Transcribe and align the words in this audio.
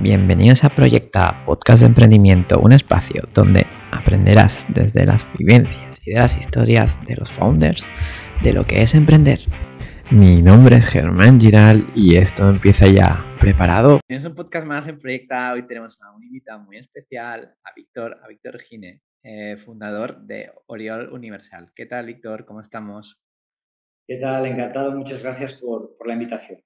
Bienvenidos 0.00 0.62
a 0.62 0.68
Proyecta, 0.68 1.44
podcast 1.44 1.80
de 1.80 1.86
emprendimiento, 1.86 2.60
un 2.60 2.72
espacio 2.72 3.24
donde 3.34 3.66
aprenderás 3.90 4.64
desde 4.72 5.04
las 5.04 5.28
vivencias 5.36 6.00
y 6.06 6.12
de 6.12 6.20
las 6.20 6.36
historias 6.36 7.04
de 7.04 7.16
los 7.16 7.32
founders 7.32 7.84
de 8.44 8.52
lo 8.52 8.64
que 8.64 8.82
es 8.82 8.94
emprender. 8.94 9.40
Mi 10.12 10.40
nombre 10.40 10.76
es 10.76 10.86
Germán 10.86 11.40
Giral 11.40 11.84
y 11.96 12.14
esto 12.14 12.48
empieza 12.48 12.86
ya. 12.86 13.24
¿Preparado? 13.40 13.98
Es 14.06 14.24
un 14.24 14.36
podcast 14.36 14.68
más 14.68 14.86
en 14.86 15.00
Proyecta. 15.00 15.52
Hoy 15.52 15.66
tenemos 15.66 16.00
a 16.00 16.12
un 16.12 16.22
invitado 16.22 16.60
muy 16.60 16.76
especial, 16.76 17.56
a 17.64 17.72
Víctor, 17.74 18.20
a 18.22 18.28
Víctor 18.28 18.60
Gine, 18.60 19.02
eh, 19.24 19.56
fundador 19.56 20.20
de 20.20 20.52
Oriol 20.66 21.12
Universal. 21.12 21.72
¿Qué 21.74 21.86
tal, 21.86 22.06
Víctor? 22.06 22.44
¿Cómo 22.44 22.60
estamos? 22.60 23.20
¿Qué 24.06 24.18
tal? 24.18 24.46
Encantado. 24.46 24.92
Muchas 24.92 25.24
gracias 25.24 25.54
por, 25.54 25.96
por 25.96 26.06
la 26.06 26.12
invitación. 26.12 26.62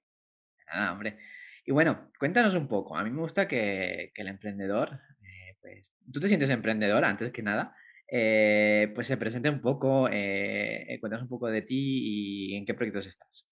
Ah, 0.67 0.91
hombre. 0.93 1.17
Y 1.65 1.71
bueno, 1.71 2.11
cuéntanos 2.19 2.55
un 2.55 2.67
poco. 2.67 2.95
A 2.95 3.03
mí 3.03 3.09
me 3.09 3.21
gusta 3.21 3.47
que, 3.47 4.11
el 4.15 4.27
emprendedor, 4.27 4.99
eh, 5.21 5.55
pues, 5.61 5.85
tú 6.11 6.19
te 6.19 6.27
sientes 6.27 6.49
emprendedor 6.49 7.05
antes 7.05 7.31
que 7.31 7.41
nada, 7.41 7.75
eh, 8.11 8.91
pues 8.93 9.07
se 9.07 9.17
presente 9.17 9.49
un 9.49 9.61
poco, 9.61 10.09
eh, 10.11 10.97
cuéntanos 10.99 11.23
un 11.23 11.29
poco 11.29 11.47
de 11.47 11.61
ti 11.61 12.51
y 12.51 12.55
en 12.55 12.65
qué 12.65 12.73
proyectos 12.73 13.07
estás. 13.07 13.47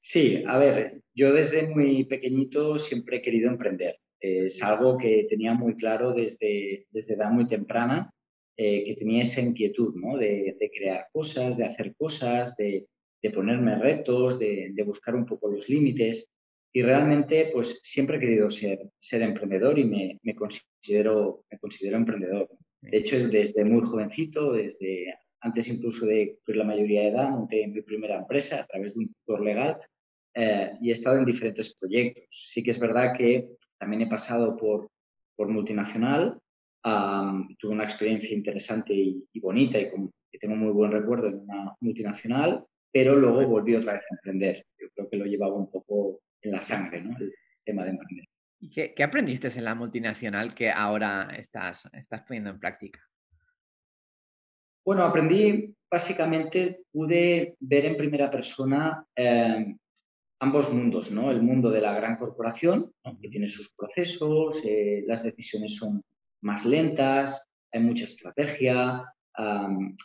Sí, 0.00 0.42
a 0.48 0.58
ver, 0.58 1.00
yo 1.14 1.32
desde 1.32 1.68
muy 1.68 2.04
pequeñito 2.04 2.78
siempre 2.78 3.18
he 3.18 3.22
querido 3.22 3.48
emprender. 3.48 3.98
es 4.20 4.62
algo 4.62 4.98
que 4.98 5.26
tenía 5.28 5.54
muy 5.54 5.76
claro 5.76 6.12
desde, 6.12 6.86
desde 6.90 7.14
edad 7.14 7.30
muy 7.30 7.46
temprana, 7.46 8.12
que 8.56 8.96
tenía 8.98 9.22
esa 9.22 9.40
inquietud 9.40 9.94
¿no? 9.96 10.16
de, 10.16 10.56
crear 10.76 11.06
cosas, 11.12 11.56
de 11.56 11.64
hacer 11.64 11.94
cosas, 11.96 12.56
de, 12.56 12.86
de 13.22 13.30
ponerme 13.30 13.78
retos, 13.78 14.38
de, 14.38 14.74
buscar 14.84 15.14
un 15.14 15.24
poco 15.24 15.48
los 15.48 15.68
límites. 15.68 16.28
Y 16.74 16.82
realmente, 16.82 17.50
pues 17.52 17.78
siempre 17.82 18.16
he 18.16 18.20
querido 18.20 18.50
ser, 18.50 18.80
ser 18.98 19.22
emprendedor 19.22 19.78
y 19.78 19.84
me, 19.84 20.34
considero, 20.34 21.44
me 21.50 21.58
considero 21.58 21.96
emprendedor. 21.98 22.48
De 22.80 22.98
hecho, 22.98 23.28
desde 23.28 23.64
muy 23.64 23.82
jovencito, 23.82 24.52
desde 24.52 25.14
antes 25.40 25.68
incluso 25.68 26.06
de 26.06 26.34
cumplir 26.36 26.56
la 26.56 26.64
mayoría 26.64 27.02
de 27.02 27.08
edad, 27.08 27.30
monté 27.30 27.66
mi 27.66 27.82
primera 27.82 28.18
empresa 28.18 28.60
a 28.60 28.66
través 28.66 28.94
de 28.94 29.00
un 29.00 29.12
tutor 29.12 29.42
legal 29.42 29.76
eh, 30.34 30.72
y 30.80 30.88
he 30.88 30.92
estado 30.92 31.18
en 31.18 31.26
diferentes 31.26 31.74
proyectos. 31.74 32.24
Sí 32.30 32.62
que 32.62 32.70
es 32.70 32.78
verdad 32.78 33.12
que 33.16 33.50
también 33.78 34.02
he 34.02 34.06
pasado 34.06 34.56
por, 34.56 34.88
por 35.36 35.48
multinacional, 35.48 36.40
tuve 36.82 37.72
una 37.72 37.84
experiencia 37.84 38.34
interesante 38.34 38.92
y, 38.94 39.40
bonita 39.40 39.78
y 39.78 39.90
que 40.30 40.38
tengo 40.38 40.56
muy 40.56 40.72
buen 40.72 40.90
recuerdo 40.90 41.28
en 41.28 41.40
una 41.40 41.76
multinacional 41.80 42.64
pero 42.92 43.16
luego 43.16 43.46
volví 43.46 43.74
otra 43.74 43.94
vez 43.94 44.02
a 44.02 44.14
emprender. 44.14 44.66
Yo 44.78 44.88
creo 44.94 45.08
que 45.08 45.16
lo 45.16 45.24
llevaba 45.24 45.54
un 45.54 45.70
poco 45.70 46.20
en 46.42 46.52
la 46.52 46.62
sangre, 46.62 47.00
¿no? 47.02 47.16
El 47.18 47.32
tema 47.64 47.84
de 47.84 47.90
emprender. 47.90 48.26
¿Y 48.60 48.70
qué, 48.70 49.02
aprendiste 49.02 49.48
en 49.48 49.64
la 49.64 49.74
multinacional 49.74 50.54
que 50.54 50.70
ahora 50.70 51.30
estás, 51.36 51.88
estás 51.92 52.22
poniendo 52.22 52.50
en 52.50 52.60
práctica? 52.60 53.00
Bueno, 54.84 55.04
aprendí, 55.04 55.74
básicamente, 55.90 56.82
pude 56.92 57.56
ver 57.60 57.86
en 57.86 57.96
primera 57.96 58.30
persona 58.30 59.04
eh, 59.16 59.74
ambos 60.40 60.72
mundos, 60.72 61.10
¿no? 61.10 61.30
El 61.30 61.42
mundo 61.42 61.70
de 61.70 61.80
la 61.80 61.94
gran 61.94 62.16
corporación, 62.16 62.92
que 63.20 63.28
tiene 63.28 63.48
sus 63.48 63.72
procesos, 63.74 64.60
eh, 64.64 65.04
las 65.06 65.22
decisiones 65.22 65.76
son 65.76 66.02
más 66.42 66.66
lentas, 66.66 67.48
hay 67.72 67.80
mucha 67.80 68.04
estrategia, 68.04 69.12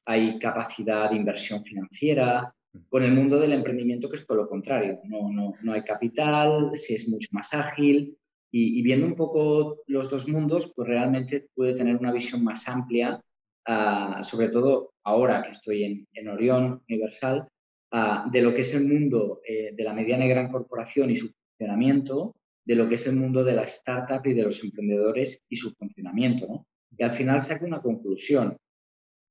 hay 0.05 0.39
capacidad 0.39 1.09
de 1.09 1.17
inversión 1.17 1.63
financiera, 1.63 2.53
con 2.89 3.03
el 3.03 3.13
mundo 3.13 3.39
del 3.39 3.53
emprendimiento, 3.53 4.09
que 4.09 4.15
es 4.17 4.25
todo 4.25 4.37
lo 4.37 4.49
contrario. 4.49 4.99
No, 5.05 5.31
no, 5.31 5.53
no 5.61 5.73
hay 5.73 5.83
capital, 5.83 6.71
si 6.75 6.95
es 6.95 7.07
mucho 7.07 7.29
más 7.31 7.53
ágil. 7.53 8.17
Y, 8.49 8.81
viendo 8.81 9.05
un 9.05 9.15
poco 9.15 9.83
los 9.87 10.09
dos 10.09 10.27
mundos, 10.27 10.73
pues 10.75 10.87
realmente 10.87 11.47
puede 11.53 11.75
tener 11.75 11.97
una 11.97 12.13
visión 12.13 12.43
más 12.43 12.67
amplia, 12.67 13.21
ah, 13.65 14.21
sobre 14.23 14.49
todo 14.49 14.93
ahora 15.03 15.43
que 15.43 15.51
estoy 15.51 15.83
en, 15.83 16.07
en 16.13 16.29
Orión 16.29 16.81
Universal, 16.89 17.47
ah, 17.91 18.27
de 18.31 18.41
lo 18.41 18.53
que 18.53 18.61
es 18.61 18.73
el 18.73 18.87
mundo 18.87 19.41
eh, 19.47 19.71
de 19.75 19.83
la 19.83 19.93
mediana 19.93 20.25
y 20.25 20.29
gran 20.29 20.51
corporación 20.51 21.11
y 21.11 21.17
su 21.17 21.29
funcionamiento, 21.29 22.35
de 22.65 22.75
lo 22.75 22.89
que 22.89 22.95
es 22.95 23.07
el 23.07 23.15
mundo 23.15 23.43
de 23.43 23.53
la 23.53 23.63
startup 23.63 24.25
y 24.25 24.33
de 24.33 24.43
los 24.43 24.63
emprendedores 24.63 25.43
y 25.49 25.55
su 25.55 25.73
funcionamiento. 25.73 26.47
¿no? 26.47 26.67
Y 26.97 27.03
al 27.03 27.11
final 27.11 27.41
saco 27.41 27.65
una 27.65 27.81
conclusión, 27.81 28.57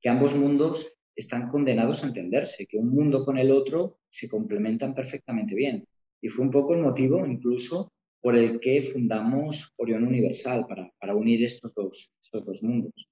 que 0.01 0.09
ambos 0.09 0.35
mundos 0.35 0.96
están 1.17 1.49
condenados 1.49 2.05
a 2.05 2.09
entenderse, 2.09 2.67
que 2.67 2.77
un 2.77 2.91
mundo 2.91 3.25
con 3.25 3.39
el 3.39 3.51
otro 3.51 3.99
se 4.09 4.29
complementan 4.29 4.95
perfectamente 4.95 5.55
bien. 5.55 5.85
Y 6.21 6.29
fue 6.29 6.45
un 6.45 6.51
poco 6.51 6.75
el 6.75 6.83
motivo 6.83 7.25
incluso 7.27 7.93
por 8.21 8.37
el 8.37 8.61
que 8.61 8.83
fundamos 8.83 9.73
Orión 9.77 10.05
Universal, 10.05 10.67
para, 10.67 10.91
para 11.01 11.15
unir 11.15 11.43
estos 11.45 11.73
dos, 11.75 12.15
estos 12.21 12.45
dos 12.45 12.63
mundos. 12.63 13.09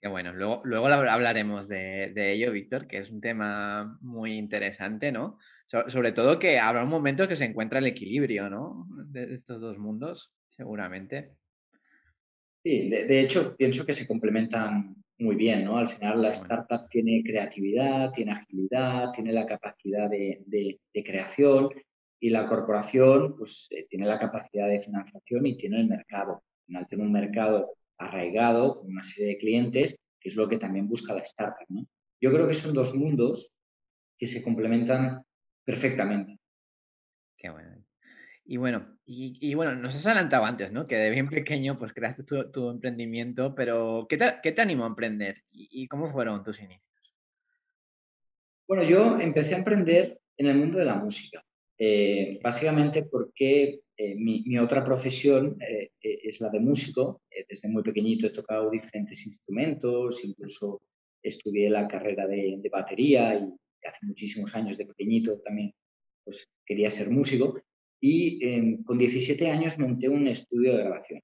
Qué 0.00 0.08
bueno, 0.08 0.32
luego, 0.34 0.60
luego 0.64 0.86
hablaremos 0.86 1.68
de, 1.68 2.12
de, 2.14 2.32
ello, 2.32 2.52
Víctor, 2.52 2.86
que 2.86 2.98
es 2.98 3.10
un 3.10 3.20
tema 3.20 3.98
muy 4.02 4.34
interesante, 4.34 5.10
¿no? 5.10 5.38
sobre 5.66 6.12
todo 6.12 6.38
que 6.38 6.58
habrá 6.58 6.84
un 6.84 6.88
momento 6.88 7.26
que 7.26 7.34
se 7.34 7.44
encuentra 7.44 7.80
el 7.80 7.86
equilibrio, 7.86 8.48
¿no? 8.48 8.86
De, 9.08 9.34
estos 9.34 9.60
dos 9.60 9.78
mundos, 9.78 10.32
seguramente. 10.46 11.32
Sí, 12.62 12.88
de, 12.88 13.04
de, 13.06 13.20
hecho, 13.20 13.56
pienso 13.56 13.84
que 13.84 13.92
se 13.92 14.06
complementan 14.06 14.94
muy 15.18 15.36
bien, 15.36 15.64
¿no? 15.64 15.78
Al 15.78 15.88
final 15.88 16.20
la 16.20 16.30
startup 16.30 16.88
tiene 16.90 17.22
creatividad, 17.24 18.12
tiene 18.12 18.32
agilidad, 18.32 19.12
tiene 19.12 19.32
la 19.32 19.46
capacidad 19.46 20.10
de, 20.10 20.78
creación 20.92 21.70
y 22.20 22.30
la 22.30 22.46
corporación 22.46 23.34
pues 23.36 23.68
eh, 23.70 23.86
tiene 23.88 24.06
la 24.06 24.18
capacidad 24.18 24.68
de 24.68 24.80
financiación 24.80 25.46
y 25.46 25.56
tiene 25.56 25.80
el 25.80 25.88
mercado. 25.88 26.34
Al 26.34 26.66
final 26.66 26.86
tiene 26.88 27.04
un 27.04 27.12
mercado 27.12 27.74
arraigado 27.98 28.80
con 28.80 28.90
una 28.90 29.02
serie 29.02 29.28
de 29.28 29.38
clientes, 29.38 29.98
que 30.20 30.28
es 30.28 30.36
lo 30.36 30.48
que 30.48 30.58
también 30.58 30.88
busca 30.88 31.14
la 31.14 31.20
startup, 31.20 31.66
¿no? 31.68 31.86
Yo 32.20 32.32
creo 32.32 32.46
que 32.46 32.54
son 32.54 32.74
dos 32.74 32.94
mundos 32.94 33.52
que 34.18 34.26
se 34.26 34.42
complementan 34.42 35.22
perfectamente. 35.64 36.38
Qué 37.36 37.50
bueno. 37.50 37.85
Y 38.48 38.58
bueno, 38.58 38.96
y, 39.04 39.54
bueno, 39.54 39.74
nos 39.74 39.96
has 39.96 40.06
adelantado 40.06 40.44
antes, 40.44 40.70
¿no? 40.70 40.86
Que 40.86 40.96
de 40.96 41.10
bien 41.10 41.28
pequeño 41.28 41.78
pues 41.78 41.92
creaste 41.92 42.22
tu, 42.24 42.70
emprendimiento, 42.70 43.54
pero 43.54 44.06
¿qué 44.08 44.16
te, 44.16 44.34
qué 44.42 44.52
te, 44.52 44.62
animó 44.62 44.84
a 44.84 44.88
emprender 44.88 45.42
y, 45.50 45.86
cómo 45.88 46.12
fueron 46.12 46.44
tus 46.44 46.60
inicios? 46.60 46.82
Bueno, 48.68 48.84
yo 48.84 49.18
empecé 49.18 49.54
a 49.54 49.58
emprender 49.58 50.20
en 50.36 50.46
el 50.46 50.56
mundo 50.56 50.78
de 50.78 50.84
la 50.84 50.94
música, 50.94 51.44
eh, 51.76 52.38
básicamente 52.42 53.04
porque 53.04 53.80
eh, 53.96 54.14
mi, 54.14 54.58
otra 54.58 54.84
profesión 54.84 55.56
eh, 55.60 55.90
es 56.00 56.40
la 56.40 56.48
de 56.48 56.60
músico. 56.60 57.22
desde 57.48 57.68
muy 57.68 57.82
pequeñito 57.82 58.28
he 58.28 58.30
tocado 58.30 58.70
diferentes 58.70 59.26
instrumentos, 59.26 60.24
incluso 60.24 60.82
estudié 61.20 61.68
la 61.68 61.88
carrera 61.88 62.28
de, 62.28 62.58
de 62.58 62.68
batería 62.68 63.34
y 63.34 63.86
hace 63.86 64.06
muchísimos 64.06 64.54
años 64.54 64.78
de 64.78 64.86
pequeñito 64.86 65.40
también 65.40 65.72
pues, 66.24 66.48
quería 66.64 66.90
ser 66.90 67.10
músico 67.10 67.60
y 68.00 68.44
em, 68.46 68.82
con 68.84 68.98
17 68.98 69.50
años 69.50 69.78
monté 69.78 70.08
un 70.08 70.28
estudio 70.28 70.76
de 70.76 70.82
grabación, 70.82 71.20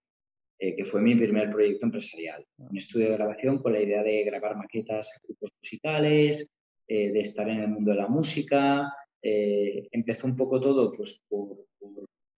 eh, 0.58 0.74
que 0.76 0.84
fue 0.84 1.00
mi 1.00 1.14
primer 1.14 1.50
proyecto 1.50 1.86
empresarial. 1.86 2.44
Un 2.58 2.76
estudio 2.76 3.10
de 3.10 3.16
grabación 3.16 3.62
con 3.62 3.72
la 3.72 3.80
idea 3.80 4.02
de 4.02 4.24
grabar 4.24 4.56
maquetas 4.56 5.10
a 5.16 5.20
grupos 5.26 5.50
musicales, 5.58 6.48
eh, 6.88 7.12
de 7.12 7.20
estar 7.20 7.48
en 7.48 7.60
el 7.60 7.68
mundo 7.68 7.90
de 7.90 7.96
la 7.98 8.08
música. 8.08 8.92
Eh, 9.22 9.88
empezó 9.92 10.26
un 10.26 10.36
poco 10.36 10.60
todo 10.60 10.92
pues, 10.92 11.20
por, 11.28 11.66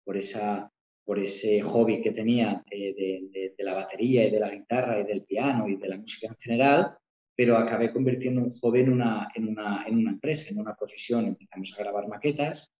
por, 0.04 0.16
esa, 0.16 0.70
por 1.04 1.18
ese 1.18 1.60
hobby 1.60 2.00
que 2.00 2.12
tenía 2.12 2.62
de, 2.70 3.54
de, 3.56 3.64
la 3.64 3.74
batería 3.74 4.26
y 4.26 4.30
de 4.32 4.40
la 4.40 4.50
guitarra 4.50 5.00
y 5.00 5.04
del 5.04 5.22
piano 5.22 5.68
y 5.68 5.76
de 5.76 5.88
la 5.88 5.96
música 5.96 6.26
en 6.26 6.36
general, 6.40 6.96
pero 7.36 7.56
acabé 7.56 7.92
convirtiendo 7.92 8.40
un 8.40 8.50
hobby 8.50 8.80
en 8.80 8.92
una, 8.92 9.28
en 9.36 9.46
una, 9.46 9.84
en 9.86 9.98
una 9.98 10.10
empresa, 10.10 10.50
en 10.50 10.58
una 10.58 10.74
profesión. 10.74 11.26
Empezamos 11.26 11.72
a 11.78 11.82
grabar 11.84 12.08
maquetas 12.08 12.74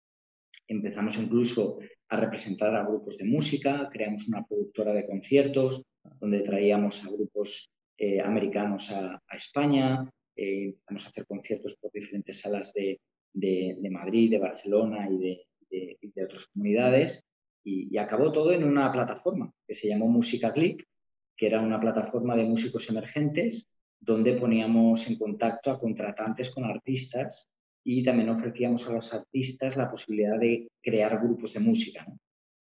Empezamos 0.68 1.16
incluso 1.16 1.78
a 2.08 2.16
representar 2.16 2.74
a 2.74 2.84
grupos 2.84 3.16
de 3.18 3.24
música, 3.24 3.88
creamos 3.90 4.28
una 4.28 4.44
productora 4.44 4.92
de 4.92 5.06
conciertos 5.06 5.82
donde 6.20 6.40
traíamos 6.40 7.04
a 7.04 7.10
grupos 7.10 7.70
eh, 7.96 8.20
americanos 8.20 8.90
a, 8.90 9.20
España, 9.32 10.10
eh, 10.36 10.74
a 10.86 10.94
hacer 10.94 11.26
conciertos 11.26 11.76
por 11.80 11.92
diferentes 11.92 12.40
salas 12.40 12.72
de, 12.72 13.00
Madrid, 13.90 14.30
de 14.30 14.38
Barcelona 14.38 15.08
y 15.10 15.46
de, 15.70 16.24
otras 16.24 16.46
comunidades. 16.46 17.24
Y, 17.64 17.96
acabó 17.96 18.32
todo 18.32 18.52
en 18.52 18.64
una 18.64 18.90
plataforma 18.92 19.52
que 19.66 19.74
se 19.74 19.88
llamó 19.88 20.08
Música 20.08 20.52
Click, 20.52 20.84
que 21.36 21.46
era 21.46 21.60
una 21.60 21.80
plataforma 21.80 22.36
de 22.36 22.44
músicos 22.44 22.88
emergentes 22.88 23.68
donde 24.00 24.34
poníamos 24.34 25.06
en 25.06 25.16
contacto 25.16 25.70
a 25.70 25.78
contratantes 25.78 26.50
con 26.50 26.64
artistas 26.64 27.48
y 27.84 28.02
también 28.02 28.28
ofrecíamos 28.28 28.86
a 28.88 28.92
los 28.92 29.12
artistas 29.12 29.76
la 29.76 29.90
posibilidad 29.90 30.38
de 30.38 30.68
crear 30.82 31.20
grupos 31.20 31.54
de 31.54 31.60
música. 31.60 32.06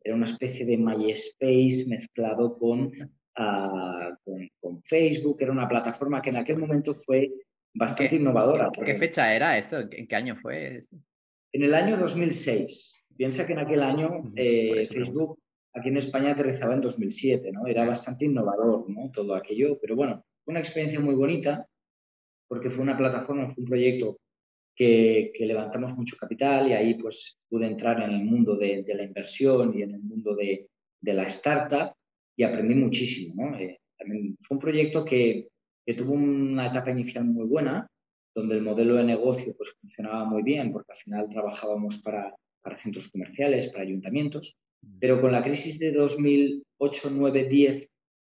Era 0.04 0.16
una 0.16 0.26
especie 0.26 0.66
de 0.66 0.78
MySpace 0.78 1.86
mezclado 1.88 2.58
con, 2.58 2.92
ah, 3.36 4.18
con, 4.60 4.82
Facebook, 4.84 5.38
era 5.40 5.52
una 5.52 5.68
plataforma 5.68 6.22
que 6.22 6.32
en 6.32 6.38
aquel 6.38 6.58
momento 6.58 6.96
fue 6.96 7.32
bastante 7.74 8.16
innovadora. 8.16 8.72
¿Qué, 8.84 8.96
fecha 8.96 9.34
era 9.34 9.58
esto? 9.58 9.80
¿En 9.80 10.08
qué 10.08 10.16
año 10.16 10.36
fue 10.36 10.78
esto? 10.78 10.98
En 11.54 11.64
el 11.64 11.74
año 11.74 11.98
2006. 11.98 13.06
Piensa 13.16 13.46
que 13.46 13.54
en 13.54 13.60
aquel 13.60 13.84
año 13.84 14.32
eh, 14.36 14.86
Facebook 14.86 15.38
aquí 15.74 15.90
en 15.90 15.98
España 15.98 16.32
aterrizaba 16.32 16.74
en 16.74 16.82
2007, 16.82 17.52
¿no? 17.52 17.68
Era 17.68 17.86
bastante 17.86 18.26
innovador, 18.26 18.90
¿no? 18.90 19.12
Todo 19.12 19.36
aquello, 19.36 19.78
pero 19.80 19.96
bueno, 19.96 20.26
fue 20.44 20.54
una 20.54 20.60
experiencia 20.60 21.00
muy 21.00 21.16
bonita 21.16 21.68
porque 22.48 22.70
fue 22.70 22.84
una 22.84 22.98
plataforma, 22.98 23.48
fue 23.50 23.64
un 23.64 23.70
proyecto 23.70 24.20
que, 24.76 25.32
levantamos 25.40 25.96
mucho 25.96 26.16
capital 26.18 26.70
y 26.70 26.74
ahí 26.74 26.94
pues 26.96 27.38
pude 27.50 27.68
entrar 27.68 28.02
en 28.02 28.12
el 28.12 28.24
mundo 28.24 28.56
de, 28.56 28.84
la 28.88 29.04
inversión 29.04 29.78
y 29.78 29.84
en 29.84 29.96
el 29.96 30.02
mundo 30.02 30.36
de, 30.36 30.68
la 31.02 31.24
startup 31.24 31.94
y 32.36 32.44
aprendí 32.44 32.76
muchísimo, 32.76 33.56
eh, 33.56 33.80
también 33.98 34.38
fue 34.42 34.56
un 34.56 34.62
proyecto 34.62 35.04
que, 35.04 35.50
que 35.86 35.94
tuvo 35.94 36.14
una 36.14 36.68
etapa 36.68 36.92
inicial 36.92 37.26
muy 37.26 37.46
buena, 37.46 37.88
donde 38.34 38.56
el 38.56 38.64
modelo 38.64 38.96
de 38.96 39.04
negocio 39.04 39.54
pues, 39.58 39.74
funcionaba 39.80 40.26
muy 40.26 40.44
bien, 40.44 40.72
porque 40.72 40.92
al 40.92 40.98
final 40.98 41.30
trabajábamos 41.30 42.02
para, 42.02 42.34
para 42.62 42.78
centros 42.78 43.10
comerciales, 43.10 43.68
para 43.68 43.84
ayuntamientos, 43.84 44.56
mm. 44.82 45.00
pero 45.00 45.20
con 45.20 45.32
la 45.32 45.44
crisis 45.44 45.80
de 45.80 45.92
2008, 45.92 47.10
9, 47.12 47.50
10, 47.50 47.90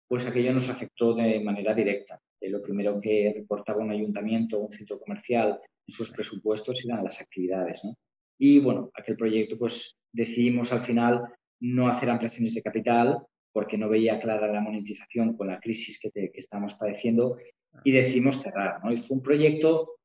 pues 0.09 0.27
aquello 0.27 0.53
nos 0.53 0.69
afectó 0.69 1.15
de 1.15 1.41
manera 1.41 1.75
directa. 1.75 2.21
Eh, 2.41 2.51
lo 2.51 2.63
primero 2.63 3.01
que 3.01 3.33
reportaba 3.35 3.83
un 3.83 3.91
ayuntamiento 3.91 4.59
o 4.59 4.67
un 4.67 4.73
centro 4.73 4.99
comercial 4.99 5.61
en 5.87 5.95
sus 5.95 6.11
presupuestos 6.11 6.85
eran 6.85 7.05
las 7.05 7.21
actividades. 7.21 7.85
¿no? 7.85 7.97
Y 8.39 8.59
bueno, 8.59 8.91
aquel 8.95 9.17
proyecto 9.17 9.59
pues 9.59 9.97
decidimos 10.13 10.73
al 10.73 10.83
final 10.83 11.25
no 11.61 11.89
hacer 11.89 12.11
ampliaciones 12.11 12.55
de 12.55 12.63
capital 12.63 13.19
porque 13.53 13.77
no 13.77 13.89
veía 13.89 14.19
clara 14.19 14.51
la 14.53 14.61
monetización 14.61 15.37
con 15.37 15.49
la 15.49 15.61
crisis 15.61 15.99
que, 15.99 16.11
que 16.11 16.31
estamos 16.35 16.75
padeciendo 16.75 17.37
y 17.85 17.93
decidimos 17.93 18.41
cerrar. 18.41 18.81
Y 18.91 18.97
fue 18.97 19.17
un 19.17 19.23
proyecto 19.23 19.97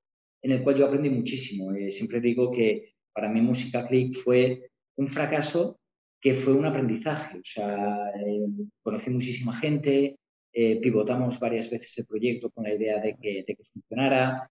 en 0.42 0.52
el 0.52 0.64
cual 0.64 0.78
yo 0.78 0.86
aprendí 0.86 1.10
muchísimo. 1.10 1.74
Eh, 1.74 1.92
siempre 1.92 2.20
digo 2.20 2.52
que 2.52 2.94
para 3.14 3.30
mí 3.30 3.42
Música 3.42 3.88
Click 3.88 4.14
fue 4.16 4.70
un 4.98 5.08
fracaso 5.08 5.80
que 6.22 6.34
fue 6.34 6.54
un 6.54 6.66
aprendizaje. 6.66 7.38
O 7.40 7.44
sea, 7.44 8.10
eh, 8.10 8.48
conocí 8.82 9.10
muchísima 9.10 9.56
gente, 9.56 10.18
eh, 10.56 10.80
pivotamos 10.82 11.40
varias 11.40 11.70
veces 11.70 11.98
el 12.00 12.06
proyecto 12.06 12.50
con 12.50 12.64
la 12.64 12.74
idea 12.74 13.00
de 13.00 13.16
que, 13.22 13.44
de 13.46 13.56
que 13.56 13.64
funcionara, 13.64 14.50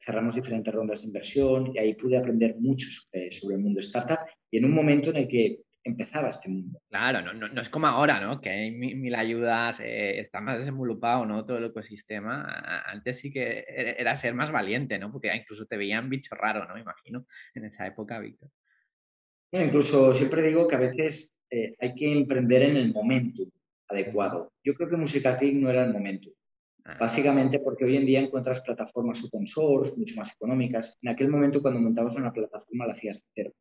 cerramos 0.00 0.34
diferentes 0.34 0.72
rondas 0.72 1.02
de 1.02 1.08
inversión 1.08 1.72
y 1.74 1.78
ahí 1.78 1.94
pude 1.94 2.16
aprender 2.16 2.56
mucho 2.58 2.86
sobre, 2.88 3.32
sobre 3.32 3.56
el 3.56 3.62
mundo 3.62 3.80
startup 3.80 4.20
y 4.50 4.58
en 4.58 4.64
un 4.64 4.72
momento 4.72 5.10
en 5.10 5.16
el 5.16 5.28
que 5.28 5.60
empezaba 5.88 6.28
este 6.28 6.48
mundo. 6.48 6.80
Claro, 6.88 7.22
no, 7.22 7.32
no, 7.32 7.48
no 7.48 7.60
es 7.60 7.68
como 7.68 7.86
ahora, 7.86 8.20
¿no? 8.20 8.40
Que 8.40 8.50
hay 8.50 8.70
mil, 8.70 9.14
ayudas, 9.14 9.80
eh, 9.80 10.20
está 10.20 10.40
más 10.40 10.58
desenvolupado, 10.58 11.26
¿no? 11.26 11.44
Todo 11.44 11.58
el 11.58 11.64
ecosistema. 11.64 12.82
Antes 12.86 13.20
sí 13.20 13.32
que 13.32 13.64
era 13.98 14.16
ser 14.16 14.34
más 14.34 14.52
valiente, 14.52 14.98
¿no? 14.98 15.10
Porque 15.10 15.34
incluso 15.34 15.66
te 15.66 15.76
veían 15.76 16.10
bicho 16.10 16.34
raro, 16.34 16.66
¿no? 16.66 16.78
Imagino, 16.78 17.26
en 17.54 17.64
esa 17.64 17.86
época, 17.86 18.18
Víctor. 18.20 18.50
incluso 19.52 20.12
siempre 20.12 20.42
digo 20.42 20.68
que 20.68 20.76
a 20.76 20.80
veces 20.80 21.34
eh, 21.50 21.74
hay 21.80 21.94
que 21.94 22.12
emprender 22.12 22.62
en 22.62 22.76
el 22.76 22.92
momento 22.92 23.44
adecuado. 23.88 24.52
Yo 24.62 24.74
creo 24.74 24.88
que 24.88 24.96
Musica 24.96 25.38
no 25.54 25.70
era 25.70 25.84
el 25.84 25.92
momento. 25.92 26.30
Ah. 26.84 26.96
Básicamente 27.00 27.58
porque 27.60 27.84
hoy 27.84 27.96
en 27.96 28.06
día 28.06 28.20
encuentras 28.20 28.60
plataformas 28.60 29.22
open 29.24 29.46
source, 29.46 29.94
mucho 29.96 30.16
más 30.16 30.32
económicas. 30.32 30.96
En 31.02 31.10
aquel 31.10 31.28
momento, 31.28 31.62
cuando 31.62 31.80
montabas 31.80 32.16
una 32.16 32.32
plataforma, 32.32 32.86
la 32.86 32.92
hacías 32.92 33.18
de 33.18 33.26
cero 33.34 33.52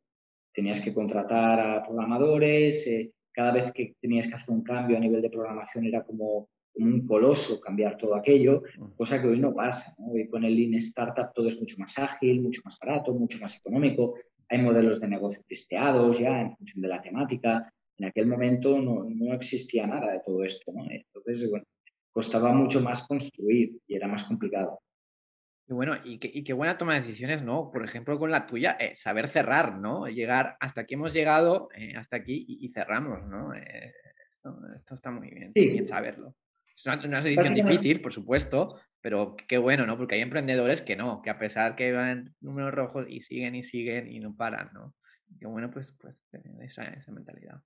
tenías 0.58 0.82
que 0.82 0.92
contratar 0.92 1.60
a 1.60 1.84
programadores, 1.84 2.88
eh, 2.88 3.12
cada 3.32 3.52
vez 3.52 3.72
que 3.72 3.94
tenías 4.02 4.28
que 4.28 4.34
hacer 4.34 4.50
un 4.50 4.64
cambio 4.64 4.98
a 4.98 5.00
nivel 5.00 5.22
de 5.22 5.30
programación 5.30 5.86
era 5.86 6.04
como, 6.04 6.50
un 6.80 7.06
coloso 7.06 7.60
cambiar 7.60 7.96
todo 7.98 8.16
aquello, 8.16 8.64
cosa 8.96 9.22
que 9.22 9.28
hoy 9.28 9.40
no 9.40 9.54
pasa. 9.54 9.96
Hoy 9.98 10.28
con 10.28 10.44
el 10.44 10.56
Lean 10.56 10.74
Startup 10.76 11.32
todo 11.34 11.48
es 11.48 11.60
mucho 11.60 11.78
más 11.78 11.98
ágil, 11.98 12.42
mucho 12.42 12.62
más 12.66 12.78
barato, 12.80 13.14
mucho 13.14 13.38
más 13.40 13.56
económico. 13.58 14.16
Hay 14.50 14.62
modelos 14.62 15.00
de 15.00 15.08
negocio 15.08 15.44
testeados 15.48 16.20
ya 16.20 16.42
en 16.42 16.52
función 16.52 16.82
de 16.82 16.88
la 16.88 17.02
temática. 17.02 17.72
En 17.98 18.06
aquel 18.06 18.28
momento 18.28 18.80
no, 18.80 19.06
no 19.10 19.34
existía 19.34 19.88
nada 19.88 20.12
de 20.14 20.22
todo 20.26 20.44
esto. 20.44 20.72
Entonces, 20.90 21.50
bueno, 21.50 21.66
costaba 22.12 22.52
mucho 22.52 22.82
más 22.82 23.04
construir 23.04 23.80
y 23.88 23.96
era 23.96 24.08
más 24.08 24.24
complicado. 24.24 24.82
Y 25.70 25.74
bueno, 25.74 25.96
y, 26.06 26.18
qué 26.18 26.54
buena 26.54 26.78
toma 26.78 26.94
de 26.94 27.02
decisiones, 27.02 27.44
¿no? 27.44 27.70
Por 27.72 27.84
ejemplo, 27.84 28.18
con 28.18 28.32
la 28.32 28.48
tuya, 28.48 28.78
eh, 28.80 28.96
saber 28.96 29.28
cerrar, 29.28 29.78
¿no? 29.78 30.08
Llegar 30.08 30.56
hasta 30.62 30.82
aquí 30.82 30.94
hemos 30.94 31.14
llegado, 31.14 31.68
eh, 31.76 31.94
hasta 31.98 32.16
aquí 32.16 32.46
y, 32.48 32.70
cerramos, 32.70 33.26
¿no? 33.28 33.54
Eh, 33.54 33.94
esto, 34.30 34.96
está 34.96 35.12
muy 35.12 35.30
bien, 35.30 35.52
bien 35.54 35.86
saberlo. 35.86 36.36
Es 36.74 36.86
una, 36.86 37.22
decisión 37.22 37.54
difícil, 37.54 38.02
por 38.02 38.14
supuesto, 38.14 38.80
pero 39.02 39.36
qué 39.36 39.58
bueno, 39.58 39.86
¿no? 39.86 39.98
Porque 39.98 40.16
hay 40.16 40.22
emprendedores 40.22 40.82
que 40.82 40.96
no, 40.96 41.22
que 41.22 41.32
a 41.32 41.38
pesar 41.38 41.76
que 41.76 41.92
van 41.92 42.34
números 42.40 42.74
rojos 42.74 43.06
y 43.10 43.22
siguen 43.22 43.56
y 43.56 43.64
siguen 43.64 44.10
y 44.10 44.20
no 44.20 44.36
paran, 44.36 44.70
¿no? 44.74 44.96
Qué 45.38 45.48
bueno, 45.48 45.70
pues, 45.70 45.94
pues 46.00 46.16
tener 46.32 46.64
esa, 46.64 46.86
esa 46.86 47.12
mentalidad. 47.12 47.62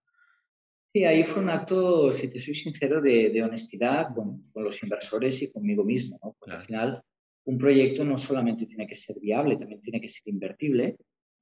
Sí, 0.94 1.06
ahí 1.06 1.24
fue 1.24 1.42
un 1.42 1.50
acto, 1.50 2.12
si 2.12 2.28
te 2.28 2.38
soy 2.38 2.54
sincero, 2.54 3.02
de, 3.02 3.42
honestidad 3.42 4.14
con, 4.14 4.50
con, 4.52 4.64
los 4.64 4.84
inversores 4.84 5.42
y 5.42 5.50
conmigo 5.50 5.86
mismo, 5.86 6.20
¿no? 6.22 6.36
Porque 6.38 6.56
al 6.56 6.62
final 6.62 7.02
un 7.46 7.58
proyecto 7.58 8.04
no 8.04 8.18
solamente 8.18 8.66
tiene 8.66 8.88
que 8.88 8.96
ser 8.96 9.18
viable, 9.20 9.56
también 9.56 9.82
tiene 9.82 10.02
que 10.02 10.10
ser 10.10 10.24
invertible. 10.26 10.98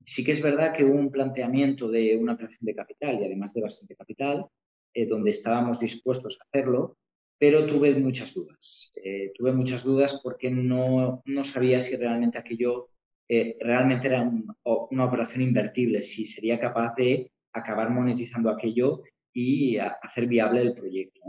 Sí 0.05 0.23
que 0.23 0.33
es 0.33 0.41
verdad 0.41 0.73
que 0.73 0.85
hubo 0.85 0.93
un 0.93 1.11
planteamiento 1.11 1.89
de 1.89 2.15
una 2.15 2.33
operación 2.33 2.65
de 2.65 2.75
capital 2.75 3.19
y 3.19 3.25
además 3.25 3.51
de 3.53 3.61
bastante 3.61 3.95
capital, 3.95 4.45
eh, 4.93 5.05
donde 5.07 5.31
estábamos 5.31 5.79
dispuestos 5.79 6.37
a 6.39 6.43
hacerlo, 6.43 6.97
pero 7.39 7.65
tuve 7.65 7.95
muchas 7.95 8.33
dudas. 8.35 8.91
Eh, 9.03 9.31
tuve 9.35 9.51
muchas 9.51 9.83
dudas 9.83 10.19
porque 10.23 10.51
no, 10.51 11.23
no, 11.25 11.43
sabía 11.43 11.81
si 11.81 11.95
realmente 11.95 12.37
aquello 12.37 12.89
eh, 13.27 13.57
realmente 13.59 14.07
era 14.07 14.29
una 14.63 15.05
operación 15.05 15.41
invertible, 15.41 16.03
si 16.03 16.25
sería 16.25 16.59
capaz 16.59 16.93
de 16.95 17.31
acabar 17.53 17.89
monetizando 17.89 18.49
aquello 18.49 19.03
y 19.33 19.77
hacer 19.77 20.27
viable 20.27 20.61
el 20.61 20.73
proyecto. 20.73 21.21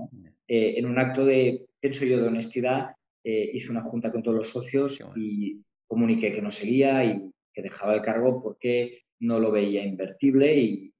en 0.46 0.86
un 0.86 0.98
acto 0.98 1.24
de, 1.24 1.66
pienso 1.80 2.04
yo, 2.04 2.20
de 2.20 2.28
honestidad, 2.28 2.94
eh, 3.22 3.50
hice 3.52 3.70
una 3.70 3.82
junta 3.82 4.10
con 4.10 4.22
todos 4.22 4.36
los 4.38 4.48
socios 4.48 4.98
y 5.14 5.62
comuniqué 5.86 6.32
que 6.32 6.40
no 6.40 6.50
seguía 6.50 7.04
y 7.04 7.30
que 7.52 7.62
dejaba 7.62 7.94
el 7.94 8.00
cargo 8.00 8.42
porque 8.42 9.02
no 9.20 9.38
lo 9.38 9.50
veía 9.50 9.84
invertible 9.84 10.56
y, 10.56 10.94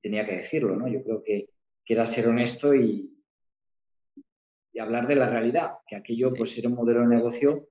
tenía 0.00 0.24
que 0.24 0.36
decirlo, 0.36 0.76
¿no? 0.76 0.86
Yo 0.86 1.02
creo 1.02 1.22
que, 1.22 1.48
que 1.84 1.94
era 1.94 2.06
ser 2.06 2.28
honesto 2.28 2.74
y, 2.74 3.12
hablar 4.78 5.08
de 5.08 5.16
la 5.16 5.28
realidad, 5.30 5.72
que 5.86 5.96
aquello 5.96 6.28
pues 6.36 6.56
era 6.58 6.68
un 6.68 6.74
modelo 6.74 7.00
de 7.00 7.06
negocio 7.06 7.68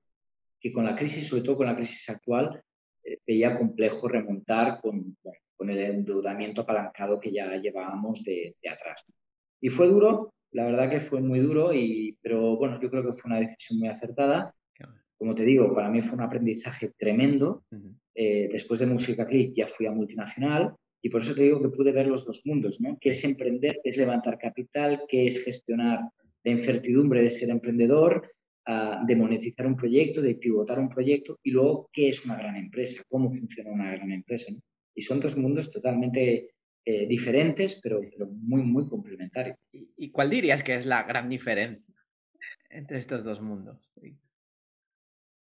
que 0.60 0.72
con 0.72 0.84
la 0.84 0.96
crisis, 0.96 1.28
sobre 1.28 1.42
todo 1.42 1.58
con 1.58 1.66
la 1.66 1.76
crisis 1.76 2.08
actual, 2.10 2.60
eh, 3.04 3.18
veía 3.24 3.56
complejo 3.56 4.08
remontar 4.08 4.80
con, 4.80 5.16
con, 5.56 5.70
el 5.70 5.78
endeudamiento 5.78 6.62
apalancado 6.62 7.18
que 7.20 7.32
ya 7.32 7.56
llevábamos 7.56 8.22
de, 8.22 8.56
de 8.62 8.68
atrás. 8.68 9.04
Y 9.60 9.68
fue 9.68 9.88
duro, 9.88 10.34
la 10.52 10.64
verdad 10.64 10.90
que 10.90 11.00
fue 11.00 11.20
muy 11.20 11.40
duro, 11.40 11.72
y, 11.72 12.16
pero 12.22 12.56
bueno, 12.56 12.80
yo 12.80 12.90
creo 12.90 13.04
que 13.04 13.12
fue 13.12 13.30
una 13.30 13.40
decisión 13.40 13.78
muy 13.78 13.88
acertada. 13.88 14.54
Como 15.18 15.34
te 15.34 15.44
digo, 15.44 15.74
para 15.74 15.88
mí 15.88 16.02
fue 16.02 16.16
un 16.16 16.24
aprendizaje 16.24 16.92
tremendo. 16.98 17.64
Eh, 18.14 18.48
después 18.52 18.80
de 18.80 18.86
Música 18.86 19.26
Click 19.26 19.54
ya 19.54 19.66
fui 19.66 19.86
a 19.86 19.92
multinacional 19.92 20.74
y 21.02 21.08
por 21.08 21.22
eso 21.22 21.34
te 21.34 21.42
digo 21.42 21.62
que 21.62 21.68
pude 21.68 21.92
ver 21.92 22.06
los 22.06 22.24
dos 22.24 22.42
mundos, 22.44 22.80
¿no? 22.80 22.98
¿Qué 23.00 23.10
es 23.10 23.24
emprender? 23.24 23.80
¿Qué 23.82 23.90
es 23.90 23.96
levantar 23.96 24.38
capital? 24.38 25.02
¿Qué 25.08 25.26
es 25.26 25.42
gestionar 25.42 26.00
la 26.44 26.50
incertidumbre 26.50 27.22
de 27.22 27.30
ser 27.30 27.48
emprendedor? 27.48 28.30
Ah, 28.68 29.00
de 29.06 29.14
monetizar 29.14 29.64
un 29.64 29.76
proyecto, 29.76 30.20
de 30.20 30.34
pivotar 30.34 30.80
un 30.80 30.88
proyecto 30.88 31.38
y 31.44 31.52
luego 31.52 31.88
qué 31.92 32.08
es 32.08 32.24
una 32.24 32.36
gran 32.36 32.56
empresa, 32.56 33.00
cómo 33.08 33.30
funciona 33.30 33.70
una 33.70 33.92
gran 33.92 34.10
empresa. 34.10 34.52
Y 34.96 35.02
son 35.02 35.20
dos 35.20 35.36
mundos 35.36 35.70
totalmente 35.70 36.54
eh, 36.84 37.06
diferentes, 37.06 37.78
pero, 37.82 38.00
pero, 38.10 38.26
muy, 38.26 38.62
muy 38.62 38.88
complementarios. 38.88 39.56
¿Y 39.72 40.10
cuál 40.10 40.30
dirías 40.30 40.62
que 40.62 40.74
es 40.74 40.86
la 40.86 41.04
gran 41.04 41.28
diferencia 41.28 41.94
entre 42.70 42.98
estos 42.98 43.22
dos 43.22 43.40
mundos? 43.40 43.90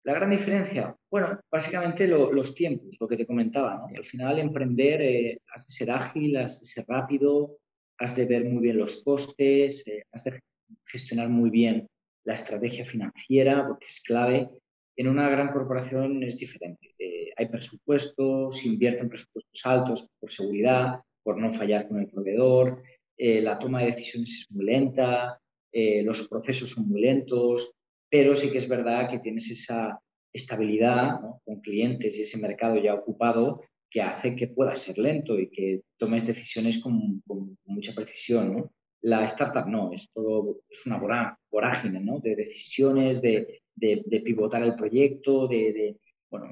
La 0.03 0.13
gran 0.13 0.29
diferencia, 0.29 0.95
bueno, 1.11 1.37
básicamente 1.51 2.07
los 2.07 2.55
tiempos, 2.55 2.95
lo 2.97 3.09
que 3.09 3.17
te 3.17 3.25
comentaba, 3.25 3.85
Al 3.93 4.05
final 4.05 4.39
emprender 4.39 5.01
eh, 5.01 5.41
has 5.53 5.67
de 5.67 5.73
ser 5.73 5.91
ágil, 5.91 6.37
has 6.37 6.61
de 6.61 6.65
ser 6.65 6.85
rápido, 6.87 7.57
has 7.97 8.15
de 8.15 8.25
ver 8.25 8.45
muy 8.45 8.61
bien 8.61 8.77
los 8.77 9.03
costes, 9.03 9.85
eh, 9.85 10.03
has 10.13 10.23
de 10.23 10.39
gestionar 10.85 11.27
muy 11.27 11.49
bien 11.49 11.89
la 12.23 12.35
estrategia 12.35 12.85
financiera, 12.85 13.67
porque 13.67 13.85
es 13.85 14.01
clave. 14.01 14.49
En 14.97 15.07
una 15.07 15.29
gran 15.29 15.51
corporación 15.53 16.23
es 16.23 16.37
diferente. 16.37 16.95
hay 17.37 17.47
presupuestos, 17.49 18.57
se 18.57 18.67
invierten 18.67 19.09
presupuestos 19.09 19.61
altos 19.63 20.09
por 20.19 20.31
seguridad, 20.31 21.01
por 21.23 21.37
no 21.37 21.53
fallar 21.53 21.87
con 21.87 21.99
el 21.99 22.07
proveedor, 22.07 22.81
eh, 23.17 23.41
la 23.41 23.57
toma 23.57 23.81
de 23.81 23.91
decisiones 23.91 24.39
es 24.39 24.51
muy 24.51 24.65
lenta, 24.65 25.39
eh, 25.71 26.03
los 26.03 26.27
procesos 26.27 26.69
son 26.69 26.87
muy 26.87 27.01
lentos, 27.01 27.75
pero 28.09 28.35
sí 28.35 28.51
que 28.51 28.59
es 28.59 28.67
verdad 28.67 29.09
que 29.09 29.19
tienes 29.19 29.49
esa 29.49 29.99
estabilidad 30.31 31.19
con 31.43 31.61
clientes 31.61 32.15
y 32.15 32.21
ese 32.21 32.39
mercado 32.39 32.77
ya 32.77 32.93
ocupado 32.93 33.61
que 33.89 34.01
hace 34.01 34.35
que 34.35 34.47
pueda 34.47 34.75
ser 34.75 34.97
lento 34.99 35.39
y 35.39 35.49
que 35.49 35.81
tomes 35.97 36.27
decisiones 36.27 36.79
con, 36.79 37.23
mucha 37.65 37.93
precisión. 37.93 38.69
La 39.01 39.23
startup 39.25 39.67
no, 39.67 39.91
es 39.93 40.09
todo 40.11 40.61
es 40.69 40.85
una 40.85 41.37
vorágine 41.51 41.99
¿no? 41.99 42.19
de 42.19 42.35
decisiones, 42.35 43.21
de, 43.21 43.61
pivotar 43.79 44.63
el 44.63 44.75
proyecto, 44.75 45.47
de, 45.47 45.97
bueno, 46.29 46.51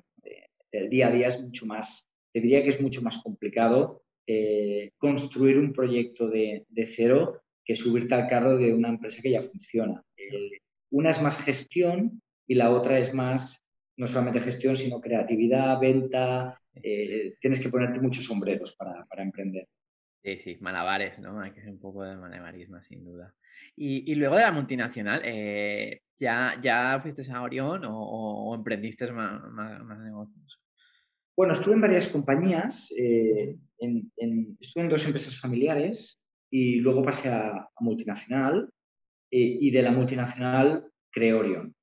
el 0.71 0.89
día 0.89 1.07
a 1.07 1.11
día 1.11 1.27
es 1.27 1.41
mucho 1.41 1.65
más, 1.65 2.09
te 2.33 2.41
diría 2.41 2.63
que 2.63 2.69
es 2.69 2.81
mucho 2.81 3.01
más 3.01 3.17
complicado 3.17 4.03
eh, 4.27 4.91
construir 4.97 5.59
un 5.59 5.71
proyecto 5.71 6.27
de, 6.27 6.65
cero 6.87 7.41
que 7.63 7.75
subirte 7.75 8.15
al 8.15 8.27
carro 8.27 8.57
de 8.57 8.73
una 8.73 8.89
empresa 8.89 9.21
que 9.21 9.31
ya 9.31 9.41
funciona. 9.41 10.03
Eh, 10.17 10.59
una 10.91 11.11
es 11.11 11.21
más 11.21 11.39
gestión 11.41 12.21
y 12.47 12.55
la 12.55 12.71
otra 12.71 12.99
es 12.99 13.13
más, 13.13 13.63
no 13.97 14.07
solamente 14.07 14.41
gestión, 14.41 14.75
sino 14.75 15.01
creatividad, 15.01 15.79
venta. 15.79 16.59
Eh, 16.73 17.35
tienes 17.39 17.59
que 17.59 17.69
ponerte 17.69 17.99
muchos 17.99 18.25
sombreros 18.25 18.75
para, 18.75 19.23
emprender. 19.23 19.67
Sí, 20.25 20.37
sí, 20.37 20.57
malabares, 20.59 21.19
¿no? 21.19 21.39
Hay 21.39 21.51
que 21.51 21.59
hacer 21.59 21.71
un 21.71 21.79
poco 21.79 22.03
de 22.03 22.15
malabarismo, 22.15 22.81
sin 22.81 23.05
duda. 23.05 23.31
Y, 23.75 24.15
luego 24.15 24.37
de 24.37 24.41
la 24.41 24.51
multinacional, 24.51 25.21
¿ya, 26.17 26.59
¿ya 26.59 26.99
fuiste 26.99 27.31
a 27.31 27.43
Orión 27.43 27.83
o, 27.85 28.55
emprendiste 28.55 29.11
más, 29.11 29.39
más 29.51 29.99
negocios? 29.99 30.59
Bueno, 31.37 31.53
estuve 31.53 31.75
en 31.75 31.81
varias 31.81 32.07
compañías, 32.07 32.89
eh, 32.97 33.55
estuve 34.59 34.83
en 34.83 34.89
dos 34.89 35.05
empresas 35.05 35.39
familiares 35.39 36.19
y 36.49 36.79
luego 36.79 37.03
pasé 37.03 37.29
a, 37.29 37.69
multinacional 37.81 38.67
eh, 39.29 39.57
y 39.61 39.69
de 39.69 39.81
la 39.83 39.91
multinacional 39.91 40.89
creé 41.11 41.33
Orion. 41.33 41.75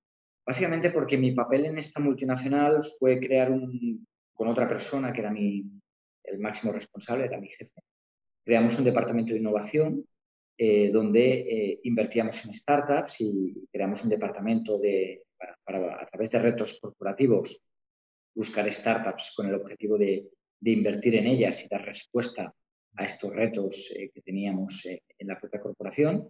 Básicamente 0.45 0.91
porque 0.91 1.17
mi 1.17 1.33
papel 1.33 1.67
en 1.67 1.79
esta 1.79 2.01
multinacional 2.01 2.83
fue 2.99 3.21
crear 3.21 3.53
un, 3.53 4.05
con 4.33 4.49
otra 4.49 4.67
persona 4.67 5.13
que 5.13 5.21
era 5.21 5.31
mi, 5.31 5.65
el 6.25 6.39
máximo 6.41 6.73
responsable, 6.73 7.27
era 7.27 7.39
mi 7.39 7.49
jefe. 7.49 7.71
Creamos 8.45 8.79
un 8.79 8.85
departamento 8.85 9.33
de 9.33 9.39
innovación 9.39 10.05
eh, 10.59 10.91
donde 10.93 11.81
invertíamos 11.85 12.45
en 12.45 12.55
startups 12.55 13.21
y 13.21 13.67
creamos 13.73 14.05
un 14.05 14.11
departamento 14.11 14.79
de, 14.79 15.23
para, 15.65 16.01
a 16.01 16.07
través 16.07 16.31
de 16.31 16.39
retos 16.39 16.79
corporativos 16.81 17.63
buscar 18.35 18.71
startups 18.73 19.33
con 19.37 19.47
el 19.47 19.55
objetivo 19.55 19.99
de, 19.99 20.29
invertir 20.65 21.17
en 21.17 21.27
ellas 21.27 21.65
y 21.65 21.69
dar 21.69 21.85
respuesta 21.85 22.55
a 22.95 23.05
estos 23.05 23.35
retos 23.35 23.93
eh, 23.97 24.11
que 24.15 24.23
teníamos 24.23 24.87
eh, 24.87 25.03
en 25.19 25.27
la 25.27 25.39
propia 25.39 25.61
corporación. 25.61 26.29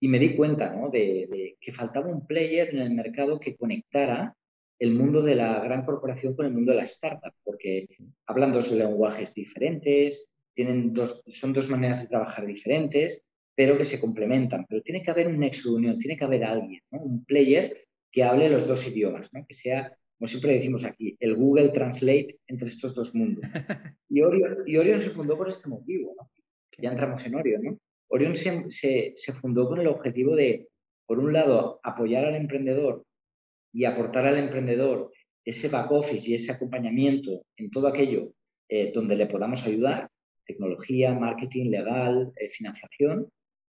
Y 0.00 0.08
me 0.08 0.18
di 0.18 0.34
cuenta 0.34 0.74
de, 0.90 1.56
que 1.60 1.72
faltaba 1.72 2.08
un 2.08 2.26
player 2.26 2.70
en 2.70 2.80
el 2.80 2.94
mercado 2.94 3.38
que 3.38 3.56
conectara 3.56 4.34
el 4.78 4.92
mundo 4.94 5.22
de 5.22 5.34
la 5.34 5.60
gran 5.60 5.84
corporación 5.84 6.34
con 6.34 6.46
el 6.46 6.52
mundo 6.52 6.72
de 6.72 6.78
la 6.78 6.84
startup, 6.84 7.32
porque 7.42 7.86
hablan 8.26 8.52
dos 8.52 8.72
lenguajes 8.72 9.34
diferentes, 9.34 10.28
tienen 10.54 10.92
dos, 10.92 11.22
son 11.26 11.52
dos 11.52 11.68
maneras 11.68 12.00
de 12.00 12.08
trabajar 12.08 12.46
diferentes, 12.46 13.24
pero 13.54 13.76
que 13.76 13.84
se 13.84 14.00
complementan. 14.00 14.66
Pero 14.68 14.82
tiene 14.82 15.02
que 15.02 15.10
haber 15.10 15.28
un 15.28 15.38
nexo 15.38 15.70
de 15.70 15.76
unión, 15.76 15.98
tiene 15.98 16.16
que 16.16 16.24
haber 16.24 16.44
alguien, 16.44 16.80
un 16.90 17.24
player 17.24 17.86
que 18.10 18.22
hable 18.22 18.48
los 18.48 18.66
dos 18.66 18.86
idiomas, 18.86 19.30
que 19.46 19.54
sea 19.54 19.96
como 20.18 20.28
siempre 20.28 20.54
decimos 20.54 20.84
aquí, 20.84 21.16
el 21.20 21.34
Google 21.34 21.70
Translate 21.70 22.38
entre 22.46 22.68
estos 22.68 22.94
dos 22.94 23.14
mundos. 23.14 23.44
Y 24.08 24.20
Orion, 24.22 25.00
se 25.00 25.10
fundó 25.10 25.36
por 25.36 25.48
este 25.48 25.68
motivo, 25.68 26.14
Ya 26.78 26.90
entramos 26.90 27.26
en 27.26 27.34
Orion, 27.34 27.62
¿no? 27.62 27.78
Orion 28.08 28.34
se, 28.36 29.14
fundó 29.32 29.68
con 29.68 29.80
el 29.80 29.88
objetivo 29.88 30.36
de, 30.36 30.68
por 31.04 31.18
un 31.18 31.32
lado, 31.32 31.80
apoyar 31.82 32.24
al 32.24 32.36
emprendedor 32.36 33.04
y 33.72 33.86
aportar 33.86 34.26
al 34.26 34.38
emprendedor 34.38 35.10
ese 35.44 35.68
back 35.68 35.90
office 35.90 36.30
y 36.30 36.34
ese 36.34 36.52
acompañamiento 36.52 37.44
en 37.56 37.70
todo 37.70 37.88
aquello 37.88 38.32
eh, 38.68 38.92
donde 38.94 39.16
le 39.16 39.26
podamos 39.26 39.66
ayudar, 39.66 40.08
tecnología, 40.46 41.12
marketing, 41.14 41.70
legal, 41.70 42.32
eh, 42.36 42.48
financiación, 42.48 43.28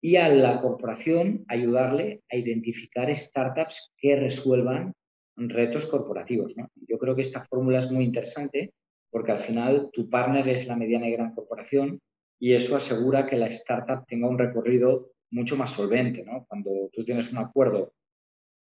y 0.00 0.16
a 0.16 0.28
la 0.28 0.60
corporación 0.60 1.44
ayudarle 1.48 2.22
a 2.30 2.36
identificar 2.36 3.14
startups 3.14 3.90
que 3.96 4.16
resuelvan 4.16 4.92
retos 5.36 5.86
corporativos. 5.86 6.54
Yo 6.86 6.98
creo 6.98 7.16
que 7.16 7.22
esta 7.22 7.44
fórmula 7.44 7.78
es 7.78 7.90
muy 7.90 8.04
interesante 8.04 8.74
porque 9.10 9.32
al 9.32 9.38
final 9.38 9.90
tu 9.92 10.10
partner 10.10 10.48
es 10.48 10.66
la 10.66 10.76
mediana 10.76 11.08
y 11.08 11.12
gran 11.12 11.34
corporación 11.34 12.00
y 12.38 12.52
eso 12.52 12.76
asegura 12.76 13.26
que 13.26 13.36
la 13.36 13.46
startup 13.46 14.04
tenga 14.06 14.28
un 14.28 14.38
recorrido 14.38 15.12
mucho 15.30 15.56
más 15.56 15.70
solvente. 15.70 16.24
Cuando 16.48 16.90
tú 16.92 17.04
tienes 17.04 17.32
un 17.32 17.38
acuerdo 17.38 17.94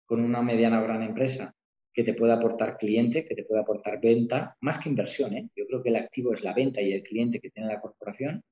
con 0.04 0.20
una 0.22 0.42
mediana 0.42 0.80
o 0.80 0.84
gran 0.84 1.02
empresa 1.02 1.54
que 1.92 2.04
te 2.04 2.14
puede 2.14 2.32
aportar 2.32 2.78
cliente, 2.78 3.24
que 3.24 3.34
te 3.34 3.44
puede 3.44 3.62
aportar 3.62 4.00
venta, 4.00 4.56
más 4.60 4.78
que 4.78 4.88
inversión. 4.88 5.34
¿eh? 5.34 5.48
Yo 5.56 5.66
creo 5.66 5.82
que 5.82 5.88
el 5.88 5.96
activo 5.96 6.32
es 6.32 6.42
la 6.44 6.54
venta 6.54 6.80
y 6.80 6.92
el 6.92 7.02
cliente 7.02 7.40
que 7.40 7.50
tiene 7.50 7.68
la 7.68 7.80
corporación. 7.80 8.42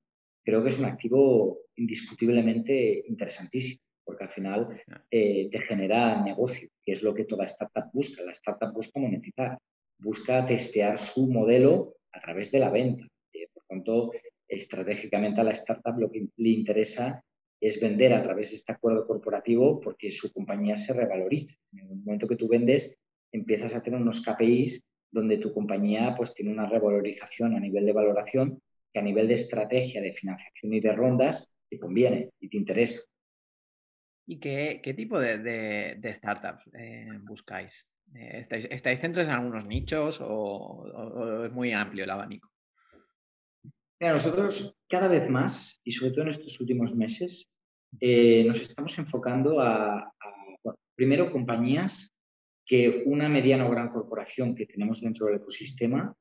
Creo 0.45 0.62
que 0.62 0.71
es 0.71 0.78
un 0.78 0.87
activo 0.87 1.61
indiscutiblemente 1.76 3.04
interesantísimo 3.07 3.83
porque 4.09 4.25
al 4.25 4.30
final 4.30 4.68
eh, 5.11 5.50
te 5.52 5.59
genera 5.61 6.23
negocio, 6.23 6.71
que 6.83 6.92
es 6.92 7.02
lo 7.02 7.12
que 7.12 7.26
toda 7.26 7.45
startup 7.45 7.90
busca. 7.92 8.25
La 8.25 8.33
startup 8.33 8.73
busca 8.73 8.99
monetizar, 8.99 9.59
busca 9.99 10.47
testear 10.47 10.97
su 10.97 11.26
modelo 11.26 11.97
a 12.12 12.18
través 12.18 12.50
de 12.50 12.59
la 12.59 12.71
venta. 12.71 13.07
Eh, 13.35 13.49
por 13.52 13.64
tanto, 13.68 14.12
estratégicamente 14.49 15.42
a 15.42 15.45
la 15.45 15.50
startup 15.50 15.99
lo 15.99 16.11
que 16.11 16.26
le 16.37 16.49
interesa 16.49 17.23
es 17.61 17.78
vender 17.80 18.14
a 18.14 18.23
través 18.23 18.49
de 18.50 18.57
este 18.57 18.73
acuerdo 18.73 19.07
corporativo 19.07 19.78
porque 19.78 20.11
su 20.11 20.33
compañía 20.33 20.78
se 20.78 20.95
revaloriza. 20.95 21.54
En 21.73 21.80
el 21.80 21.97
momento 21.97 22.26
que 22.26 22.37
tú 22.37 22.49
vendes, 22.49 22.99
empiezas 23.32 23.75
a 23.75 23.82
tener 23.82 24.00
unos 24.00 24.23
KPIs 24.23 24.85
donde 25.11 25.38
tu 25.38 25.52
compañía 25.52 26.14
pues, 26.16 26.35
tiene 26.35 26.52
una 26.52 26.66
revalorización 26.66 27.54
a 27.54 27.61
nivel 27.61 27.87
de 27.87 27.92
valoración 27.92 28.62
que 28.92 28.99
a 28.99 29.02
nivel 29.02 29.28
de 29.28 29.35
estrategia 29.35 30.00
de 30.00 30.12
financiación 30.12 30.73
y 30.73 30.80
de 30.80 30.92
rondas 30.92 31.50
te 31.68 31.78
conviene 31.78 32.30
y 32.40 32.49
te 32.49 32.56
interesa. 32.56 33.00
¿Y 34.26 34.38
qué, 34.38 34.94
tipo 34.94 35.18
de, 35.18 35.99
startups 36.14 36.64
eh, 36.75 37.08
buscáis? 37.23 37.87
Eh, 38.14 38.47
¿estáis, 38.70 39.00
centrados 39.00 39.28
en 39.28 39.35
algunos 39.35 39.66
nichos 39.66 40.20
o, 40.23 41.44
es 41.44 41.52
muy 41.52 41.73
amplio 41.73 42.04
el 42.04 42.11
abanico? 42.11 42.50
nosotros 44.00 44.76
cada 44.88 45.08
vez 45.08 45.28
más, 45.28 45.80
y 45.82 45.90
sobre 45.90 46.12
todo 46.12 46.23
en 46.23 46.28
estos 46.28 46.61
últimos 46.61 46.94
meses, 46.94 47.50
eh, 48.00 48.44
nos 48.44 48.61
estamos 48.61 48.97
enfocando 48.99 49.61
a, 49.61 50.12
primero, 50.94 51.32
compañías 51.32 52.14
que 52.68 53.02
una 53.06 53.28
mediana 53.28 53.66
o 53.66 53.70
gran 53.70 53.88
corporación 53.88 54.54
que 54.54 54.66
tenemos 54.66 55.00
dentro 55.00 55.26
del 55.26 55.37
ecosistema 55.37 56.14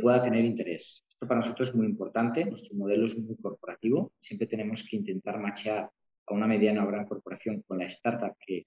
pueda 0.00 0.22
tener 0.22 0.44
interés. 0.44 1.06
Esto 1.08 1.26
para 1.26 1.40
nosotros 1.40 1.68
es 1.68 1.74
muy 1.74 1.86
importante, 1.86 2.44
nuestro 2.44 2.76
modelo 2.76 3.06
es 3.06 3.16
muy 3.16 3.36
corporativo, 3.36 4.12
siempre 4.20 4.46
tenemos 4.48 4.86
que 4.86 4.96
intentar 4.96 5.38
machear 5.38 5.88
a 6.26 6.34
una 6.34 6.46
mediana 6.46 6.84
o 6.84 6.88
gran 6.88 7.06
corporación 7.06 7.62
con 7.62 7.78
la 7.78 7.86
startup 7.86 8.36
que, 8.44 8.66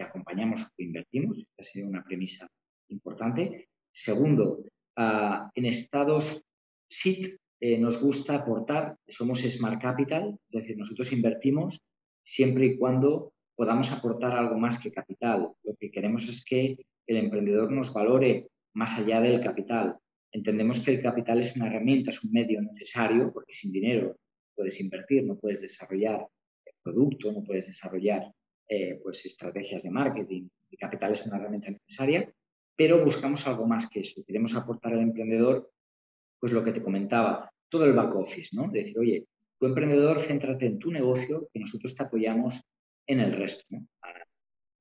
acompañamos 0.00 0.62
o 0.62 0.68
que 0.76 0.84
invertimos. 0.84 1.38
Esta 1.38 1.62
sería 1.62 1.88
una 1.88 2.02
premisa 2.02 2.48
importante. 2.88 3.68
Segundo, 3.92 4.64
ah, 4.96 5.50
en 5.54 5.66
estados 5.66 6.46
SIT 6.88 7.36
eh, 7.60 7.78
nos 7.78 8.00
gusta 8.00 8.36
aportar, 8.36 8.96
somos 9.06 9.40
Smart 9.40 9.80
Capital, 9.80 10.38
es 10.50 10.62
decir, 10.62 10.76
nosotros 10.76 11.12
invertimos 11.12 11.80
siempre 12.22 12.66
y 12.66 12.76
cuando 12.76 13.32
podamos 13.56 13.90
aportar 13.90 14.32
algo 14.32 14.58
más 14.58 14.78
que 14.78 14.92
capital. 14.92 15.50
Lo 15.64 15.74
que 15.74 15.90
queremos 15.90 16.28
es 16.28 16.44
que 16.44 16.76
el 17.06 17.16
emprendedor 17.16 17.72
nos 17.72 17.92
valore 17.92 18.48
más 18.74 18.98
allá 18.98 19.20
del 19.20 19.42
capital. 19.42 19.96
Entendemos 20.30 20.80
que 20.80 20.92
el 20.92 21.02
capital 21.02 21.40
es 21.40 21.56
una 21.56 21.68
herramienta, 21.68 22.10
es 22.10 22.22
un 22.22 22.32
medio 22.32 22.60
necesario, 22.60 23.32
porque 23.32 23.54
sin 23.54 23.72
dinero 23.72 24.16
puedes 24.54 24.80
invertir, 24.80 25.24
no 25.24 25.36
puedes 25.36 25.62
desarrollar 25.62 26.26
producto, 26.86 27.32
no 27.32 27.42
puedes 27.42 27.66
desarrollar 27.66 28.32
eh, 28.68 29.00
pues, 29.02 29.26
estrategias 29.26 29.82
de 29.82 29.90
marketing. 29.90 30.48
El 30.70 30.78
capital 30.78 31.12
es 31.12 31.26
una 31.26 31.36
herramienta 31.36 31.70
necesaria, 31.70 32.32
pero 32.76 33.02
buscamos 33.02 33.46
algo 33.46 33.66
más 33.66 33.88
que 33.88 34.00
eso. 34.00 34.22
Queremos 34.24 34.54
aportar 34.54 34.92
al 34.92 35.00
emprendedor, 35.00 35.70
pues 36.38 36.52
lo 36.52 36.62
que 36.62 36.72
te 36.72 36.82
comentaba, 36.82 37.50
todo 37.68 37.84
el 37.86 37.92
back 37.92 38.14
office, 38.14 38.54
¿no? 38.54 38.68
decir, 38.70 38.98
oye, 38.98 39.26
tu 39.58 39.66
emprendedor, 39.66 40.20
céntrate 40.20 40.66
en 40.66 40.78
tu 40.78 40.92
negocio, 40.92 41.48
que 41.52 41.60
nosotros 41.60 41.94
te 41.94 42.02
apoyamos 42.02 42.62
en 43.06 43.20
el 43.20 43.32
resto. 43.32 43.64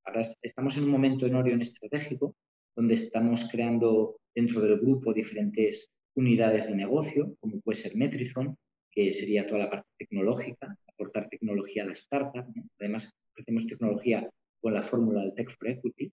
Ahora, 0.03 0.21
estamos 0.41 0.77
en 0.77 0.83
un 0.83 0.91
momento 0.91 1.25
en 1.25 1.35
Orion 1.35 1.61
estratégico, 1.61 2.35
donde 2.75 2.95
estamos 2.95 3.47
creando 3.49 4.19
dentro 4.33 4.61
del 4.61 4.79
grupo 4.79 5.13
diferentes 5.13 5.91
unidades 6.15 6.67
de 6.67 6.75
negocio, 6.75 7.35
como 7.39 7.59
puede 7.61 7.79
ser 7.79 7.95
Metrizon, 7.95 8.57
que 8.91 9.13
sería 9.13 9.45
toda 9.45 9.59
la 9.59 9.69
parte 9.69 9.89
tecnológica, 9.97 10.77
aportar 10.87 11.27
tecnología 11.29 11.83
a 11.83 11.87
la 11.87 11.93
startup. 11.93 12.45
Además, 12.79 13.11
ofrecemos 13.31 13.67
tecnología 13.67 14.29
con 14.61 14.73
la 14.73 14.83
fórmula 14.83 15.21
del 15.21 15.33
Tech 15.35 15.49
for 15.49 15.67
Equity. 15.67 16.11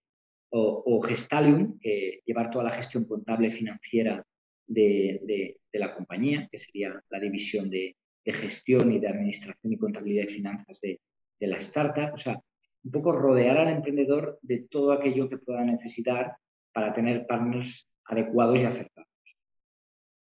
O, 0.54 1.00
Gestalium, 1.00 1.78
llevar 2.26 2.50
toda 2.50 2.64
la 2.64 2.72
gestión 2.72 3.06
contable 3.06 3.50
financiera 3.50 4.22
de, 4.66 5.56
la 5.72 5.94
compañía, 5.94 6.46
que 6.50 6.58
sería 6.58 7.02
la 7.08 7.18
división 7.18 7.70
de, 7.70 7.96
gestión 8.26 8.92
y 8.92 9.00
de 9.00 9.08
administración 9.08 9.72
y 9.72 9.78
contabilidad 9.78 10.24
y 10.28 10.34
finanzas 10.34 10.78
de, 10.80 11.00
de 11.42 11.48
la 11.48 11.58
startup. 11.58 12.14
O 12.14 12.16
sea, 12.16 12.40
un 12.84 12.90
poco 12.90 13.12
rodear 13.12 13.58
al 13.58 13.68
emprendedor 13.68 14.38
de 14.42 14.66
todo 14.70 14.92
aquello 14.92 15.28
que 15.28 15.38
pueda 15.38 15.64
necesitar 15.64 16.36
para 16.72 16.92
tener 16.92 17.26
partners 17.26 17.88
adecuados 18.04 18.60
y 18.60 18.64
acertados. 18.64 19.08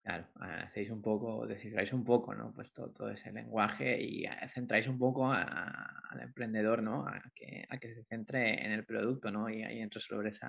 Claro, 0.02 0.26
hacéis 0.40 0.90
un 0.90 1.02
poco, 1.02 1.46
descifráis 1.46 1.92
un 1.92 2.04
poco, 2.04 2.34
¿no? 2.34 2.52
Pues 2.54 2.72
todo, 2.72 3.10
ese 3.10 3.30
lenguaje 3.32 4.00
y 4.02 4.24
eh, 4.24 4.30
centráis 4.52 4.88
un 4.88 4.98
poco 4.98 5.30
al 5.30 6.20
emprendedor, 6.20 6.82
¿no? 6.82 7.06
A 7.06 7.22
que, 7.34 7.66
a 7.68 7.76
que 7.78 7.94
se 7.94 8.02
centre 8.04 8.64
en 8.64 8.72
el 8.72 8.84
producto, 8.86 9.30
¿no? 9.30 9.50
Y 9.50 9.62
ahí 9.62 9.80
en 9.80 9.90
resolver 9.90 10.28
ese 10.28 10.46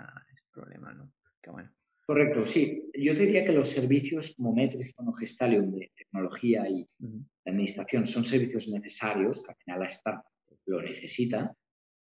problema, 0.52 0.94
¿no? 0.94 1.12
Qué 1.42 1.52
bueno. 1.52 1.70
Correcto, 2.06 2.46
sí. 2.46 2.90
Yo 2.94 3.14
te 3.14 3.24
diría 3.24 3.46
que 3.46 3.52
los 3.52 3.70
servicios 3.70 4.34
como 4.36 4.54
Metrizon 4.54 5.10
o 5.10 5.14
Gestalium 5.14 5.72
de 5.72 5.92
tecnología 5.96 6.68
y 6.68 6.88
administración 7.46 8.08
son 8.08 8.26
servicios 8.26 8.70
necesarios, 8.70 9.44
que 9.44 9.52
al 9.52 9.58
final 9.58 9.80
la 9.82 9.86
startup 9.88 10.32
lo 10.66 10.82
necesita, 10.82 11.54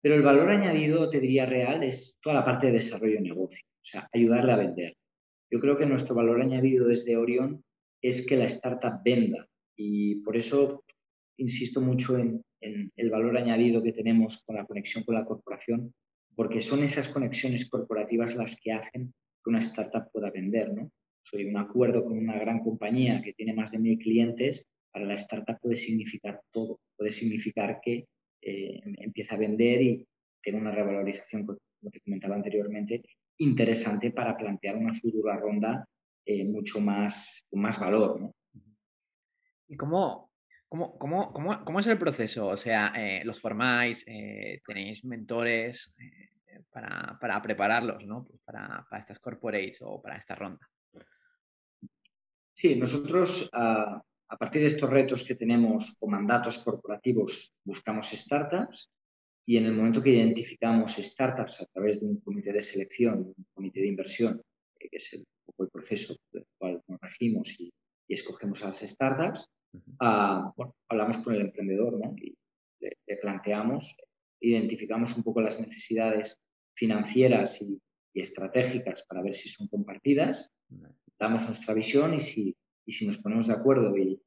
pero 0.03 0.17
el 0.17 0.23
valor 0.23 0.51
añadido, 0.51 1.09
te 1.09 1.21
diría 1.21 1.47
real, 1.47 1.83
es 1.83 2.19
toda 2.23 2.37
la 2.37 2.45
parte 2.45 2.67
de 2.67 2.75
desarrollo 2.75 3.15
de 3.15 3.23
negocio, 3.23 3.65
o 3.65 3.85
sea, 3.85 4.09
ayudarle 4.13 4.53
a 4.53 4.57
vender. 4.57 4.97
Yo 5.51 5.61
creo 5.61 5.79
que 5.79 5.87
nuestro 5.87 6.15
valor 6.15 6.43
añadido 6.43 6.87
desde 6.87 7.17
Orion 7.17 7.65
es 8.03 8.27
que 8.27 8.37
la 8.37 8.45
startup 8.45 9.03
venda 9.03 9.49
y 9.77 10.17
por 10.17 10.37
eso 10.37 10.85
insisto 11.39 11.81
mucho 11.81 12.19
en, 12.19 12.45
el 12.61 13.11
valor 13.11 13.37
añadido 13.37 13.83
que 13.83 13.93
tenemos 13.93 14.43
con 14.47 14.57
la 14.57 14.65
conexión 14.65 15.05
con 15.05 15.15
la 15.15 15.25
corporación, 15.27 15.93
porque 16.35 16.63
son 16.63 16.83
esas 16.83 17.11
conexiones 17.11 17.69
corporativas 17.69 18.35
las 18.35 18.59
que 18.59 18.73
hacen 18.73 19.13
que 19.43 19.51
una 19.51 19.59
startup 19.59 20.11
pueda 20.11 20.31
vender. 20.31 20.73
¿no? 20.73 20.91
Soy 21.23 21.45
un 21.45 21.59
acuerdo 21.59 22.05
con 22.05 22.17
una 22.17 22.39
gran 22.39 22.61
compañía 22.61 23.21
que 23.23 23.35
tiene 23.35 23.53
más 23.53 23.73
de 23.73 23.79
mil 23.79 23.99
clientes, 23.99 24.67
para 24.91 25.05
la 25.05 25.15
startup 25.15 25.59
puede 25.61 25.77
significar 25.77 26.41
todo. 26.51 26.81
Puede 26.97 27.11
significar 27.11 27.81
que 27.83 28.07
eh, 28.45 28.81
empieza 28.99 29.35
a 29.35 29.39
vender 29.39 29.81
y 29.81 30.07
tiene 30.43 30.61
una 30.61 30.71
revalorización, 30.71 31.47
como 31.47 31.59
te 31.91 32.01
comentaba 32.01 32.35
anteriormente, 32.35 33.03
interesante 33.39 34.11
para 34.11 34.37
plantear 34.37 34.77
una 34.77 34.93
futura 34.93 35.37
ronda 35.37 35.89
eh, 36.27 36.45
mucho 36.45 36.81
más, 36.81 37.47
con 37.49 37.61
más 37.61 37.79
valor. 37.79 38.21
¿no? 38.21 38.35
¿Y 39.69 39.77
cómo, 39.77 40.31
cómo, 40.69 40.99
cómo, 40.99 41.65
cómo, 41.65 41.81
es 41.81 41.87
el 41.87 41.99
proceso? 41.99 42.49
O 42.49 42.57
sea, 42.57 42.93
eh, 42.97 43.23
¿los 43.25 43.41
formáis? 43.41 44.05
¿Tenéis 44.05 45.05
mentores 45.05 45.95
para, 46.71 47.19
para, 47.21 47.41
prepararlos 47.41 48.05
¿no? 48.07 48.25
Pues 48.25 48.41
para, 48.45 48.87
para, 48.91 49.01
estas 49.01 49.19
corporates 49.19 49.79
o 49.81 50.03
para 50.03 50.17
esta 50.17 50.35
ronda? 50.35 50.69
Sí, 52.53 52.77
nosotros 52.77 53.49
ah, 53.53 54.03
a 54.35 54.37
partir 54.37 54.63
de 54.63 54.67
estos 54.67 54.91
retos 54.91 55.23
que 55.23 55.37
tenemos 55.37 55.95
o 56.01 56.09
mandatos 56.09 56.59
corporativos, 56.59 57.55
buscamos 57.63 58.11
startups 58.11 58.91
y 59.47 59.59
en 59.59 59.67
el 59.67 59.75
momento 59.75 60.03
que 60.03 60.11
identificamos 60.11 60.97
startups 60.97 61.61
a 61.61 61.67
través 61.67 62.01
de 62.01 62.07
un 62.07 62.19
comité 62.21 62.53
de 62.53 62.61
selección, 62.61 63.33
un 63.39 63.47
comité 63.55 63.81
de 63.81 63.87
inversión, 63.87 64.43
eh, 64.81 64.89
que 64.91 64.97
es 64.97 65.13
el, 65.13 65.25
poco 65.47 65.63
el 65.63 65.71
proceso 65.71 66.17
por 66.29 66.41
el 66.41 66.47
cual 66.59 66.83
nos 66.89 67.01
regimos 67.01 67.61
y, 67.61 67.73
escogemos 68.07 68.63
a 68.63 68.67
las 68.67 68.81
startups, 68.81 69.47
ah, 70.01 70.53
hablamos 70.89 71.19
con 71.19 71.35
el 71.35 71.41
emprendedor 71.41 71.99
y 72.19 72.37
le, 72.81 73.17
planteamos, 73.17 73.97
identificamos 74.41 75.17
un 75.17 75.23
poco 75.23 75.41
las 75.41 75.59
necesidades 75.59 76.39
financieras 76.77 77.63
y, 77.63 77.81
y 78.13 78.21
estratégicas 78.21 79.07
para 79.07 79.23
ver 79.23 79.35
si 79.35 79.49
son 79.49 79.69
compartidas, 79.69 80.53
damos 81.19 81.47
nuestra 81.47 81.73
visión 81.73 82.13
y 82.13 82.21
si 82.21 82.55
y 82.87 82.93
si 82.93 83.07
nos 83.07 83.19
ponemos 83.19 83.47
de 83.47 83.55
acuerdo 83.55 83.97
y, 83.97 84.21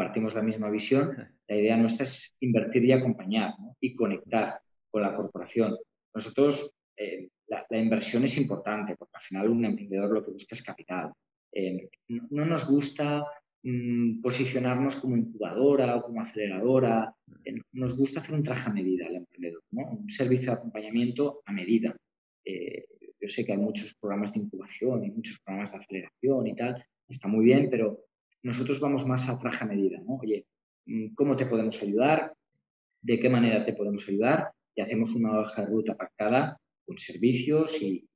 compartimos 0.00 0.34
la 0.34 0.40
misma 0.40 0.70
visión, 0.70 1.14
la 1.46 1.56
idea 1.56 1.76
nuestra 1.76 2.04
es 2.04 2.34
invertir 2.40 2.82
y 2.86 2.92
acompañar 2.92 3.52
y 3.82 3.94
conectar 3.94 4.58
con 4.90 5.02
la 5.02 5.14
corporación. 5.14 5.76
Nosotros, 6.14 6.74
eh, 6.96 7.28
la, 7.48 7.66
inversión 7.78 8.24
es 8.24 8.38
importante 8.38 8.96
porque 8.96 9.18
al 9.18 9.22
final 9.22 9.50
un 9.50 9.66
emprendedor 9.66 10.10
lo 10.10 10.24
que 10.24 10.30
busca 10.30 10.54
es 10.54 10.62
capital. 10.62 11.12
Eh, 11.52 11.90
no, 12.30 12.46
nos 12.46 12.66
gusta 12.66 13.26
mm, 13.62 14.22
posicionarnos 14.22 14.96
como 14.96 15.18
incubadora 15.18 15.96
o 15.96 16.02
como 16.04 16.22
aceleradora, 16.22 17.14
eh, 17.44 17.60
nos 17.72 17.94
gusta 17.94 18.20
hacer 18.20 18.34
un 18.34 18.42
traje 18.42 18.70
a 18.70 18.72
medida 18.72 19.06
al 19.06 19.16
emprendedor, 19.16 19.62
un 19.70 20.08
servicio 20.08 20.46
de 20.46 20.56
acompañamiento 20.56 21.42
a 21.44 21.52
medida. 21.52 21.94
yo 23.20 23.28
sé 23.28 23.44
que 23.44 23.52
hay 23.52 23.58
muchos 23.58 23.94
programas 24.00 24.32
de 24.32 24.40
incubación 24.40 25.04
y 25.04 25.10
muchos 25.10 25.38
programas 25.40 25.72
de 25.72 25.78
aceleración 25.78 26.46
y 26.46 26.54
tal, 26.54 26.82
está 27.06 27.28
muy 27.28 27.44
bien, 27.44 27.68
pero 27.68 28.09
nosotros 28.42 28.80
vamos 28.80 29.06
más 29.06 29.28
a 29.28 29.38
traje 29.38 29.64
a 29.64 29.68
medida, 29.68 30.00
¿no? 30.00 30.16
Oye, 30.16 30.46
mm, 30.86 31.14
¿cómo 31.14 31.36
te 31.36 31.46
podemos 31.46 31.80
ayudar? 31.82 32.34
¿De 33.02 33.18
qué 33.18 33.28
manera 33.28 33.64
te 33.64 33.72
podemos 33.72 34.06
ayudar? 34.08 34.52
Y 34.74 34.80
hacemos 34.80 35.10
una 35.14 35.38
hoja 35.38 35.62
de 35.62 35.68
ruta 35.68 35.96
pactada 35.96 36.58
con 36.86 36.98
servicios 36.98 37.80
y 37.80 38.06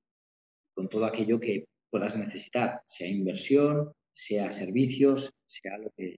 con 0.74 0.88
todo 0.88 1.04
aquello 1.04 1.38
que 1.38 1.66
puedas 1.90 2.16
necesitar, 2.16 2.80
sea 2.86 3.08
inversión, 3.08 3.92
sea 4.12 4.50
servicios, 4.50 5.32
sea 5.46 5.78
lo 5.78 5.90
que, 5.96 6.16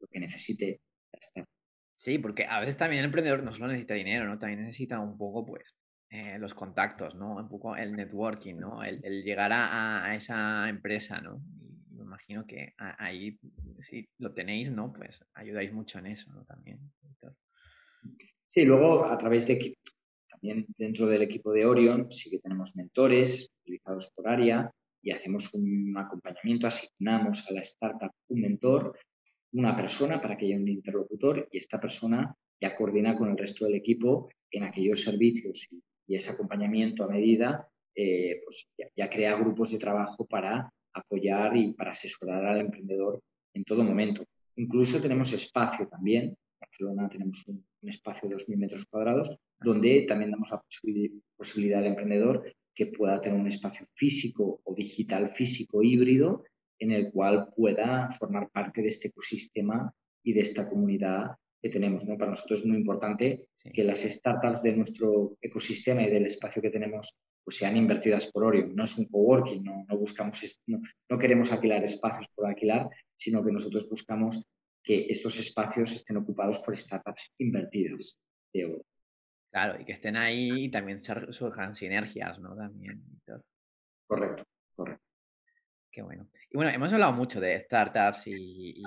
lo 0.00 0.06
que 0.08 0.20
necesite 0.20 0.80
estar. 1.12 1.44
Sí, 1.94 2.18
porque 2.18 2.46
a 2.46 2.60
veces 2.60 2.76
también 2.76 3.00
el 3.00 3.06
emprendedor 3.06 3.42
no 3.42 3.52
solo 3.52 3.68
necesita 3.68 3.94
dinero, 3.94 4.26
¿no? 4.26 4.38
También 4.38 4.62
necesita 4.62 5.00
un 5.00 5.18
poco, 5.18 5.44
pues, 5.44 5.74
eh, 6.08 6.38
los 6.38 6.54
contactos, 6.54 7.14
¿no? 7.14 7.36
Un 7.36 7.48
poco 7.48 7.76
el 7.76 7.94
networking, 7.94 8.56
¿no? 8.56 8.82
El, 8.82 9.22
llegar 9.22 9.52
a, 9.52 10.16
esa 10.16 10.68
empresa, 10.68 11.20
¿no? 11.20 11.40
Imagino 12.10 12.44
que 12.46 12.74
ahí, 12.76 13.38
si 13.82 14.08
lo 14.18 14.32
tenéis, 14.32 14.70
¿no? 14.70 14.92
Pues 14.92 15.24
ayudáis 15.34 15.72
mucho 15.72 15.98
en 16.00 16.06
eso. 16.06 16.30
También. 16.46 16.78
Sí, 18.48 18.64
luego 18.64 19.04
a 19.04 19.16
través 19.16 19.46
de 19.46 19.76
también 20.28 20.66
dentro 20.76 21.06
del 21.06 21.22
equipo 21.22 21.52
de 21.52 21.66
Orion 21.66 22.10
sí 22.10 22.30
que 22.30 22.40
tenemos 22.40 22.74
mentores 22.74 23.52
utilizados 23.62 24.10
por 24.14 24.28
área 24.28 24.72
y 25.02 25.12
hacemos 25.12 25.52
un 25.54 25.94
acompañamiento, 25.96 26.66
asignamos 26.66 27.46
a 27.48 27.52
la 27.52 27.60
startup 27.60 28.10
un 28.28 28.40
mentor, 28.40 28.98
una 29.52 29.76
persona 29.76 30.20
para 30.20 30.36
que 30.36 30.46
haya 30.46 30.56
un 30.56 30.68
interlocutor 30.68 31.48
y 31.50 31.58
esta 31.58 31.80
persona 31.80 32.34
ya 32.60 32.76
coordina 32.76 33.16
con 33.16 33.30
el 33.30 33.38
resto 33.38 33.64
del 33.64 33.74
equipo 33.76 34.30
en 34.50 34.64
aquellos 34.64 35.02
servicios 35.02 35.68
y, 35.70 35.82
ese 36.12 36.32
acompañamiento 36.32 37.04
a 37.04 37.08
medida, 37.08 37.68
eh, 37.94 38.42
pues 38.44 38.68
ya, 38.96 39.08
crea 39.08 39.36
grupos 39.36 39.70
de 39.70 39.78
trabajo 39.78 40.26
para 40.26 40.72
apoyar 40.92 41.56
y 41.56 41.72
para 41.72 41.92
asesorar 41.92 42.44
al 42.44 42.60
emprendedor 42.60 43.20
en 43.54 43.64
todo 43.64 43.82
momento. 43.82 44.24
Incluso 44.56 45.00
tenemos 45.00 45.32
espacio 45.32 45.88
también, 45.88 46.24
en 46.24 46.36
Barcelona 46.60 47.08
tenemos 47.08 47.42
un, 47.46 47.64
espacio 47.82 48.28
de 48.28 48.36
2.000 48.36 48.56
metros 48.58 48.84
cuadrados, 48.86 49.34
donde 49.58 50.02
también 50.02 50.30
damos 50.30 50.50
la 50.50 50.62
posibilidad 51.36 51.78
al 51.78 51.86
emprendedor 51.86 52.52
que 52.74 52.86
pueda 52.86 53.20
tener 53.20 53.40
un 53.40 53.46
espacio 53.46 53.86
físico 53.94 54.60
o 54.64 54.74
digital 54.74 55.30
físico 55.34 55.82
híbrido 55.82 56.44
en 56.78 56.92
el 56.92 57.10
cual 57.10 57.48
pueda 57.54 58.10
formar 58.10 58.50
parte 58.50 58.82
de 58.82 58.88
este 58.88 59.08
ecosistema 59.08 59.92
y 60.22 60.32
de 60.32 60.40
esta 60.40 60.68
comunidad 60.68 61.36
que 61.60 61.68
tenemos. 61.68 62.06
¿no? 62.06 62.16
Para 62.16 62.32
nosotros 62.32 62.60
es 62.60 62.66
muy 62.66 62.78
importante 62.78 63.48
que 63.72 63.84
las 63.84 64.00
startups 64.00 64.62
de 64.62 64.76
nuestro 64.76 65.36
ecosistema 65.40 66.02
y 66.02 66.10
del 66.10 66.26
espacio 66.26 66.62
que 66.62 66.70
tenemos 66.70 67.16
pues 67.50 67.58
sean 67.58 67.76
invertidas 67.76 68.28
por 68.28 68.44
Orion. 68.44 68.76
No 68.76 68.84
es 68.84 68.96
un 68.96 69.06
coworking, 69.06 69.64
no, 69.64 69.84
no 69.88 69.98
buscamos, 69.98 70.40
no, 70.68 70.80
no, 71.08 71.18
queremos 71.18 71.50
alquilar 71.50 71.82
espacios 71.82 72.28
por 72.32 72.46
alquilar, 72.46 72.88
sino 73.16 73.44
que 73.44 73.50
nosotros 73.50 73.88
buscamos 73.90 74.40
que 74.84 75.06
estos 75.08 75.36
espacios 75.36 75.90
estén 75.90 76.16
ocupados 76.16 76.60
por 76.60 76.78
startups 76.78 77.32
invertidas 77.38 78.20
de 78.52 78.66
oro. 78.66 78.84
Claro, 79.50 79.80
y 79.80 79.84
que 79.84 79.90
estén 79.90 80.16
ahí 80.16 80.66
y 80.66 80.70
también 80.70 81.00
surjan 81.00 81.74
sinergias, 81.74 82.38
¿no? 82.38 82.54
También. 82.54 83.02
Correcto, 84.06 84.44
correcto. 84.76 85.04
Qué 85.90 86.02
bueno. 86.02 86.28
Y 86.52 86.56
bueno, 86.56 86.70
hemos 86.70 86.92
hablado 86.92 87.14
mucho 87.14 87.40
de 87.40 87.64
startups 87.64 88.28
y, 88.28 88.80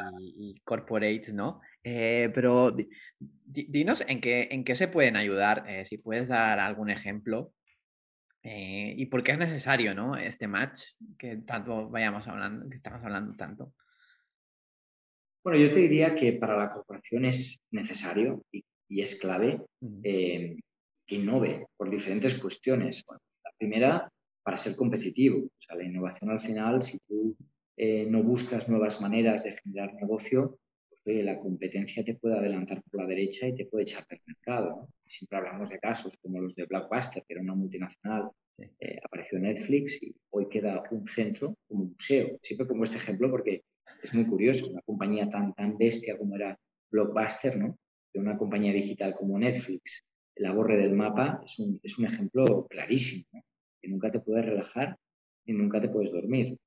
corporates, 0.63 1.34
¿no? 1.34 1.60
Eh, 1.84 2.32
pero 2.34 2.73
dinos 3.19 4.06
en 4.08 4.21
qué, 4.21 4.47
en 4.52 4.63
qué 4.63 4.78
se 4.78 4.88
pueden 4.88 5.17
ayudar, 5.17 5.65
eh, 5.67 5.84
si 5.84 5.97
puedes 5.97 6.30
dar 6.30 6.60
algún 6.60 6.89
ejemplo 6.89 7.52
eh, 8.44 8.94
y 8.98 9.06
por 9.06 9.24
qué 9.24 9.32
es 9.32 9.40
necesario, 9.40 9.96
¿no? 9.96 10.18
Este 10.18 10.48
match 10.48 10.82
que 11.18 11.38
tanto 11.38 11.90
vayamos 11.90 12.28
hablando, 12.28 12.70
que 12.70 12.76
estamos 12.76 13.02
hablando 13.04 13.36
tanto. 13.36 13.74
Bueno, 15.44 15.60
yo 15.60 15.72
te 15.72 15.80
diría 15.80 16.14
que 16.14 16.34
para 16.34 16.58
la 16.58 16.72
corporación 16.72 17.26
es 17.26 17.62
necesario 17.72 18.46
y, 18.52 18.64
es 18.90 19.20
clave 19.20 19.60
eh, 20.04 20.56
que 21.08 21.16
innove 21.16 21.66
por 21.76 21.90
diferentes 21.90 22.36
cuestiones. 22.36 23.04
la 23.10 23.52
primera, 23.58 24.12
para 24.44 24.58
ser 24.58 24.76
competitivo. 24.76 25.40
O 25.46 25.52
sea, 25.58 25.76
la 25.76 25.86
innovación 25.86 26.30
al 26.30 26.40
final, 26.40 26.84
si 26.84 27.00
tú 27.08 27.36
eh, 27.78 28.06
no 28.08 28.22
buscas 28.22 28.70
nuevas 28.70 29.02
maneras 29.02 29.44
de 29.44 29.58
generar 29.64 29.94
negocio, 29.96 30.60
la 31.06 31.38
competencia 31.38 32.04
te 32.04 32.16
puede 32.16 32.38
adelantar 32.38 32.82
por 32.84 33.02
la 33.02 33.08
derecha 33.08 33.48
y 33.48 33.56
te 33.56 33.66
puede 33.66 33.84
echar 33.84 34.06
del 34.08 34.22
mercado. 34.26 34.88
Siempre 35.06 35.38
hablamos 35.38 35.70
de 35.70 35.80
casos 35.80 36.18
como 36.22 36.39
los 36.39 36.56
de 36.56 36.66
Blackbuster, 36.66 37.24
que 37.28 37.34
era 37.34 37.42
una 37.42 37.56
multinacional, 37.56 38.30
eh, 38.58 39.00
apareció 39.04 39.39
Netflix 39.39 40.02
y 40.02 40.16
hoy 40.30 40.48
queda 40.48 40.84
un 40.92 41.06
centro 41.06 41.58
como 41.68 41.86
museo. 41.86 42.38
Siempre 42.42 42.68
pongo 42.68 42.84
este 42.84 42.98
ejemplo 42.98 43.30
porque 43.30 43.63
es 44.02 44.13
muy 44.13 44.26
curioso, 44.26 44.72
una 44.72 44.82
compañía 44.82 45.30
tan, 45.30 45.54
tan 45.54 45.78
bestia 45.78 46.18
como 46.18 46.36
era 46.36 46.58
Blockbuster, 46.89 47.58
¿no? 47.58 47.78
de 48.13 48.20
una 48.20 48.38
compañía 48.38 48.72
digital 48.72 49.16
como 49.16 49.39
Netflix, 49.39 50.06
la 50.36 50.52
borre 50.52 50.78
del 50.78 50.94
mapa 50.94 51.42
es 51.44 51.60
un, 51.60 51.80
es 51.84 51.98
un 51.98 52.06
ejemplo 52.06 52.68
clarísimo, 52.68 53.44
que 53.82 53.88
nunca 53.89 54.12
te 54.12 54.20
puedes 54.20 54.46
relajar 54.46 54.98
y 55.46 55.54
nunca 55.54 55.80
te 55.82 55.89
puedes 55.89 56.12
dormir. 56.12 56.58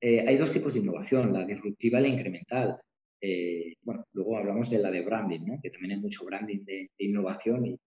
Eh, 0.00 0.24
hay 0.26 0.36
dos 0.36 0.52
tipos 0.52 0.74
de 0.74 0.80
innovación, 0.80 1.32
la 1.32 1.44
disruptiva 1.44 2.00
y 2.00 2.02
la 2.02 2.08
incremental. 2.08 2.80
Eh, 3.24 3.74
bueno, 3.82 4.04
luego 4.12 4.36
hablamos 4.36 4.68
de 4.68 4.78
la 4.78 4.90
de 4.90 5.02
branding, 5.02 5.40
¿no? 5.46 5.60
que 5.62 5.70
también 5.70 5.92
hay 5.92 6.00
mucho 6.00 6.24
branding 6.24 6.64
de, 6.64 6.90
innovación 6.98 7.66
y 7.66 7.78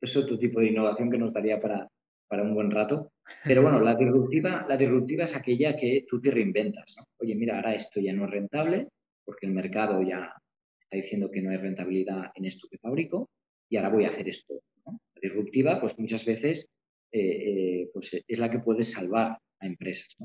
es 0.00 0.16
otro 0.16 0.38
tipo 0.38 0.60
de 0.60 0.68
innovación 0.68 1.10
que 1.10 1.18
nos 1.18 1.32
daría 1.32 1.60
para, 1.60 1.88
para 2.28 2.44
un 2.44 2.54
buen 2.54 2.70
rato. 2.70 3.12
Pero 3.44 3.62
bueno, 3.62 3.80
la 3.80 3.94
disruptiva, 3.96 4.64
la 4.68 4.76
disruptiva 4.76 5.24
es 5.24 5.34
aquella 5.34 5.76
que 5.76 6.04
tú 6.08 6.20
te 6.20 6.30
reinventas. 6.30 6.94
Oye, 7.18 7.34
mira, 7.34 7.56
ahora 7.56 7.74
esto 7.74 8.00
ya 8.00 8.12
no 8.12 8.26
es 8.26 8.30
rentable 8.30 8.88
porque 9.24 9.46
el 9.46 9.52
mercado 9.52 10.00
ya 10.02 10.32
está 10.78 10.96
diciendo 10.96 11.30
que 11.30 11.42
no 11.42 11.50
hay 11.50 11.56
rentabilidad 11.56 12.30
en 12.34 12.44
esto 12.44 12.68
que 12.70 12.78
fabrico 12.78 13.28
y 13.68 13.76
ahora 13.76 13.90
voy 13.90 14.04
a 14.04 14.08
hacer 14.08 14.28
esto. 14.28 14.60
La 14.86 15.20
disruptiva, 15.20 15.80
pues 15.80 15.98
muchas 15.98 16.24
veces 16.24 16.70
eh, 17.10 17.20
eh, 17.20 17.90
pues 17.92 18.10
es 18.26 18.38
la 18.38 18.50
que 18.50 18.60
puede 18.60 18.82
salvar 18.84 19.38
a 19.60 19.66
empresas. 19.66 20.16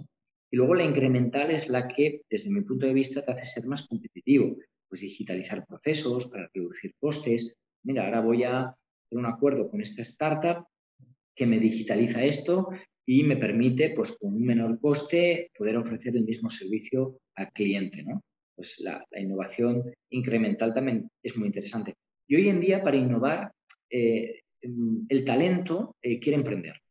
Y 0.53 0.55
luego 0.55 0.75
la 0.75 0.83
incremental 0.83 1.49
es 1.49 1.67
la 1.67 1.87
que, 1.87 2.21
desde 2.29 2.51
mi 2.51 2.61
punto 2.61 2.85
de 2.85 2.93
vista, 2.93 3.25
te 3.25 3.31
hace 3.31 3.43
ser 3.43 3.65
más 3.65 3.87
competitivo. 3.87 4.55
Pues 4.87 5.01
digitalizar 5.01 5.65
procesos 5.65 6.27
para 6.27 6.47
reducir 6.53 6.93
costes. 6.99 7.55
Mira, 7.81 8.05
ahora 8.05 8.21
voy 8.21 8.43
a 8.43 8.59
hacer 8.59 9.17
un 9.17 9.25
acuerdo 9.25 9.67
con 9.71 9.81
esta 9.81 10.03
startup 10.03 10.67
que 11.35 11.47
me 11.47 11.57
digitaliza 11.57 12.23
esto 12.23 12.69
y 13.03 13.23
me 13.23 13.37
permite, 13.37 13.95
pues 13.95 14.15
con 14.15 14.35
un 14.35 14.45
menor 14.45 14.79
coste, 14.79 15.49
poder 15.57 15.75
ofrecer 15.75 16.15
el 16.15 16.23
mismo 16.23 16.51
servicio 16.51 17.17
al 17.33 17.51
cliente, 17.51 18.03
¿no? 18.03 18.21
Pues 18.55 18.75
la, 18.77 19.03
innovación 19.17 19.91
incremental 20.11 20.71
también 20.71 21.09
es 21.23 21.35
muy 21.35 21.47
interesante. 21.47 21.95
Y 22.27 22.35
hoy 22.35 22.49
en 22.49 22.61
día, 22.61 22.83
para 22.83 22.97
innovar, 22.97 23.51
eh, 23.89 24.41
el 24.61 25.25
talento 25.25 25.95
eh, 25.99 26.19
quiere 26.19 26.37
emprender. 26.37 26.82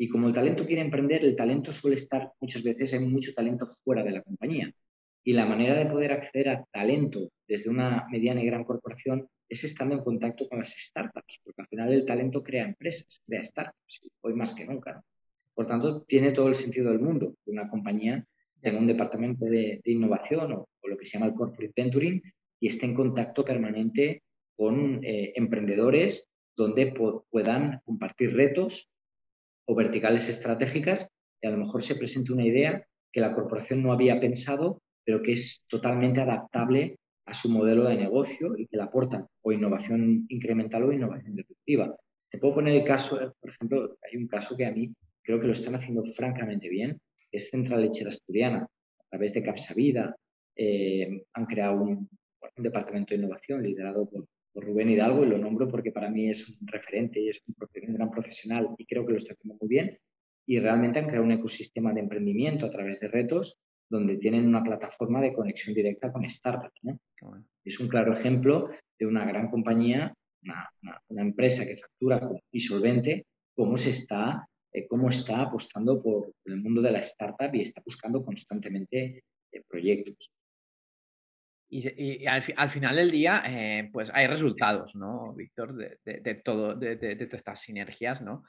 Y 0.00 0.08
como 0.08 0.28
el 0.28 0.32
talento 0.32 0.64
quiere 0.64 0.80
emprender, 0.80 1.24
el 1.24 1.34
talento 1.34 1.72
suele 1.72 1.96
estar 1.96 2.32
muchas 2.40 2.62
veces, 2.62 2.94
hay 2.94 3.00
mucho 3.00 3.34
talento 3.34 3.66
fuera 3.82 4.04
de 4.04 4.12
la 4.12 4.22
compañía. 4.22 4.72
Y 5.24 5.32
la 5.32 5.44
manera 5.44 5.74
de 5.74 5.86
poder 5.86 6.12
acceder 6.12 6.48
a 6.50 6.64
talento 6.70 7.30
desde 7.48 7.68
una 7.68 8.06
mediana 8.08 8.40
y 8.40 8.46
gran 8.46 8.62
corporación 8.62 9.28
es 9.48 9.64
estando 9.64 9.96
en 9.96 10.04
contacto 10.04 10.48
con 10.48 10.60
las 10.60 10.70
startups, 10.70 11.40
porque 11.42 11.62
al 11.62 11.68
final 11.68 11.92
el 11.92 12.06
talento 12.06 12.44
crea 12.44 12.64
empresas, 12.64 13.22
crea 13.26 13.44
startups, 13.44 14.00
hoy 14.20 14.34
más 14.34 14.54
que 14.54 14.64
nunca. 14.64 15.02
Por 15.52 15.66
tanto, 15.66 16.02
tiene 16.02 16.30
todo 16.30 16.46
el 16.46 16.54
sentido 16.54 16.90
del 16.90 17.00
mundo 17.00 17.34
que 17.44 17.50
una 17.50 17.68
compañía 17.68 18.24
tenga 18.60 18.78
un 18.78 18.86
departamento 18.86 19.46
de, 19.46 19.80
innovación 19.84 20.52
o, 20.52 20.68
lo 20.84 20.96
que 20.96 21.06
se 21.06 21.14
llama 21.18 21.26
el 21.26 21.34
corporate 21.34 21.72
venturing 21.76 22.22
y 22.60 22.68
esté 22.68 22.86
en 22.86 22.94
contacto 22.94 23.44
permanente 23.44 24.22
con 24.56 25.04
eh, 25.04 25.32
emprendedores 25.34 26.28
donde 26.56 26.94
puedan 27.30 27.80
compartir 27.84 28.34
retos 28.34 28.88
o 29.68 29.74
verticales 29.74 30.28
estratégicas 30.28 31.08
y 31.40 31.46
a 31.46 31.50
lo 31.50 31.58
mejor 31.58 31.82
se 31.82 31.94
presente 31.94 32.32
una 32.32 32.46
idea 32.46 32.84
que 33.12 33.20
la 33.20 33.34
corporación 33.34 33.82
no 33.82 33.92
había 33.92 34.18
pensado, 34.18 34.80
pero 35.04 35.22
que 35.22 35.32
es 35.32 35.64
totalmente 35.68 36.20
adaptable 36.20 36.96
a 37.26 37.34
su 37.34 37.50
modelo 37.50 37.84
de 37.84 37.96
negocio 37.96 38.56
y 38.56 38.66
que 38.66 38.78
le 38.78 38.82
aporta 38.82 39.26
o 39.42 39.52
innovación 39.52 40.24
incremental 40.28 40.84
o 40.84 40.92
innovación 40.92 41.36
disruptiva. 41.36 41.94
Te 42.30 42.38
puedo 42.38 42.54
poner 42.54 42.76
el 42.76 42.84
caso, 42.84 43.34
por 43.40 43.50
ejemplo, 43.50 43.96
hay 44.02 44.18
un 44.18 44.26
caso 44.26 44.56
que 44.56 44.64
a 44.64 44.72
mí 44.72 44.90
creo 45.22 45.38
que 45.38 45.46
lo 45.46 45.52
están 45.52 45.74
haciendo 45.74 46.02
francamente 46.04 46.70
bien, 46.70 46.98
es 47.30 47.50
Central 47.50 47.82
Lechera 47.82 48.08
Asturiana, 48.08 48.60
a 48.62 49.04
través 49.10 49.34
de 49.34 49.42
Capsavida, 49.42 50.16
eh, 50.56 51.24
han 51.34 51.46
creado 51.46 51.82
un, 51.82 52.08
departamento 52.56 53.10
de 53.10 53.20
innovación 53.20 53.62
liderado 53.62 54.08
por, 54.08 54.26
Rubén 54.54 54.90
Hidalgo 54.90 55.24
y 55.24 55.28
lo 55.28 55.38
nombro 55.38 55.68
porque 55.68 55.92
para 55.92 56.10
mí 56.10 56.28
es 56.28 56.48
un 56.48 56.66
referente 56.66 57.20
y 57.20 57.28
es 57.28 57.42
un, 57.46 57.54
un, 57.58 57.94
gran 57.94 58.10
profesional 58.10 58.68
y 58.76 58.86
creo 58.86 59.06
que 59.06 59.12
lo 59.12 59.18
está 59.18 59.34
haciendo 59.34 59.58
muy 59.60 59.68
bien. 59.68 59.98
Y 60.46 60.58
realmente 60.58 60.98
han 60.98 61.06
creado 61.06 61.24
un 61.24 61.32
ecosistema 61.32 61.92
de 61.92 62.00
emprendimiento 62.00 62.66
a 62.66 62.70
través 62.70 63.00
de 63.00 63.08
retos 63.08 63.60
donde 63.88 64.18
tienen 64.18 64.46
una 64.46 64.62
plataforma 64.62 65.20
de 65.20 65.32
conexión 65.32 65.74
directa 65.74 66.12
con 66.12 66.28
startups. 66.28 66.80
Es 67.64 67.80
un 67.80 67.88
claro 67.88 68.12
ejemplo 68.12 68.70
de 68.98 69.06
una 69.06 69.24
gran 69.24 69.50
compañía, 69.50 70.14
una, 71.08 71.22
empresa 71.22 71.64
que 71.64 71.76
factura 71.76 72.30
y 72.52 72.60
solvente, 72.60 73.26
cómo 73.54 73.76
se 73.76 73.90
está, 73.90 74.46
eh, 74.72 74.86
cómo 74.86 75.08
está 75.08 75.42
apostando 75.42 76.02
por 76.02 76.32
el 76.44 76.56
mundo 76.56 76.82
de 76.82 76.92
la 76.92 77.00
startup 77.00 77.54
y 77.54 77.62
está 77.62 77.82
buscando 77.84 78.24
constantemente 78.24 79.24
eh, 79.52 79.62
proyectos. 79.68 80.30
Y, 81.70 82.26
al, 82.26 82.70
final 82.70 82.96
del 82.96 83.10
día, 83.10 83.42
eh, 83.46 83.90
pues 83.92 84.10
hay 84.14 84.26
resultados, 84.26 84.94
¿no, 84.94 85.34
Víctor? 85.34 85.74
De, 85.74 86.34
todo, 86.42 86.74
de, 86.74 86.96
todas 86.96 87.34
estas 87.34 87.60
sinergias, 87.60 88.22
¿no? 88.22 88.44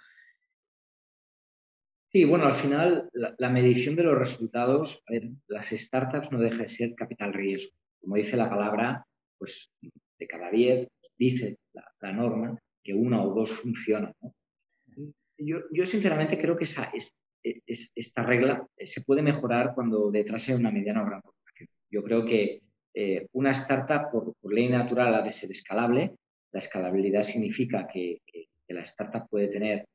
Sí, 2.12 2.23
bueno, 2.23 2.45
al 2.45 2.55
final 2.55 3.10
la, 3.13 3.49
medición 3.49 3.95
de 3.95 4.03
los 4.03 4.17
resultados, 4.17 5.03
las 5.47 5.67
startups 5.67 6.32
no 6.32 6.39
deja 6.39 6.63
de 6.63 6.69
ser 6.69 6.95
capital 6.95 7.34
riesgo. 7.34 7.75
Como 7.99 8.15
dice 8.15 8.38
la 8.38 8.49
palabra, 8.49 9.05
pues 9.38 9.69
de 9.82 10.27
cada 10.27 10.49
10 10.49 10.88
dice 11.17 11.58
la, 11.73 12.12
norma 12.13 12.58
que 12.84 12.93
una 12.93 13.21
o 13.21 13.34
dos 13.34 13.51
funcionan. 13.51 14.13
Yo, 15.38 15.86
sinceramente 15.86 16.39
creo 16.39 16.58
que 16.58 16.63
esa, 16.63 16.91
esta 17.43 18.23
regla 18.23 18.65
eh, 18.77 18.88
se 18.88 19.01
puede 19.01 19.21
mejorar 19.21 19.73
cuando 19.75 20.10
detrás 20.10 20.47
hay 20.47 20.55
una 20.55 20.71
mediana 20.71 21.03
o 21.03 21.05
gran 21.05 21.21
corporación. 21.21 21.69
Yo 21.91 22.03
creo 22.03 22.25
que 22.25 22.62
eh, 22.93 23.28
una 23.34 23.52
startup, 23.52 24.12
por, 24.12 24.54
ley 24.54 24.69
natural, 24.69 25.13
ha 25.15 25.21
de 25.21 25.32
ser 25.32 25.52
escalable. 25.52 26.15
La 26.52 26.60
escalabilidad 26.60 27.23
significa 27.23 27.88
que 27.88 28.21
la 28.67 28.82
startup 28.82 29.28
puede 29.30 29.47
tener 29.47 29.86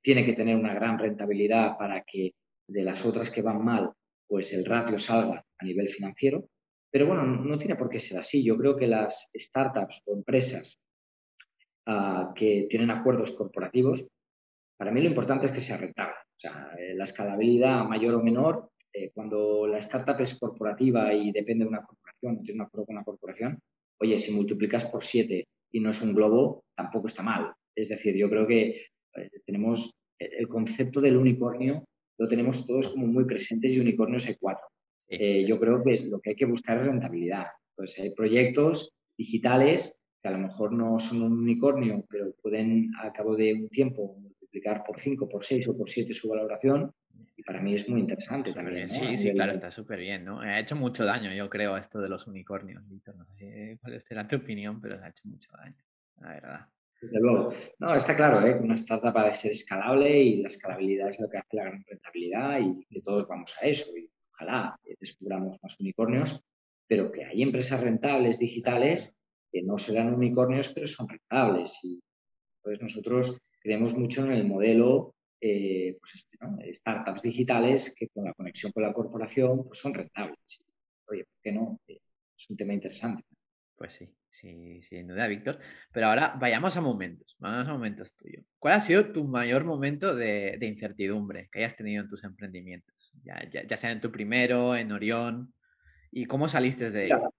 tiene 0.00 0.24
que 0.24 0.32
tener 0.32 0.56
una 0.56 0.74
gran 0.74 0.98
rentabilidad 0.98 1.76
para 1.76 2.02
que 2.02 2.34
de 2.68 2.82
las 2.82 3.04
otras 3.04 3.30
que 3.30 3.42
van 3.42 3.64
mal, 3.64 3.92
pues 4.26 4.52
el 4.52 4.64
ratio 4.64 4.98
salga 4.98 5.44
a 5.58 5.64
nivel 5.64 5.88
financiero. 5.88 6.48
Pero 6.90 7.06
bueno, 7.06 7.24
no 7.24 7.58
tiene 7.58 7.76
por 7.76 7.88
qué 7.88 8.00
ser 8.00 8.18
así. 8.18 8.42
Yo 8.42 8.56
creo 8.56 8.76
que 8.76 8.86
las 8.86 9.28
startups 9.34 10.02
o 10.06 10.14
empresas 10.14 10.80
ah, 11.86 12.32
que 12.34 12.66
tienen 12.68 12.90
acuerdos 12.90 13.32
corporativos, 13.32 14.06
para 14.76 14.90
mí 14.90 15.00
lo 15.00 15.08
importante 15.08 15.46
es 15.46 15.52
que 15.52 15.60
sea 15.60 15.76
rentable. 15.76 16.14
O 16.14 16.38
sea, 16.38 16.70
eh, 16.78 16.94
la 16.94 17.04
escalabilidad 17.04 17.84
mayor 17.84 18.14
o 18.14 18.22
menor, 18.22 18.70
eh, 18.92 19.10
cuando 19.14 19.66
la 19.66 19.78
startup 19.78 20.20
es 20.20 20.38
corporativa 20.38 21.12
y 21.12 21.32
depende 21.32 21.64
de 21.64 21.68
una 21.68 21.84
corporación, 21.84 22.05
tiene 22.20 22.54
un 22.54 22.60
acuerdo 22.62 22.86
con 22.86 22.96
una 22.96 23.04
corporación, 23.04 23.58
oye, 24.00 24.18
si 24.18 24.34
multiplicas 24.34 24.84
por 24.86 25.02
siete 25.02 25.46
y 25.72 25.80
no 25.80 25.90
es 25.90 26.02
un 26.02 26.14
globo, 26.14 26.64
tampoco 26.74 27.06
está 27.06 27.22
mal. 27.22 27.52
Es 27.74 27.88
decir, 27.88 28.16
yo 28.16 28.28
creo 28.30 28.46
que 28.46 28.86
eh, 29.16 29.30
tenemos 29.44 29.94
eh, 30.18 30.30
el 30.38 30.48
concepto 30.48 31.00
del 31.00 31.16
unicornio, 31.16 31.84
lo 32.18 32.28
tenemos 32.28 32.66
todos 32.66 32.88
como 32.88 33.06
muy 33.06 33.24
presentes 33.24 33.72
y 33.72 33.80
unicornios 33.80 34.26
hay 34.26 34.36
cuatro. 34.40 34.66
Eh, 35.08 35.44
yo 35.46 35.60
creo 35.60 35.82
que 35.82 36.00
lo 36.00 36.20
que 36.20 36.30
hay 36.30 36.36
que 36.36 36.46
buscar 36.46 36.78
es 36.78 36.86
rentabilidad. 36.86 37.46
Pues 37.74 37.98
hay 37.98 38.10
proyectos 38.14 38.92
digitales 39.16 39.96
que 40.22 40.28
a 40.28 40.32
lo 40.32 40.38
mejor 40.38 40.72
no 40.72 40.98
son 40.98 41.22
un 41.22 41.38
unicornio, 41.38 42.04
pero 42.08 42.34
pueden 42.42 42.90
a 43.00 43.12
cabo 43.12 43.36
de 43.36 43.54
un 43.54 43.68
tiempo 43.68 44.16
multiplicar 44.18 44.82
por 44.84 44.98
cinco, 44.98 45.28
por 45.28 45.44
seis 45.44 45.68
o 45.68 45.76
por 45.76 45.90
siete 45.90 46.14
su 46.14 46.28
valoración. 46.28 46.90
Para 47.46 47.60
mí 47.60 47.74
es 47.74 47.88
muy 47.88 48.00
interesante 48.00 48.52
también. 48.52 48.88
Sí, 48.88 49.16
sí, 49.16 49.32
claro, 49.32 49.52
está 49.52 49.70
súper 49.70 50.00
bien, 50.00 50.24
¿no? 50.24 50.40
Ha 50.40 50.58
hecho 50.58 50.74
mucho 50.74 51.04
daño, 51.04 51.32
yo 51.32 51.48
creo, 51.48 51.76
esto 51.76 52.00
de 52.00 52.08
los 52.08 52.26
unicornios, 52.26 52.86
Víctor. 52.88 53.14
No 53.14 53.24
sé 53.24 53.78
cuál 53.80 54.00
será 54.02 54.26
tu 54.26 54.34
opinión, 54.34 54.80
pero 54.80 55.00
ha 55.00 55.08
hecho 55.08 55.22
mucho 55.28 55.52
daño, 55.56 55.80
la 56.20 56.28
verdad. 56.28 56.66
Desde 57.00 57.20
luego. 57.20 57.52
No, 57.78 57.94
está 57.94 58.16
claro, 58.16 58.44
¿eh? 58.44 58.58
una 58.60 58.74
startup 58.74 59.16
ha 59.16 59.26
de 59.26 59.34
ser 59.34 59.52
escalable 59.52 60.20
y 60.20 60.42
la 60.42 60.48
escalabilidad 60.48 61.10
es 61.10 61.20
lo 61.20 61.28
que 61.30 61.38
hace 61.38 61.56
la 61.56 61.64
gran 61.64 61.84
rentabilidad 61.86 62.60
y 62.60 62.84
que 62.86 63.00
todos 63.02 63.28
vamos 63.28 63.54
a 63.60 63.66
eso. 63.66 63.96
Y 63.96 64.10
ojalá 64.32 64.76
descubramos 64.98 65.56
más 65.62 65.78
unicornios, 65.78 66.42
pero 66.88 67.12
que 67.12 67.26
hay 67.26 67.42
empresas 67.42 67.80
rentables 67.80 68.40
digitales 68.40 69.16
que 69.52 69.62
no 69.62 69.78
serán 69.78 70.12
unicornios, 70.12 70.72
pero 70.72 70.88
son 70.88 71.08
rentables. 71.08 71.78
Y 71.84 72.02
pues 72.60 72.82
nosotros 72.82 73.38
creemos 73.60 73.94
mucho 73.94 74.24
en 74.24 74.32
el 74.32 74.48
modelo 74.48 75.14
eh, 75.40 75.96
pues 76.00 76.14
este, 76.14 76.36
¿no? 76.40 76.58
startups 76.72 77.22
digitales 77.22 77.94
que 77.94 78.08
con 78.08 78.24
la 78.24 78.32
conexión 78.32 78.72
con 78.72 78.82
la 78.82 78.92
corporación 78.92 79.66
pues 79.66 79.78
son 79.78 79.94
rentables. 79.94 80.62
Oye, 81.06 81.24
¿por 81.24 81.42
qué 81.42 81.52
no? 81.52 81.80
Eh, 81.86 82.00
es 82.36 82.50
un 82.50 82.56
tema 82.56 82.72
interesante. 82.72 83.24
Pues 83.76 83.94
sí, 83.94 84.08
sí, 84.30 84.80
sin 84.82 85.08
duda, 85.08 85.26
Víctor. 85.26 85.58
Pero 85.92 86.06
ahora 86.06 86.34
vayamos 86.40 86.76
a 86.76 86.80
momentos, 86.80 87.36
vamos 87.38 87.68
a 87.68 87.72
momentos 87.72 88.16
tuyos. 88.16 88.44
¿Cuál 88.58 88.74
ha 88.74 88.80
sido 88.80 89.12
tu 89.12 89.24
mayor 89.24 89.64
momento 89.64 90.14
de, 90.14 90.58
incertidumbre 90.62 91.48
que 91.52 91.58
hayas 91.58 91.76
tenido 91.76 92.02
en 92.02 92.08
tus 92.08 92.24
emprendimientos? 92.24 93.12
Ya, 93.22 93.76
sea 93.76 93.90
en 93.90 94.00
tu 94.00 94.10
primero, 94.10 94.74
en 94.74 94.92
Orión, 94.92 95.52
¿y 96.10 96.24
cómo 96.24 96.48
saliste 96.48 96.90
de 96.90 97.06
ello? 97.06 97.30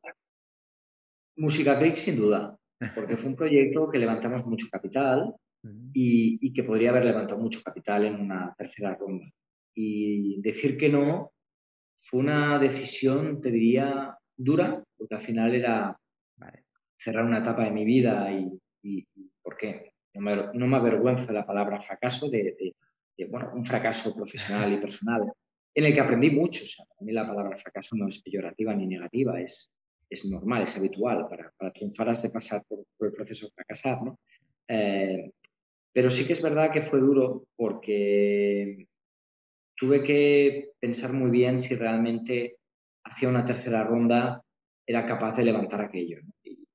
Música 1.35 1.77
Creek, 1.79 1.95
sin 1.95 2.17
duda, 2.17 2.57
porque 2.93 3.17
fue 3.17 3.31
un 3.31 3.35
proyecto 3.35 3.89
que 3.89 3.97
levantamos 3.97 4.45
mucho 4.45 4.67
capital 4.71 5.35
y, 5.93 6.37
y 6.41 6.53
que 6.53 6.63
podría 6.63 6.91
haber 6.91 7.05
levantado 7.05 7.39
mucho 7.39 7.61
capital 7.63 8.05
en 8.05 8.15
una 8.15 8.53
tercera 8.57 8.95
ronda. 8.95 9.25
Y 9.75 10.41
decir 10.41 10.77
que 10.77 10.89
no 10.89 11.31
fue 11.97 12.19
una 12.19 12.57
decisión, 12.59 13.41
te 13.41 13.51
diría, 13.51 14.17
dura, 14.35 14.83
porque 14.97 15.15
al 15.15 15.21
final 15.21 15.53
era 15.53 15.99
cerrar 16.97 17.25
una 17.25 17.39
etapa 17.39 17.63
de 17.63 17.71
mi 17.71 17.85
vida 17.85 18.31
y, 18.31 19.05
¿por 19.41 19.57
qué? 19.57 19.93
No 20.13 20.21
me, 20.21 20.35
no 20.53 20.67
me, 20.67 20.77
avergüenza 20.77 21.31
la 21.31 21.45
palabra 21.45 21.79
fracaso, 21.79 22.29
de, 22.29 22.73
bueno, 23.29 23.51
un 23.53 23.65
fracaso 23.65 24.15
profesional 24.15 24.73
y 24.73 24.77
personal, 24.77 25.31
en 25.75 25.85
el 25.85 25.93
que 25.93 25.99
aprendí 25.99 26.31
mucho. 26.31 26.63
O 26.63 26.67
sea, 26.67 26.85
para 26.85 27.05
mí 27.05 27.11
la 27.11 27.27
palabra 27.27 27.55
fracaso 27.55 27.95
no 27.95 28.07
es 28.07 28.21
peyorativa 28.21 28.73
ni 28.73 28.87
negativa, 28.87 29.39
es, 29.39 29.71
es 30.09 30.25
normal, 30.25 30.63
es 30.63 30.75
habitual. 30.75 31.27
Para, 31.29 31.51
para 31.57 31.71
triunfar 31.71 32.09
has 32.09 32.23
de 32.23 32.29
pasar 32.29 32.63
por, 32.67 32.85
el 32.99 33.13
proceso 33.13 33.45
de 33.45 33.51
fracasar, 33.51 34.01
¿no? 34.01 34.19
Eh, 34.67 35.31
Pero 35.93 36.09
sí 36.09 36.25
que 36.25 36.33
es 36.33 36.41
verdad 36.41 36.71
que 36.71 36.81
fue 36.81 36.99
duro 36.99 37.45
porque 37.55 38.87
tuve 39.75 40.03
que 40.03 40.71
pensar 40.79 41.13
muy 41.13 41.29
bien 41.29 41.59
si 41.59 41.75
realmente 41.75 42.57
hacia 43.05 43.29
una 43.29 43.45
tercera 43.45 43.83
ronda 43.83 44.41
era 44.85 45.05
capaz 45.05 45.37
de 45.37 45.45
levantar 45.45 45.81
aquello. 45.81 46.19
Y, 46.43 46.65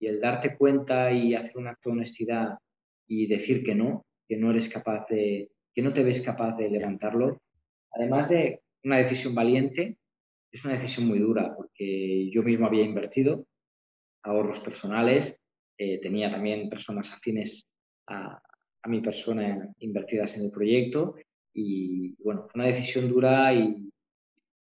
el 0.00 0.20
darte 0.20 0.56
cuenta 0.56 1.12
y 1.12 1.34
hacer 1.34 1.56
un 1.56 1.68
acto 1.68 1.90
de 1.90 1.96
honestidad 1.96 2.58
y 3.06 3.28
decir 3.28 3.62
que 3.62 3.72
no, 3.72 4.04
que 4.26 4.36
no 4.36 4.50
eres 4.50 4.68
capaz 4.68 5.06
de, 5.08 5.48
que 5.72 5.80
no 5.80 5.92
te 5.92 6.02
ves 6.02 6.20
capaz 6.22 6.56
de 6.56 6.68
levantarlo, 6.68 7.40
además 7.92 8.28
de 8.28 8.62
una 8.82 8.98
decisión 8.98 9.32
valiente, 9.32 9.96
es 10.50 10.64
una 10.64 10.74
decisión 10.74 11.06
muy 11.06 11.20
dura 11.20 11.54
porque 11.54 12.28
yo 12.30 12.42
mismo 12.42 12.66
había 12.66 12.82
invertido 12.82 13.46
ahorros 14.24 14.58
personales, 14.58 15.38
eh, 15.78 16.00
tenía 16.00 16.30
también 16.30 16.68
personas 16.68 17.12
afines 17.12 17.68
a, 18.06 18.40
mi 18.84 19.00
persona 19.00 19.72
invertidas 19.78 20.36
en 20.36 20.46
el 20.46 20.50
proyecto 20.50 21.14
y 21.54 22.16
bueno, 22.20 22.44
fue 22.46 22.60
una 22.60 22.68
decisión 22.68 23.08
dura 23.08 23.54
y, 23.54 23.88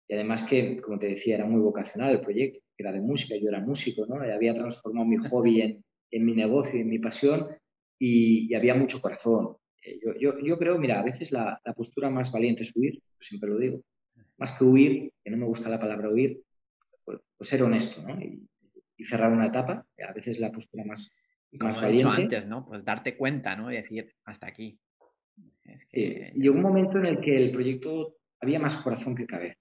además 0.09 0.45
que, 0.45 0.81
como 0.81 0.97
te 0.99 1.09
decía, 1.09 1.35
era 1.35 1.45
muy 1.45 1.61
vocacional 1.61 2.13
el 2.13 2.21
proyecto, 2.21 2.61
era 2.79 2.93
de 2.93 3.01
música, 3.01 3.35
yo 3.37 3.49
era 3.49 3.61
músico, 3.61 4.07
¿no? 4.07 4.23
Había 4.23 4.55
transformado 4.55 5.07
mi 5.07 5.17
hobby 5.17 5.61
en, 5.61 5.85
en 6.13 6.25
mi 6.25 6.35
negocio 6.35 6.79
y 6.79 6.83
en 6.83 6.89
mi 6.89 7.01
pasión 7.01 7.49
y, 7.99 8.55
había 8.55 8.75
mucho 8.75 9.01
corazón. 9.01 9.57
Eh, 9.83 9.99
yo, 10.01 10.15
yo, 10.21 10.39
yo, 10.39 10.57
creo, 10.57 10.79
mira, 10.79 11.01
a 11.01 11.03
veces 11.03 11.33
la, 11.33 11.61
la 11.65 11.73
postura 11.73 12.09
más 12.09 12.31
valiente 12.31 12.63
es 12.63 12.77
huir, 12.77 13.03
siempre 13.19 13.51
lo 13.51 13.59
digo, 13.59 13.83
más 14.37 14.53
que 14.53 14.65
huir, 14.65 15.13
que 15.25 15.31
no 15.31 15.37
me 15.37 15.47
gusta 15.47 15.69
la 15.69 15.81
palabra 15.81 16.11
huir, 16.11 16.43
pues, 17.05 17.19
pues 17.37 17.49
ser 17.49 17.65
honesto, 17.65 18.03
¿no? 18.03 18.21
Y, 18.21 18.47
y 18.97 19.05
cerrar 19.05 19.33
una 19.33 19.47
etapa, 19.47 19.87
a 20.07 20.13
veces 20.13 20.39
la 20.39 20.53
postura 20.53 20.85
más, 20.85 21.13
y 21.57 21.59
como 21.59 21.87
he 21.87 21.93
dicho 21.93 22.11
antes, 22.11 22.47
¿no? 22.47 22.67
Pues 22.67 22.85
darte 22.85 23.17
cuenta, 23.17 23.57
¿no? 23.57 23.73
Y 23.73 23.77
decir, 23.77 24.13
hasta 24.25 24.47
aquí. 24.47 24.79
Llegó 25.91 26.55
un 26.55 26.63
momento 26.63 26.99
en 26.99 27.07
el 27.07 27.21
que 27.21 27.35
el 27.35 27.51
proyecto 27.51 28.17
había 28.41 28.61
más 28.61 28.77
corazón 28.77 29.15
que 29.15 29.27
cabeza. 29.27 29.59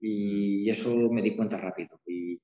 Y 0.00 0.68
eso 0.68 0.94
me 1.10 1.22
di 1.22 1.36
cuenta 1.36 1.56
rápido. 1.56 2.00
Y, 2.06 2.40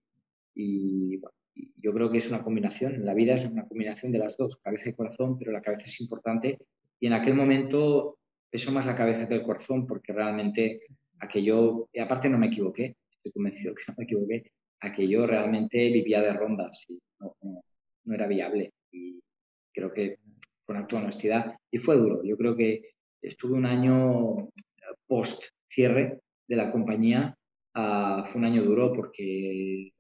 yo 1.76 1.92
creo 1.92 2.10
que 2.10 2.18
es 2.18 2.28
una 2.28 2.42
combinación, 2.42 3.04
la 3.04 3.14
vida 3.14 3.34
es 3.34 3.44
una 3.44 3.66
combinación 3.66 4.10
de 4.10 4.18
las 4.18 4.36
dos, 4.36 4.56
cabeza 4.56 4.88
y 4.90 4.94
corazón, 4.94 5.38
pero 5.38 5.52
la 5.52 5.60
cabeza 5.60 5.86
es 5.86 6.00
importante. 6.00 6.58
Y 6.98 7.06
en 7.06 7.12
aquel 7.12 7.34
momento 7.34 8.18
pesó 8.48 8.72
más 8.72 8.86
la 8.86 8.96
cabeza 8.96 9.28
que 9.28 9.34
el 9.34 9.42
corazón, 9.42 9.86
porque 9.86 10.12
realmente 10.12 10.82
aquello, 11.18 11.88
y 11.92 11.98
aparte 11.98 12.28
no 12.28 12.38
me 12.38 12.46
equivoqué, 12.46 12.96
estoy 13.10 13.32
convencido 13.32 13.74
que 13.74 13.82
no 13.88 13.94
me 13.98 14.04
equivoqué, 14.04 14.52
aquello 14.80 15.26
realmente 15.26 15.76
vivía 15.90 16.22
de 16.22 16.32
rondas 16.32 16.86
y 16.88 16.98
no, 17.20 18.14
era 18.14 18.26
viable. 18.26 18.72
Y 18.94 19.20
creo 19.72 19.92
que 19.92 20.18
un 20.68 20.76
acto 20.76 20.96
honestidad 20.96 21.56
y 21.70 21.78
fue 21.78 21.96
duro. 21.96 22.22
Yo 22.24 22.36
creo 22.36 22.56
que 22.56 22.92
estuve 23.20 23.54
un 23.54 23.66
año 23.66 24.48
post 25.06 25.44
cierre 25.68 26.20
de 26.46 26.56
la 26.56 26.70
compañía. 26.70 27.36
Ah, 27.74 28.24
fue 28.26 28.38
un 28.40 28.46
año 28.46 28.62
duro 28.62 28.92
porque 28.92 29.92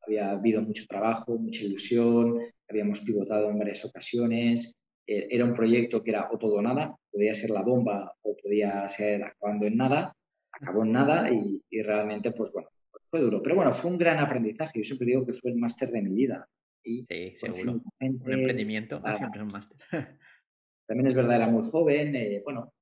había 0.00 0.32
habido 0.32 0.62
mucho 0.62 0.84
trabajo, 0.88 1.38
mucha 1.38 1.62
ilusión, 1.62 2.40
habíamos 2.68 3.00
pivotado 3.02 3.50
en 3.50 3.58
varias 3.58 3.84
ocasiones. 3.84 4.74
E, 5.06 5.28
era 5.30 5.44
un 5.44 5.54
proyecto 5.54 6.02
que 6.02 6.10
era 6.10 6.28
o 6.30 6.38
todo 6.38 6.56
o 6.56 6.62
nada, 6.62 6.96
podía 7.10 7.34
ser 7.34 7.50
la 7.50 7.62
bomba 7.62 8.12
o 8.22 8.36
podía 8.36 8.88
ser 8.88 9.22
acabando 9.22 9.66
en 9.66 9.76
nada, 9.76 10.12
acabó 10.50 10.84
en 10.84 10.92
nada 10.92 11.32
y, 11.32 11.62
y 11.70 11.82
realmente, 11.82 12.32
pues 12.32 12.50
bueno, 12.52 12.68
fue 13.10 13.20
duro. 13.20 13.42
Pero 13.42 13.56
bueno, 13.56 13.72
fue 13.72 13.90
un 13.90 13.98
gran 13.98 14.18
aprendizaje. 14.18 14.78
Yo 14.80 14.84
siempre 14.84 15.06
digo 15.06 15.24
que 15.24 15.32
fue 15.32 15.50
el 15.50 15.58
máster 15.58 15.90
de 15.90 16.02
mi 16.02 16.14
vida. 16.14 16.48
Y 16.82 17.04
sí, 17.04 17.34
seguro. 17.36 17.82
Un 18.00 18.32
emprendimiento 18.32 19.02
siempre 19.16 19.40
es 19.40 19.46
un 19.46 19.52
máster. 19.52 19.78
También 20.86 21.06
es 21.06 21.14
verdad, 21.14 21.36
era 21.36 21.46
muy 21.46 21.62
joven. 21.62 22.16
Eh, 22.16 22.40
bueno, 22.44 22.72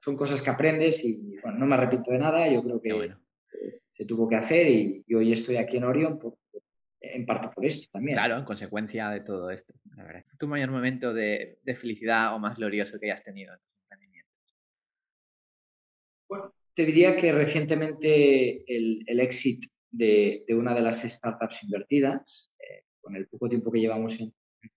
son 0.00 0.16
cosas 0.16 0.42
que 0.42 0.50
aprendes 0.50 1.04
y 1.04 1.36
bueno, 1.42 1.58
no 1.58 1.66
me 1.66 1.74
arrepiento 1.74 2.10
de 2.10 2.18
nada. 2.18 2.48
Yo 2.48 2.62
creo 2.62 2.80
que 2.80 3.14
se 3.92 4.04
tuvo 4.04 4.28
que 4.28 4.36
hacer 4.36 4.68
y, 4.68 5.04
hoy 5.14 5.32
estoy 5.32 5.56
aquí 5.56 5.76
en 5.76 5.84
Orion 5.84 6.18
en 7.00 7.26
parte 7.26 7.48
por 7.54 7.64
esto 7.64 7.88
también. 7.92 8.16
Claro, 8.16 8.36
en 8.36 8.44
consecuencia 8.44 9.10
de 9.10 9.20
todo 9.20 9.50
esto. 9.50 9.74
¿Tu 10.38 10.48
mayor 10.48 10.70
momento 10.70 11.12
de, 11.12 11.58
felicidad 11.74 12.34
o 12.34 12.38
más 12.38 12.56
glorioso 12.56 12.98
que 12.98 13.06
hayas 13.06 13.22
tenido 13.22 13.54
en 13.54 13.60
tus 13.60 13.76
emprendimientos? 13.82 14.56
Bueno, 16.28 16.54
te 16.74 16.84
diría 16.84 17.16
que 17.16 17.32
recientemente 17.32 18.64
el, 18.66 19.04
el 19.06 19.20
éxito 19.20 19.68
de, 19.90 20.44
de, 20.46 20.54
una 20.54 20.74
de 20.74 20.80
las 20.80 21.02
startups 21.02 21.62
invertidas, 21.62 22.52
eh, 22.58 22.85
con 23.06 23.14
el 23.14 23.28
poco 23.28 23.48
tiempo 23.48 23.70
que 23.70 23.78
llevamos 23.78 24.18
en, 24.18 24.34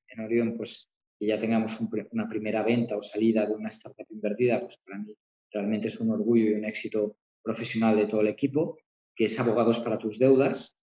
en 0.07 0.19
Orion, 0.19 0.55
pues 0.55 0.87
que 1.17 1.25
ya 1.25 1.39
tengamos 1.39 1.81
una 2.11 2.29
primera 2.29 2.61
venta 2.61 2.95
o 2.95 3.01
salida 3.01 3.47
de 3.47 3.53
una 3.53 3.69
startup 3.69 4.05
invertida, 4.11 4.61
pues 4.61 4.77
para 4.85 4.99
mí 4.99 5.15
realmente 5.51 5.87
es 5.87 5.99
un 5.99 6.11
orgullo 6.11 6.51
y 6.51 6.53
un 6.53 6.65
éxito 6.65 7.17
profesional 7.41 7.97
de 7.97 8.05
todo 8.05 8.21
el 8.21 8.27
equipo, 8.27 8.77
que 9.15 9.25
es 9.25 9.39
Abogados 9.39 9.79
para 9.79 9.97
tus 9.97 10.19
deudas. 10.19 10.77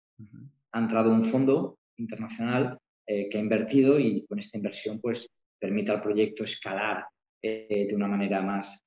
Ha 0.73 0.81
entrado 0.81 1.13
un 1.13 1.25
fondo 1.25 1.79
internacional 1.99 2.79
eh, 3.07 3.29
que 3.29 3.39
ha 3.39 3.41
invertido 3.41 4.01
y 4.01 4.27
con 4.27 4.41
esta 4.41 4.57
inversión 4.57 5.01
pues 5.01 5.31
permite 5.59 5.93
al 5.93 6.03
proyecto 6.03 6.43
escalar 6.43 7.07
eh, 7.41 7.87
de 7.89 7.95
una 7.95 8.09
manera 8.09 8.43
más 8.43 8.85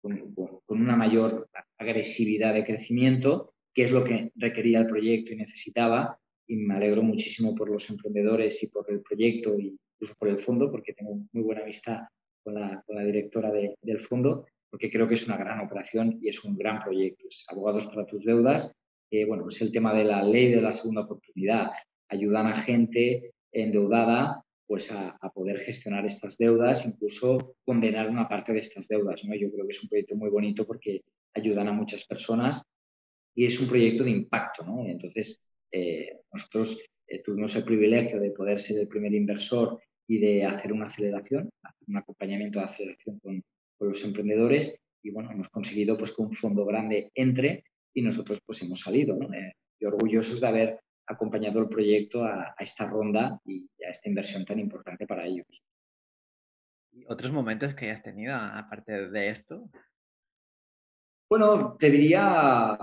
con, 0.00 0.80
una 0.80 0.96
mayor 0.96 1.48
agresividad 1.78 2.54
de 2.54 2.64
crecimiento, 2.64 3.54
que 3.74 3.82
es 3.84 3.92
lo 3.92 4.04
que 4.04 4.32
requería 4.36 4.80
el 4.80 4.86
proyecto 4.86 5.32
y 5.32 5.36
necesitaba. 5.36 6.18
Y 6.46 6.56
me 6.56 6.74
alegro 6.74 7.02
muchísimo 7.02 7.54
por 7.54 7.70
los 7.70 7.88
emprendedores 7.90 8.62
y 8.62 8.68
por 8.68 8.90
el 8.90 9.00
proyecto 9.02 9.58
y 9.58 9.76
incluso 9.94 10.14
por 10.18 10.28
el 10.28 10.38
fondo, 10.38 10.70
porque 10.70 10.92
tengo 10.92 11.20
muy 11.32 11.42
buena 11.42 11.62
amistad 11.62 12.02
con 12.44 12.54
la, 12.54 12.84
directora 13.04 13.50
del 13.50 14.00
fondo, 14.00 14.46
porque 14.70 14.90
creo 14.90 15.08
que 15.08 15.14
es 15.14 15.26
una 15.26 15.36
gran 15.36 15.60
operación 15.60 16.18
y 16.22 16.28
es 16.28 16.44
un 16.44 16.56
gran 16.56 16.82
proyecto. 16.82 17.26
Es 17.28 17.44
Abogados 17.48 17.86
para 17.86 18.06
tus 18.06 18.24
deudas. 18.24 18.72
bueno, 19.26 19.48
es 19.48 19.60
el 19.62 19.72
tema 19.72 19.92
de 19.94 20.04
la 20.04 20.22
ley 20.22 20.50
de 20.52 20.60
la 20.60 20.72
segunda 20.72 21.02
oportunidad. 21.02 21.70
Ayudan 22.08 22.46
a 22.46 22.62
gente 22.62 23.32
endeudada 23.52 24.42
pues 24.66 24.90
a, 24.90 25.16
poder 25.32 25.58
gestionar 25.60 26.04
estas 26.06 26.38
deudas, 26.38 26.86
incluso 26.86 27.56
condenar 27.64 28.10
una 28.10 28.28
parte 28.28 28.52
de 28.52 28.58
estas 28.58 28.88
deudas. 28.88 29.24
¿no? 29.24 29.34
Yo 29.34 29.50
creo 29.50 29.66
que 29.66 29.72
es 29.72 29.82
un 29.82 29.88
proyecto 29.88 30.16
muy 30.16 30.30
bonito 30.30 30.66
porque 30.66 31.02
ayudan 31.34 31.68
a 31.68 31.72
muchas 31.72 32.04
personas 32.04 32.62
y 33.34 33.44
es 33.44 33.60
un 33.60 33.68
proyecto 33.68 34.04
de 34.04 34.10
impacto. 34.10 34.64
¿no? 34.64 34.84
Entonces, 34.86 35.40
eh, 35.72 36.20
nosotros 36.32 36.80
eh, 37.06 37.22
tuvimos 37.22 37.54
el 37.56 37.64
privilegio 37.64 38.20
de 38.20 38.30
poder 38.30 38.60
ser 38.60 38.78
el 38.78 38.88
primer 38.88 39.14
inversor 39.14 39.80
y 40.08 40.18
de 40.18 40.44
hacer 40.44 40.72
una 40.72 40.86
aceleración, 40.86 41.50
un 41.86 41.96
acompañamiento 41.96 42.58
de 42.58 42.64
aceleración 42.66 43.18
con, 43.20 43.42
los 43.78 44.02
emprendedores 44.04 44.74
y 45.02 45.10
bueno, 45.10 45.30
hemos 45.30 45.50
conseguido 45.50 45.98
pues 45.98 46.10
que 46.10 46.22
un 46.22 46.32
fondo 46.32 46.64
grande 46.64 47.10
entre 47.14 47.64
y 47.94 48.00
nosotros 48.00 48.40
pues 48.46 48.62
hemos 48.62 48.80
salido. 48.80 49.14
¿no? 49.16 49.32
Eh, 49.34 49.52
y 49.78 49.84
orgullosos 49.84 50.40
de 50.40 50.46
haber 50.46 50.80
acompañado 51.06 51.60
el 51.60 51.68
proyecto 51.68 52.24
a, 52.24 52.54
esta 52.58 52.86
ronda 52.86 53.38
y 53.44 53.68
a 53.86 53.90
esta 53.90 54.08
inversión 54.08 54.44
tan 54.44 54.58
importante 54.58 55.06
para 55.06 55.26
ellos. 55.26 55.62
¿Y 56.92 57.04
otros 57.08 57.30
momentos 57.32 57.74
que 57.74 57.86
hayas 57.86 58.02
tenido 58.02 58.34
aparte 58.34 59.08
de 59.08 59.28
esto? 59.28 59.68
Bueno, 61.28 61.76
te 61.76 61.90
diría 61.90 62.78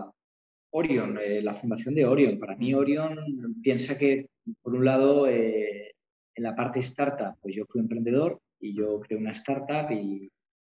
Orion, 0.76 1.20
eh, 1.24 1.42
la 1.42 1.54
fundación 1.54 1.94
de 1.94 2.06
Orion. 2.06 2.40
Para 2.40 2.56
mí 2.56 2.74
Orion 2.74 3.16
piensa 3.62 3.98
que, 3.98 4.28
por 4.62 4.74
un 4.74 4.86
lado, 4.86 5.28
eh, 5.28 5.94
en 6.36 6.44
la 6.44 6.56
parte 6.56 6.80
startup, 6.80 7.36
pues 7.42 7.56
yo 7.56 7.66
fui 7.68 7.82
emprendedor 7.82 8.40
y 8.60 8.76
yo 8.76 9.00
creé 9.00 9.20
una 9.20 9.32
startup 9.32 9.92
y 9.92 10.32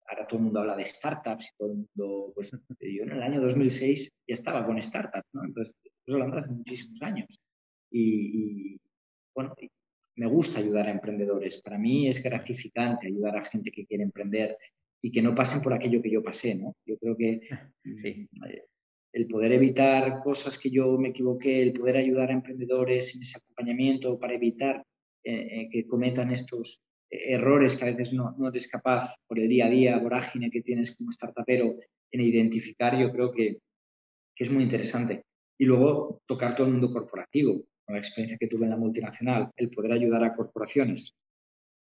ahora 0.06 0.26
todo 0.26 0.38
el 0.38 0.44
mundo 0.44 0.60
habla 0.60 0.76
de 0.76 0.84
startups 0.84 1.46
y 1.46 1.56
todo 1.56 1.70
el 1.70 1.76
mundo, 1.76 2.32
pues 2.34 2.50
yo 2.80 3.02
en 3.04 3.12
el 3.12 3.22
año 3.22 3.40
2006 3.40 4.10
ya 4.26 4.34
estaba 4.34 4.66
con 4.66 4.82
startups, 4.82 5.28
¿no? 5.32 5.44
Entonces, 5.44 5.76
estamos 5.84 6.22
hablando 6.22 6.38
hace 6.38 6.50
muchísimos 6.50 7.00
años. 7.02 7.40
Y, 7.92 8.76
bueno, 9.32 9.54
me 10.16 10.26
gusta 10.26 10.58
ayudar 10.58 10.88
a 10.88 10.92
emprendedores. 10.92 11.62
Para 11.62 11.78
mí 11.78 12.08
es 12.08 12.20
gratificante 12.20 13.06
ayudar 13.06 13.36
a 13.36 13.44
gente 13.44 13.70
que 13.70 13.86
quiere 13.86 14.02
emprender 14.02 14.56
y 15.00 15.12
que 15.12 15.22
no 15.22 15.36
pasen 15.36 15.62
por 15.62 15.72
aquello 15.72 16.02
que 16.02 16.10
yo 16.10 16.20
pasé, 16.20 16.56
¿no? 16.56 16.74
Yo 16.84 16.98
creo 16.98 17.16
que 17.16 17.40
el 19.14 19.28
poder 19.28 19.52
evitar 19.52 20.20
cosas 20.24 20.58
que 20.58 20.70
yo 20.70 20.98
me 20.98 21.10
equivoqué, 21.10 21.62
el 21.62 21.72
poder 21.72 21.96
ayudar 21.96 22.30
a 22.30 22.34
emprendedores 22.34 23.14
en 23.14 23.22
ese 23.22 23.38
acompañamiento 23.38 24.18
para 24.18 24.34
evitar 24.34 24.84
eh, 25.22 25.32
eh, 25.34 25.68
que 25.70 25.86
cometan 25.86 26.32
estos 26.32 26.82
errores 27.08 27.76
que 27.76 27.84
a 27.84 27.92
veces 27.92 28.12
no, 28.12 28.34
no 28.36 28.48
eres 28.48 28.68
capaz 28.68 29.14
por 29.28 29.38
el 29.38 29.48
día 29.48 29.66
a 29.66 29.70
día, 29.70 29.98
vorágine 29.98 30.50
que 30.50 30.62
tienes 30.62 30.96
como 30.96 31.12
startupero 31.12 31.76
en 32.10 32.20
identificar, 32.20 32.98
yo 32.98 33.12
creo 33.12 33.30
que, 33.30 33.58
que 34.34 34.44
es 34.44 34.50
muy 34.50 34.64
interesante. 34.64 35.22
Y 35.58 35.64
luego 35.64 36.20
tocar 36.26 36.56
todo 36.56 36.66
el 36.66 36.72
mundo 36.72 36.92
corporativo, 36.92 37.64
con 37.84 37.94
la 37.94 38.00
experiencia 38.00 38.36
que 38.36 38.48
tuve 38.48 38.64
en 38.64 38.70
la 38.70 38.76
multinacional, 38.76 39.52
el 39.54 39.70
poder 39.70 39.92
ayudar 39.92 40.24
a 40.24 40.34
corporaciones 40.34 41.14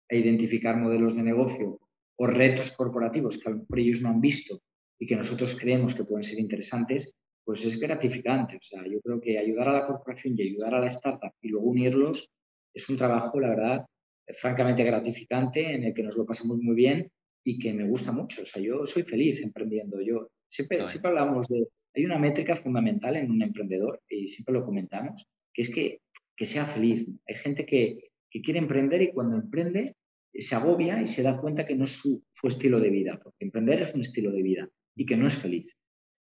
a 0.10 0.16
identificar 0.16 0.76
modelos 0.76 1.16
de 1.16 1.24
negocio 1.24 1.80
o 2.18 2.28
retos 2.28 2.72
corporativos 2.72 3.38
que 3.38 3.50
a 3.50 3.54
lo 3.54 3.60
mejor 3.60 3.80
ellos 3.80 4.02
no 4.02 4.10
han 4.10 4.20
visto 4.20 4.62
y 5.00 5.08
que 5.08 5.16
nosotros 5.16 5.58
creemos 5.58 5.96
que 5.96 6.04
pueden 6.04 6.24
ser 6.24 6.38
interesantes, 6.38 7.14
pues 7.44 7.66
es 7.66 7.80
gratificante. 7.80 8.58
O 8.58 8.62
sea, 8.62 8.86
yo 8.86 9.02
creo 9.02 9.20
que 9.20 9.38
ayudar 9.38 9.70
a 9.70 9.74
la 9.74 9.88
corporación 9.88 10.36
y 10.38 10.44
ayudar 10.44 10.76
a 10.76 10.80
la 10.80 10.88
startup 10.88 11.34
y 11.42 11.50
luego 11.50 11.68
unirlos 11.68 12.32
es 12.74 12.88
un 12.90 12.98
trabajo, 12.98 13.40
la 13.40 13.50
verdad, 13.50 13.86
francamente 14.28 14.84
gratificante, 14.84 15.74
en 15.74 15.84
el 15.84 15.94
que 15.94 16.04
nos 16.04 16.16
lo 16.16 16.26
pasamos 16.26 16.58
muy 16.60 16.76
bien 16.76 17.12
y 17.44 17.60
que 17.60 17.74
me 17.74 17.88
gusta 17.88 18.12
mucho. 18.12 18.44
O 18.44 18.46
sea, 18.46 18.62
yo 18.62 18.86
soy 18.86 19.04
feliz 19.04 19.42
emprendiendo. 19.42 20.02
Yo 20.02 20.30
siempre, 20.48 20.86
siempre 20.88 21.10
hablamos 21.10 21.48
de, 21.48 21.68
hay 21.94 22.06
una 22.06 22.18
métrica 22.18 22.56
fundamental 22.56 23.16
en 23.16 23.32
un 23.32 23.42
emprendedor 23.42 24.02
y 24.08 24.28
siempre 24.28 24.54
lo 24.54 24.66
comentamos, 24.66 25.28
que 25.54 25.64
es 25.64 25.70
que, 25.70 26.02
que 26.36 26.46
sea 26.46 26.66
feliz. 26.68 27.08
Hay 27.28 27.36
gente 27.36 27.66
que, 27.66 28.12
que 28.30 28.42
quiere 28.42 28.60
emprender 28.60 29.02
y 29.02 29.12
cuando 29.12 29.36
emprende 29.36 29.96
se 30.34 30.56
agobia 30.56 31.02
y 31.02 31.08
se 31.08 31.24
da 31.24 31.40
cuenta 31.40 31.66
que 31.66 31.76
no 31.76 31.84
es 31.84 31.92
su, 31.92 32.24
su, 32.34 32.48
estilo 32.48 32.80
de 32.80 32.90
vida, 32.90 33.20
porque 33.22 33.44
emprender 33.44 33.82
es 33.82 33.94
un 33.94 34.02
estilo 34.02 34.32
de 34.32 34.42
vida 34.42 34.70
y 34.96 35.06
que 35.06 35.18
no 35.18 35.28
es 35.28 35.40
feliz. 35.40 35.78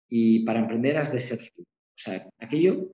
Y 0.09 0.45
para 0.45 0.61
emprender 0.61 0.99
has 0.99 1.13
de 1.13 1.21
ser 1.21 1.39
feliz. 1.39 1.67
O 1.67 1.99
sea, 1.99 2.29
aquello 2.39 2.91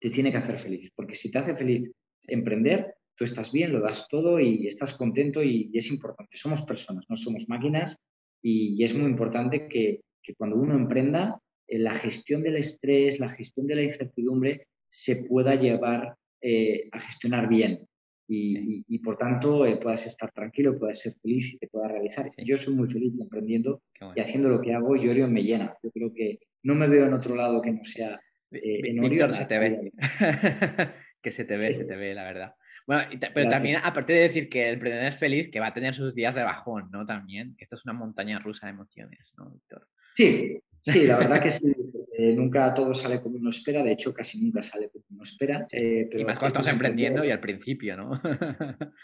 te 0.00 0.10
tiene 0.10 0.30
que 0.30 0.38
hacer 0.38 0.58
feliz, 0.58 0.90
porque 0.94 1.14
si 1.14 1.30
te 1.30 1.38
hace 1.38 1.56
feliz 1.56 1.90
emprender, 2.24 2.94
tú 3.16 3.24
estás 3.24 3.50
bien, 3.52 3.72
lo 3.72 3.80
das 3.80 4.08
todo 4.08 4.38
y 4.40 4.66
estás 4.66 4.94
contento 4.94 5.42
y, 5.42 5.70
es 5.72 5.90
importante. 5.90 6.36
Somos 6.36 6.62
personas, 6.62 7.04
no 7.08 7.16
somos 7.16 7.48
máquinas 7.48 7.96
y, 8.42 8.82
es 8.84 8.94
muy 8.94 9.10
importante 9.10 9.68
que, 9.68 10.00
que, 10.22 10.34
cuando 10.34 10.56
uno 10.56 10.74
emprenda, 10.74 11.40
eh, 11.66 11.78
la 11.78 11.94
gestión 11.94 12.42
del 12.42 12.56
estrés, 12.56 13.18
la 13.18 13.30
gestión 13.30 13.66
de 13.66 13.76
la 13.76 13.82
incertidumbre 13.82 14.66
se 14.88 15.16
pueda 15.16 15.54
llevar 15.54 16.16
eh, 16.42 16.88
a 16.92 17.00
gestionar 17.00 17.48
bien 17.48 17.86
y, 18.28 18.84
y 18.88 18.98
por 18.98 19.16
tanto 19.16 19.64
eh, 19.66 19.76
puedas 19.76 20.04
estar 20.06 20.32
tranquilo, 20.32 20.78
puedas 20.78 21.00
ser 21.00 21.14
feliz 21.22 21.54
y 21.54 21.58
te 21.58 21.68
puedas 21.68 21.92
realizar. 21.92 22.30
Yo 22.38 22.56
soy 22.56 22.74
muy 22.74 22.88
feliz 22.88 23.12
emprendiendo 23.20 23.82
y 24.14 24.20
haciendo 24.20 24.48
lo 24.48 24.60
que 24.60 24.74
hago, 24.74 24.96
yo 24.96 25.28
me 25.28 25.42
llena. 25.42 25.74
Yo 25.82 25.90
creo 25.90 26.12
que 26.12 26.40
no 26.62 26.74
me 26.74 26.88
veo 26.88 27.06
en 27.06 27.14
otro 27.14 27.36
lado 27.36 27.62
que 27.62 27.72
no 27.72 27.84
sea 27.84 28.20
en 28.50 29.00
Víctor, 29.00 29.32
se 29.34 29.44
te 29.44 29.58
ve. 29.58 29.92
que 31.22 31.30
se 31.30 31.44
te 31.44 31.56
ve, 31.56 31.72
se 31.72 31.84
te 31.84 31.96
ve, 31.96 32.14
la 32.14 32.24
verdad. 32.24 32.54
Bueno, 32.86 33.02
pero 33.34 33.48
también, 33.48 33.78
aparte 33.82 34.12
de 34.12 34.20
decir 34.20 34.48
que 34.48 34.68
el 34.68 34.74
emprendedor 34.74 35.06
es 35.06 35.16
feliz, 35.16 35.50
que 35.50 35.58
va 35.58 35.68
a 35.68 35.74
tener 35.74 35.92
sus 35.94 36.14
días 36.14 36.36
de 36.36 36.44
bajón, 36.44 36.88
¿no? 36.92 37.04
También, 37.04 37.56
esto 37.58 37.74
es 37.74 37.84
una 37.84 37.94
montaña 37.94 38.38
rusa 38.38 38.66
de 38.66 38.72
emociones, 38.72 39.32
¿no, 39.36 39.50
Víctor? 39.50 39.88
Sí, 40.14 40.60
sí, 40.82 41.06
la 41.06 41.18
verdad 41.18 41.42
que 41.42 41.50
sí. 41.50 41.64
nunca 42.18 42.72
todo 42.74 42.94
sale 42.94 43.20
como 43.20 43.36
uno 43.36 43.50
espera, 43.50 43.82
de 43.82 43.92
hecho, 43.92 44.14
casi 44.14 44.40
nunca 44.40 44.62
sale 44.62 44.88
como 44.90 45.04
uno 45.10 45.22
espera. 45.22 45.66
Eh, 45.72 46.08
y 46.12 46.24
más 46.24 46.38
cuando 46.38 46.46
estamos 46.46 46.68
emprendiendo 46.68 47.24
y 47.24 47.30
al 47.30 47.40
principio, 47.40 47.96
¿no? 47.96 48.20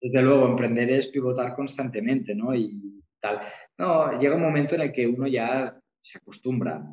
Desde 0.00 0.22
luego, 0.22 0.46
emprender 0.46 0.90
es 0.90 1.08
pivotar 1.08 1.54
constantemente, 1.54 2.34
¿no? 2.34 2.54
Y 2.54 3.02
tal. 3.20 3.40
No, 3.78 4.18
llega 4.18 4.36
un 4.36 4.42
momento 4.42 4.74
en 4.74 4.82
el 4.82 4.92
que 4.92 5.06
uno 5.06 5.26
ya 5.26 5.78
se 6.00 6.18
acostumbra 6.18 6.84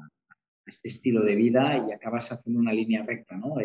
este 0.66 0.88
estilo 0.88 1.22
de 1.22 1.36
vida 1.36 1.86
y 1.88 1.92
acabas 1.92 2.32
haciendo 2.32 2.60
una 2.60 2.74
línea 2.74 3.04
recta, 3.04 3.36
¿no? 3.36 3.56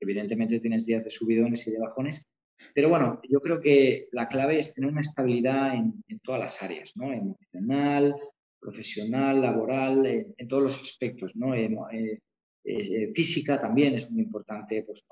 evidentemente 0.00 0.58
tienes 0.58 0.86
días 0.86 1.04
de 1.04 1.10
subidones 1.10 1.66
y 1.66 1.72
de 1.72 1.78
bajones, 1.78 2.26
pero 2.74 2.88
bueno, 2.88 3.20
yo 3.28 3.40
creo 3.40 3.60
que 3.60 4.08
la 4.12 4.28
clave 4.28 4.58
es 4.58 4.74
tener 4.74 4.90
una 4.90 5.00
estabilidad 5.00 5.74
en, 5.74 6.02
todas 6.22 6.40
las 6.40 6.62
áreas, 6.62 6.96
¿no? 6.96 7.12
Emocional, 7.12 8.16
profesional, 8.60 9.40
laboral, 9.40 10.06
en, 10.06 10.48
todos 10.48 10.62
los 10.62 10.80
aspectos, 10.80 11.36
¿no? 11.36 11.54
Eh, 11.54 11.70
eh, 11.92 12.18
eh, 12.64 13.12
física 13.14 13.60
también 13.60 13.94
es 13.94 14.10
muy 14.10 14.22
importante, 14.22 14.82
pues 14.82 15.04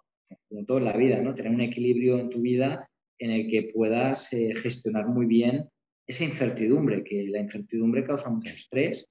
como 0.49 0.65
todo 0.65 0.79
en 0.79 0.85
la 0.85 0.97
vida, 0.97 1.21
¿no? 1.21 1.35
Tener 1.35 1.53
un 1.53 1.61
equilibrio 1.61 2.19
en 2.19 2.31
tu 2.31 2.41
vida 2.41 2.89
en 3.19 3.31
el 3.31 3.49
que 3.49 3.71
puedas 3.73 4.29
gestionar 4.29 5.07
muy 5.07 5.27
bien 5.27 5.69
esa 6.07 6.25
incertidumbre, 6.25 7.05
que 7.05 7.29
la 7.29 7.41
incertidumbre 7.41 8.05
causa 8.05 8.29
mucho 8.29 8.53
estrés 8.53 9.09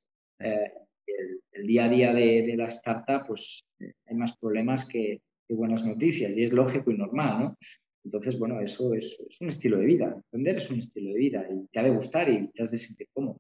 el 1.54 1.68
día 1.68 1.86
a 1.86 1.90
día 1.90 2.14
de, 2.14 2.56
la 2.58 2.68
startup, 2.68 3.28
pues 3.28 3.66
eh, 3.80 3.94
hay 4.06 4.16
más 4.16 4.38
problemas 4.38 4.86
que, 4.86 5.22
buenas 5.50 5.86
noticias 5.86 6.36
y 6.36 6.42
es 6.42 6.52
lógico 6.52 6.90
y 6.90 6.98
normal, 6.98 7.40
¿no? 7.40 7.58
Entonces, 8.04 8.40
bueno, 8.40 8.60
eso 8.60 8.96
es, 8.96 9.20
un 9.40 9.50
estilo 9.50 9.78
de 9.78 9.86
vida. 9.86 10.16
Emprender 10.16 10.56
es 10.56 10.72
un 10.72 10.80
estilo 10.80 11.14
de 11.14 11.20
vida 11.20 11.48
y 11.48 11.68
te 11.68 11.80
ha 11.80 11.84
de 11.84 11.92
gustar 11.92 12.28
y 12.28 12.48
te 12.48 12.64
has 12.64 12.72
de 12.72 12.80
sentir 12.80 13.08
cómodo. 13.14 13.38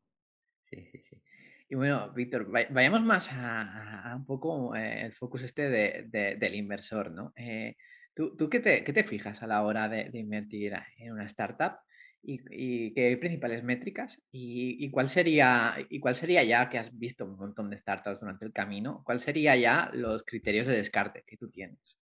Sí, 0.75 1.01
sí. 1.03 1.21
Y 1.69 1.75
bueno, 1.75 2.11
Víctor, 2.13 2.49
vayamos 2.49 3.03
más 3.03 3.29
a, 3.31 4.13
un 4.15 4.25
poco 4.25 4.75
eh, 4.75 5.05
el 5.05 5.13
focus 5.13 5.43
este 5.43 5.69
del 5.69 6.55
inversor, 6.55 7.11
¿no? 7.11 7.33
Eh, 7.35 7.75
¿tú, 8.13 8.49
qué, 8.49 8.59
te, 8.59 8.83
qué, 8.83 8.93
te, 8.93 9.03
fijas 9.03 9.41
a 9.41 9.47
la 9.47 9.63
hora 9.63 9.89
de, 9.89 10.09
invertir 10.13 10.73
en 10.97 11.13
una 11.13 11.25
startup? 11.25 11.77
y, 12.25 12.93
qué 12.93 13.17
principales 13.17 13.63
métricas 13.63 14.21
y, 14.31 14.89
cuál 14.91 15.09
sería 15.09 15.75
y 15.89 15.99
cuál 15.99 16.15
sería 16.15 16.41
ya 16.43 16.69
que 16.69 16.77
has 16.77 16.97
visto 16.97 17.25
un 17.25 17.35
montón 17.35 17.69
de 17.69 17.77
startups 17.77 18.19
durante 18.21 18.45
el 18.45 18.53
camino 18.53 19.03
cuál 19.03 19.19
sería 19.19 19.55
ya 19.57 19.91
los 19.93 20.23
criterios 20.23 20.67
de 20.67 20.77
descarte 20.77 21.23
que 21.27 21.35
tú 21.35 21.49
tienes 21.49 21.97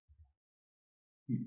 mm. 1.27 1.45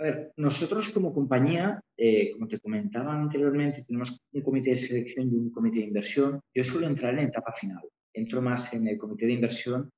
A 0.00 0.02
ver 0.02 0.32
nosotros 0.36 0.88
como 0.88 1.12
compañía 1.12 1.80
eh, 1.96 2.32
como 2.32 2.48
te 2.48 2.58
comentaba 2.58 3.14
anteriormente 3.14 3.84
tenemos 3.86 4.20
un 4.32 4.42
comité 4.42 4.70
de 4.70 4.76
selección 4.76 5.28
y 5.28 5.36
un 5.36 5.50
comité 5.50 5.80
de 5.80 5.86
inversión 5.86 6.40
yo 6.54 6.64
suelo 6.64 6.86
entrar 6.86 7.14
en 7.14 7.28
etapa 7.28 7.52
final 7.52 7.82
entro 8.12 8.42
más 8.42 8.72
en 8.72 8.88
el 8.88 8.98
comité 8.98 9.26
de 9.26 9.34
inversión 9.34 9.90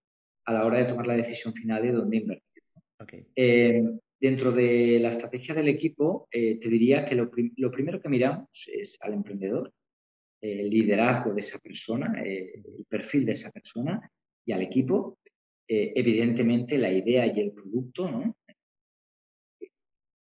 a 0.45 0.53
la 0.53 0.67
hora 0.67 0.79
de 0.79 0.87
tomar 0.87 1.07
la 1.07 1.17
decisión 1.17 1.55
final 1.55 1.83
de 1.83 1.93
dónde 1.93 2.17
invertir 2.17 2.63
okay. 2.99 3.27
Eh, 3.35 3.83
Dentro 4.23 4.53
de 4.53 5.01
la 5.01 5.09
estrategia 5.09 5.53
del 5.53 5.67
equipo, 5.67 6.29
eh, 6.31 6.57
te 6.61 6.69
diría 6.69 7.05
que 7.05 7.17
lo, 7.17 7.29
primero 7.29 8.01
que 8.01 8.09
miramos 8.09 8.71
es 8.73 8.97
al 9.01 9.15
emprendedor, 9.15 9.73
el 10.41 10.71
liderazgo 10.71 11.35
de 11.35 11.41
esa 11.41 11.59
persona, 11.59 12.23
eh, 12.25 12.53
el 12.55 12.85
perfil 12.89 13.27
de 13.27 13.33
esa 13.33 13.51
persona 13.51 14.09
y 14.47 14.53
al 14.53 14.63
equipo. 14.63 15.19
Evidentemente, 15.67 16.79
la 16.79 16.93
idea 16.93 17.27
y 17.27 17.41
el 17.41 17.51
producto, 17.51 18.09
¿no? 18.09 18.37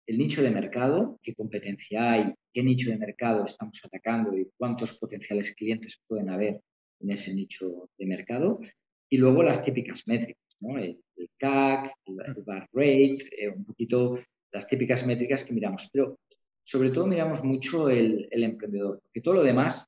El 0.10 0.18
nicho 0.18 0.42
de 0.42 0.50
mercado, 0.50 1.20
qué 1.22 1.36
competencia 1.36 2.14
hay, 2.14 2.34
qué 2.52 2.64
nicho 2.64 2.90
de 2.90 2.98
mercado 2.98 3.46
estamos 3.46 3.80
atacando 3.86 4.36
y 4.36 4.50
cuántos 4.58 4.98
potenciales 4.98 5.54
clientes 5.54 6.02
pueden 6.08 6.32
haber 6.32 6.62
en 7.00 7.12
ese 7.12 7.32
nicho 7.32 7.92
de 7.96 8.08
mercado. 8.08 8.60
Y 9.08 9.18
luego 9.18 9.44
las 9.44 9.64
típicas 9.64 10.08
métricas 10.08 10.44
el, 10.80 11.00
CAC, 11.38 11.94
el, 12.06 12.44
bar 12.44 12.68
rate, 12.74 13.20
eh, 13.38 13.50
un 13.50 13.64
poquito 13.64 14.20
las 14.52 14.68
típicas 14.68 15.06
métricas 15.06 15.44
que 15.44 15.54
miramos. 15.54 15.92
Pero 15.94 16.18
sobre 16.64 16.90
todo 16.90 17.06
miramos 17.06 17.44
mucho 17.44 17.88
el, 17.88 18.28
emprendedor, 18.32 19.02
porque 19.04 19.22
todo 19.22 19.36
lo 19.36 19.44
demás 19.44 19.88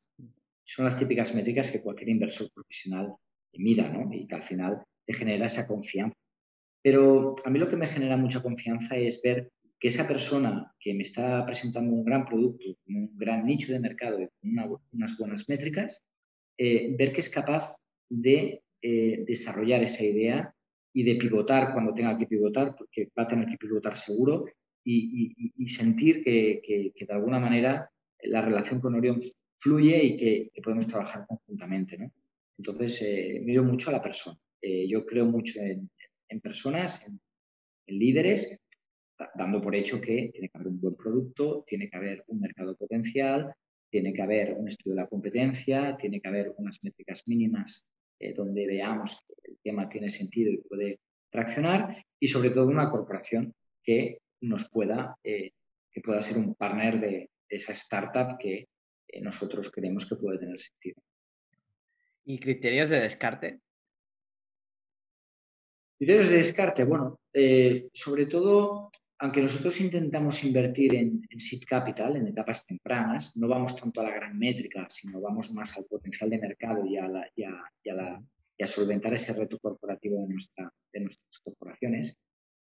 son 0.64 0.86
las 0.86 1.00
típicas 1.00 1.34
métricas 1.34 1.72
que 1.72 1.82
cualquier 1.82 2.10
inversor 2.10 2.52
profesional 2.54 3.16
mira, 3.54 3.90
¿no? 3.90 4.14
Y 4.14 4.28
que 4.28 4.36
al 4.36 4.44
final 4.44 4.84
te 5.04 5.14
genera 5.14 5.48
esa 5.48 5.68
confianza. 5.68 6.16
Pero 6.84 7.36
a 7.44 7.50
mí 7.50 7.58
lo 7.58 7.68
que 7.68 7.76
me 7.76 7.88
genera 7.88 8.18
mucha 8.18 8.44
confianza 8.44 8.96
es 8.98 9.20
ver 9.24 9.50
que 9.82 9.88
esa 9.88 10.08
persona 10.08 10.74
que 10.80 10.94
me 10.94 11.04
está 11.04 11.46
presentando 11.46 11.92
un 11.92 12.06
gran 12.06 12.26
producto, 12.26 12.78
un 12.88 13.18
gran 13.18 13.46
nicho 13.46 13.74
de 13.74 13.80
mercado, 13.80 14.18
con 14.40 14.80
unas 14.94 15.18
buenas 15.18 15.50
métricas, 15.50 16.04
eh, 16.58 16.96
ver 16.98 17.12
que 17.12 17.22
es 17.22 17.30
capaz 17.30 17.76
de 18.08 18.62
eh, 18.82 19.24
desarrollar 19.28 19.82
esa 19.82 20.04
idea 20.04 20.54
y 20.94 21.04
de 21.04 21.16
pivotar 21.16 21.74
cuando 21.74 21.94
tenga 21.94 22.18
que 22.18 22.28
pivotar, 22.28 22.76
porque 22.78 23.10
va 23.18 23.24
a 23.24 23.28
tener 23.28 23.48
que 23.48 23.58
pivotar 23.58 23.98
seguro, 23.98 24.46
y, 24.84 25.68
sentir 25.68 26.24
que, 26.24 26.62
de 26.96 27.14
alguna 27.14 27.40
manera 27.40 27.90
la 28.24 28.42
relación 28.42 28.80
con 28.80 28.96
Orion 28.96 29.20
fluye 29.60 30.04
y 30.04 30.18
que, 30.18 30.62
podemos 30.62 30.88
trabajar 30.88 31.26
conjuntamente. 31.28 31.98
¿no? 31.98 32.12
Entonces, 32.58 33.02
eh, 33.02 33.42
miro 33.44 33.64
mucho 33.64 33.90
a 33.90 33.94
la 33.94 34.02
persona. 34.02 34.38
Eh, 34.62 34.88
yo 34.88 35.06
creo 35.06 35.26
mucho 35.26 35.60
en, 35.60 35.90
personas, 36.42 37.04
en, 37.06 37.20
líderes, 37.88 38.61
dando 39.36 39.62
por 39.62 39.76
hecho 39.76 40.00
que 40.00 40.30
tiene 40.32 40.50
que 40.50 40.58
haber 40.58 40.68
un 40.68 40.82
buen 40.82 40.96
producto, 40.96 41.64
tiene 41.68 41.90
que 41.90 41.98
haber 41.98 42.24
un 42.28 42.40
mercado 42.40 42.76
potencial, 42.76 43.54
tiene 43.92 44.14
que 44.14 44.22
haber 44.22 44.54
un 44.54 44.68
estudio 44.70 44.96
de 44.96 45.02
la 45.02 45.08
competencia, 45.08 45.98
tiene 45.98 46.22
que 46.22 46.28
haber 46.28 46.54
unas 46.58 46.82
métricas 46.82 47.28
mínimas 47.28 47.86
eh, 48.20 48.34
donde 48.34 48.66
veamos 48.66 49.22
que 49.28 49.52
el 49.52 49.58
tema 49.62 49.90
tiene 49.90 50.10
sentido 50.10 50.52
y 50.52 50.58
puede 50.58 51.00
traccionar, 51.30 52.06
y 52.20 52.28
sobre 52.28 52.52
todo 52.52 52.68
una 52.68 52.90
corporación 52.90 53.54
que 53.84 54.20
nos 54.42 54.70
pueda, 54.70 55.18
eh, 55.24 55.52
que 55.92 56.02
pueda 56.02 56.22
ser 56.22 56.38
un 56.38 56.56
partner 56.56 57.00
de, 57.00 57.30
esa 57.50 57.74
startup 57.74 58.38
que 58.40 58.70
eh, 59.10 59.22
nosotros 59.22 59.70
creemos 59.70 60.08
que 60.08 60.16
puede 60.16 60.40
tener 60.40 60.58
sentido. 60.58 61.02
¿Y 62.24 62.40
criterios 62.40 62.88
de 62.88 63.02
descarte? 63.02 63.60
Criterios 65.98 66.30
de 66.30 66.38
descarte, 66.38 66.86
bueno, 66.86 67.20
sobre 67.94 68.26
todo 68.26 68.92
aunque 69.22 69.42
nosotros 69.42 69.80
intentamos 69.80 70.44
invertir 70.44 70.96
en, 70.96 71.22
seed 71.38 71.62
capital, 71.68 72.16
en 72.16 72.28
etapas 72.28 72.66
tempranas, 72.66 73.38
no 73.38 73.48
vamos 73.48 73.76
tanto 73.76 74.02
a 74.02 74.06
la 74.06 74.16
gran 74.16 74.38
métrica, 74.38 74.88
sino 74.90 75.22
vamos 75.22 75.52
más 75.54 75.78
al 75.78 75.86
potencial 75.86 76.32
de 76.32 76.40
mercado 76.40 76.84
y 76.84 76.98
a, 76.98 77.06
a, 77.06 78.68
solventar 78.68 79.14
ese 79.14 79.34
reto 79.34 79.60
corporativo 79.60 80.20
de, 80.22 80.28
nuestra, 80.28 80.74
de 80.92 81.00
nuestras 81.02 81.40
corporaciones. 81.44 82.20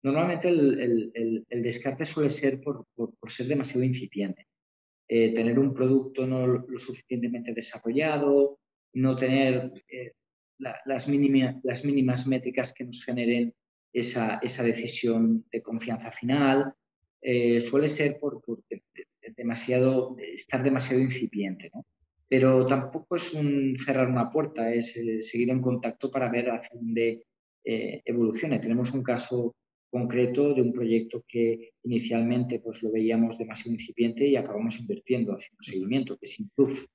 Normalmente 0.03 0.49
el, 0.49 1.45
descarte 1.49 2.05
suele 2.05 2.29
ser 2.29 2.59
por, 2.59 2.85
ser 3.27 3.47
demasiado 3.47 3.85
incipiente. 3.85 4.47
Eh, 5.07 5.33
tener 5.33 5.57
un 5.57 5.73
producto 5.73 6.27
no 6.27 6.45
lo 6.47 6.79
suficientemente 6.79 7.53
desarrollado, 7.53 8.59
no 8.93 9.15
tener 9.15 9.71
eh, 9.87 10.13
las, 10.57 11.07
las 11.63 11.85
mínimas 11.85 12.27
métricas 12.27 12.73
que 12.73 12.83
nos 12.83 13.05
generen 13.05 13.53
esa, 13.93 14.39
esa 14.41 14.63
decisión 14.63 15.45
de 15.51 15.61
confianza 15.61 16.11
final. 16.11 16.73
Eh, 17.21 17.59
suele 17.61 17.87
ser 17.87 18.19
por, 18.19 18.41
demasiado, 19.37 20.15
estar 20.17 20.63
demasiado 20.63 21.01
incipiente, 21.01 21.69
¿no? 21.73 21.85
Pero 22.27 22.65
tampoco 22.65 23.17
es 23.17 23.33
un 23.33 23.75
cerrar 23.77 24.07
una 24.07 24.31
puerta, 24.31 24.73
es 24.73 24.95
eh, 24.95 25.21
seguir 25.21 25.49
en 25.49 25.61
contacto 25.61 26.09
para 26.09 26.29
ver 26.29 26.49
hacia 26.49 26.79
dónde 26.79 27.25
eh, 27.63 28.01
evolucione. 28.05 28.59
Tenemos 28.59 28.93
un 28.93 29.03
caso 29.03 29.55
concreto 29.89 30.53
de 30.53 30.61
un 30.61 30.71
proyecto 30.71 31.25
que 31.27 31.73
inicialmente 31.83 32.59
pues, 32.59 32.81
lo 32.81 32.91
veíamos 32.91 33.37
demasiado 33.37 33.73
incipiente 33.73 34.25
y 34.25 34.37
acabamos 34.37 34.79
invirtiendo, 34.79 35.33
haciendo 35.33 35.61
seguimiento, 35.61 36.17
que 36.17 36.25
es 36.25 36.39
Improve, 36.39 36.85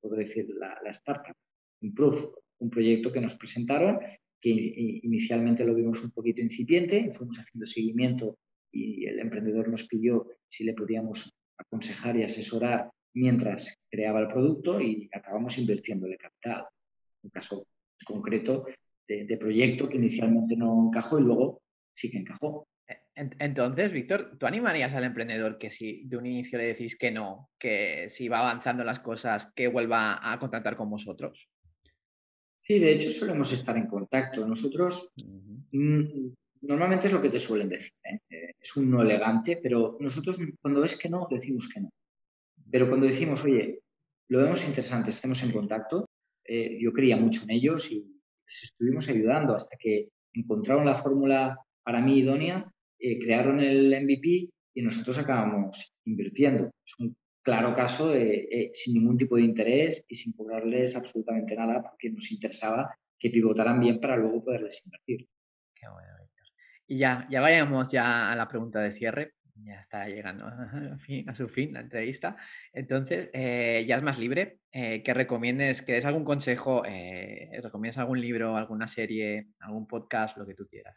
puedo 0.00 0.14
decir 0.14 0.46
la, 0.56 0.78
la 0.82 0.90
startup. 0.90 1.34
Improve, 1.80 2.28
un 2.58 2.70
proyecto 2.70 3.12
que 3.12 3.20
nos 3.20 3.34
presentaron, 3.34 3.98
que 4.40 4.50
inicialmente 4.50 5.64
lo 5.64 5.74
vimos 5.74 6.02
un 6.02 6.10
poquito 6.10 6.40
incipiente, 6.40 7.10
fuimos 7.12 7.38
haciendo 7.38 7.66
seguimiento 7.66 8.38
y 8.70 9.06
el 9.06 9.18
emprendedor 9.18 9.68
nos 9.68 9.86
pidió 9.86 10.28
si 10.46 10.64
le 10.64 10.74
podíamos 10.74 11.34
aconsejar 11.56 12.16
y 12.16 12.24
asesorar 12.24 12.90
mientras 13.14 13.74
creaba 13.90 14.20
el 14.20 14.28
producto 14.28 14.80
y 14.80 15.08
acabamos 15.12 15.58
invirtiéndole 15.58 16.18
capital. 16.18 16.66
Un 17.22 17.30
caso 17.30 17.66
concreto 18.04 18.66
de, 19.08 19.36
proyecto 19.38 19.88
que 19.88 19.96
inicialmente 19.96 20.56
no 20.56 20.88
encajó 20.88 21.18
y 21.18 21.22
luego 21.22 21.62
sí 21.92 22.10
que 22.10 22.18
encajó. 22.18 22.68
E, 22.86 22.98
entonces, 23.14 23.90
Víctor, 23.90 24.36
¿tú 24.38 24.46
animarías 24.46 24.92
al 24.94 25.04
emprendedor 25.04 25.58
que 25.58 25.70
si 25.70 26.04
de 26.06 26.16
un 26.18 26.26
inicio 26.26 26.58
le 26.58 26.64
decís 26.64 26.96
que 26.96 27.10
no, 27.10 27.50
que 27.58 28.10
si 28.10 28.28
va 28.28 28.40
avanzando 28.40 28.84
las 28.84 29.00
cosas, 29.00 29.50
que 29.54 29.68
vuelva 29.68 30.20
a 30.32 30.38
contactar 30.38 30.76
con 30.76 30.90
vosotros? 30.90 31.48
Sí, 32.66 32.80
de 32.80 32.90
hecho 32.90 33.12
solemos 33.12 33.52
estar 33.52 33.76
en 33.76 33.86
contacto. 33.86 34.44
Nosotros 34.44 35.12
mm, 35.70 36.32
normalmente 36.62 37.06
es 37.06 37.12
lo 37.12 37.22
que 37.22 37.30
te 37.30 37.38
suelen 37.38 37.68
decir. 37.68 37.92
¿eh? 38.02 38.18
Eh, 38.28 38.54
es 38.60 38.76
un 38.76 38.90
no 38.90 39.02
elegante, 39.02 39.60
pero 39.62 39.96
nosotros 40.00 40.36
cuando 40.60 40.80
ves 40.80 40.98
que 40.98 41.08
no, 41.08 41.28
decimos 41.30 41.68
que 41.72 41.82
no. 41.82 41.90
Pero 42.68 42.88
cuando 42.88 43.06
decimos, 43.06 43.44
oye, 43.44 43.78
lo 44.28 44.42
vemos 44.42 44.66
interesante, 44.66 45.10
estemos 45.10 45.40
en 45.44 45.52
contacto, 45.52 46.08
eh, 46.44 46.76
yo 46.80 46.92
creía 46.92 47.16
mucho 47.16 47.44
en 47.44 47.52
ellos 47.52 47.88
y 47.92 47.98
les 48.00 48.62
estuvimos 48.64 49.08
ayudando 49.08 49.54
hasta 49.54 49.76
que 49.78 50.08
encontraron 50.32 50.86
la 50.86 50.96
fórmula 50.96 51.56
para 51.84 52.00
mí 52.00 52.18
idónea, 52.18 52.68
crearon 52.98 53.60
el 53.60 53.94
MVP 54.02 54.50
y 54.74 54.82
nosotros 54.82 55.18
acabamos 55.18 55.94
invirtiendo. 56.04 56.72
Es 56.84 56.94
un 56.98 57.16
claro 57.46 57.76
caso 57.76 58.08
de, 58.08 58.70
sin 58.74 58.94
ningún 58.94 59.16
tipo 59.16 59.36
de 59.36 59.42
interés 59.42 60.04
y 60.08 60.16
sin 60.16 60.32
cobrarles 60.32 60.96
absolutamente 60.96 61.54
nada 61.54 61.80
porque 61.80 62.10
nos 62.10 62.32
interesaba 62.32 62.98
que 63.16 63.30
pivotaran 63.30 63.78
bien 63.78 64.00
para 64.00 64.16
luego 64.16 64.44
poderles 64.44 64.82
invertir. 64.84 65.28
Qué. 65.72 65.86
Y 66.88 66.98
ya, 66.98 67.28
ya 67.30 67.40
vayamos 67.40 67.88
ya 67.88 68.32
a 68.32 68.34
la 68.34 68.48
pregunta 68.48 68.80
de 68.80 68.92
cierre. 68.92 69.34
Ya 69.62 69.78
está 69.80 70.08
llegando 70.08 70.44
a 71.26 71.34
su 71.34 71.48
fin 71.48 71.72
la 71.72 71.80
entrevista. 71.80 72.36
Entonces, 72.72 73.30
eh, 73.32 73.84
ya 73.86 73.96
es 73.96 74.02
más 74.02 74.18
libre. 74.18 74.58
Eh, 74.72 75.04
que 75.04 75.14
recomiendes, 75.14 75.82
que 75.82 75.92
des 75.92 76.04
algún 76.04 76.24
consejo, 76.24 76.82
eh, 76.84 77.60
recomiendes 77.62 77.98
algún 77.98 78.20
libro, 78.20 78.56
alguna 78.56 78.88
serie, 78.88 79.50
algún 79.60 79.86
podcast, 79.86 80.36
lo 80.36 80.46
que 80.46 80.54
tú 80.54 80.66
quieras. 80.66 80.96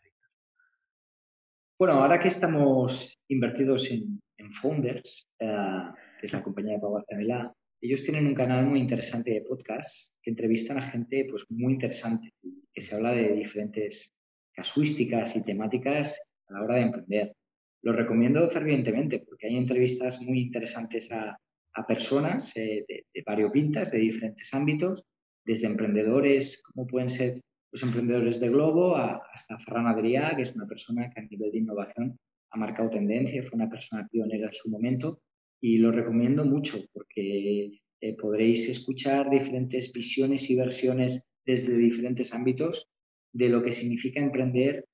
Bueno, 1.80 1.94
ahora 1.94 2.20
que 2.20 2.28
estamos 2.28 3.18
invertidos 3.30 3.90
en, 3.90 4.22
en 4.38 4.52
Founders, 4.52 5.30
que 5.40 6.26
es 6.26 6.34
la 6.34 6.44
compañía 6.44 6.74
de 6.74 6.82
Pau 6.82 6.98
Arcamela, 6.98 7.54
ellos 7.80 8.04
tienen 8.04 8.28
un 8.28 8.36
canal 8.36 8.66
muy 8.66 8.82
interesante 8.82 9.32
de 9.32 9.44
podcast 9.44 10.14
que 10.22 10.32
entrevistan 10.32 10.78
a 10.78 10.82
gente 10.82 11.26
pues, 11.30 11.46
muy 11.48 11.72
interesante, 11.72 12.34
que 12.74 12.82
se 12.82 12.96
habla 12.96 13.14
de 13.14 13.32
diferentes 13.32 14.14
casuísticas 14.52 15.38
y 15.38 15.42
temáticas 15.42 16.20
a 16.50 16.54
la 16.56 16.64
hora 16.64 16.76
de 16.76 16.82
emprender. 16.82 17.34
Lo 17.82 17.94
recomiendo 17.94 18.46
fervientemente 18.50 19.20
porque 19.20 19.48
hay 19.48 19.56
entrevistas 19.56 20.22
muy 20.22 20.42
interesantes 20.42 21.10
a, 21.14 21.40
personas 21.88 22.58
eh, 22.58 22.84
de, 22.90 23.06
de 23.14 23.24
variopintas, 23.26 23.90
de 23.90 24.00
diferentes 24.00 24.54
ámbitos, 24.54 25.06
desde 25.46 25.68
emprendedores, 25.68 26.62
como 26.62 26.86
pueden 26.86 27.10
ser 27.10 27.40
los 27.72 27.84
emprendedores 27.84 28.40
de 28.40 28.50
Globo, 28.50 28.96
hasta 28.96 29.60
Ferran 29.60 29.88
Adrià, 29.88 30.36
que 30.36 30.44
es 30.44 30.56
una 30.56 30.68
persona 30.68 31.10
que 31.10 31.20
a 31.20 31.24
nivel 31.24 31.52
de 31.52 31.60
innovación 31.60 32.20
ha 32.52 32.58
marcado 32.58 32.90
tendencia, 32.90 33.44
fue 33.44 33.58
una 33.58 33.70
persona 33.70 34.08
pionera 34.12 34.48
en 34.48 34.54
su 34.54 34.70
momento 34.70 35.22
y 35.62 35.78
lo 35.78 35.92
recomiendo 35.92 36.46
mucho 36.46 36.80
porque 36.94 37.80
eh, 38.02 38.16
podréis 38.16 38.68
escuchar 38.70 39.30
diferentes 39.30 39.92
visiones 39.92 40.50
y 40.50 40.56
versiones 40.56 41.24
desde 41.46 41.78
diferentes 41.78 42.34
ámbitos 42.34 42.90
de 43.34 43.50
lo 43.50 43.62
que 43.64 43.74
significa 43.74 44.20
emprender 44.20 44.86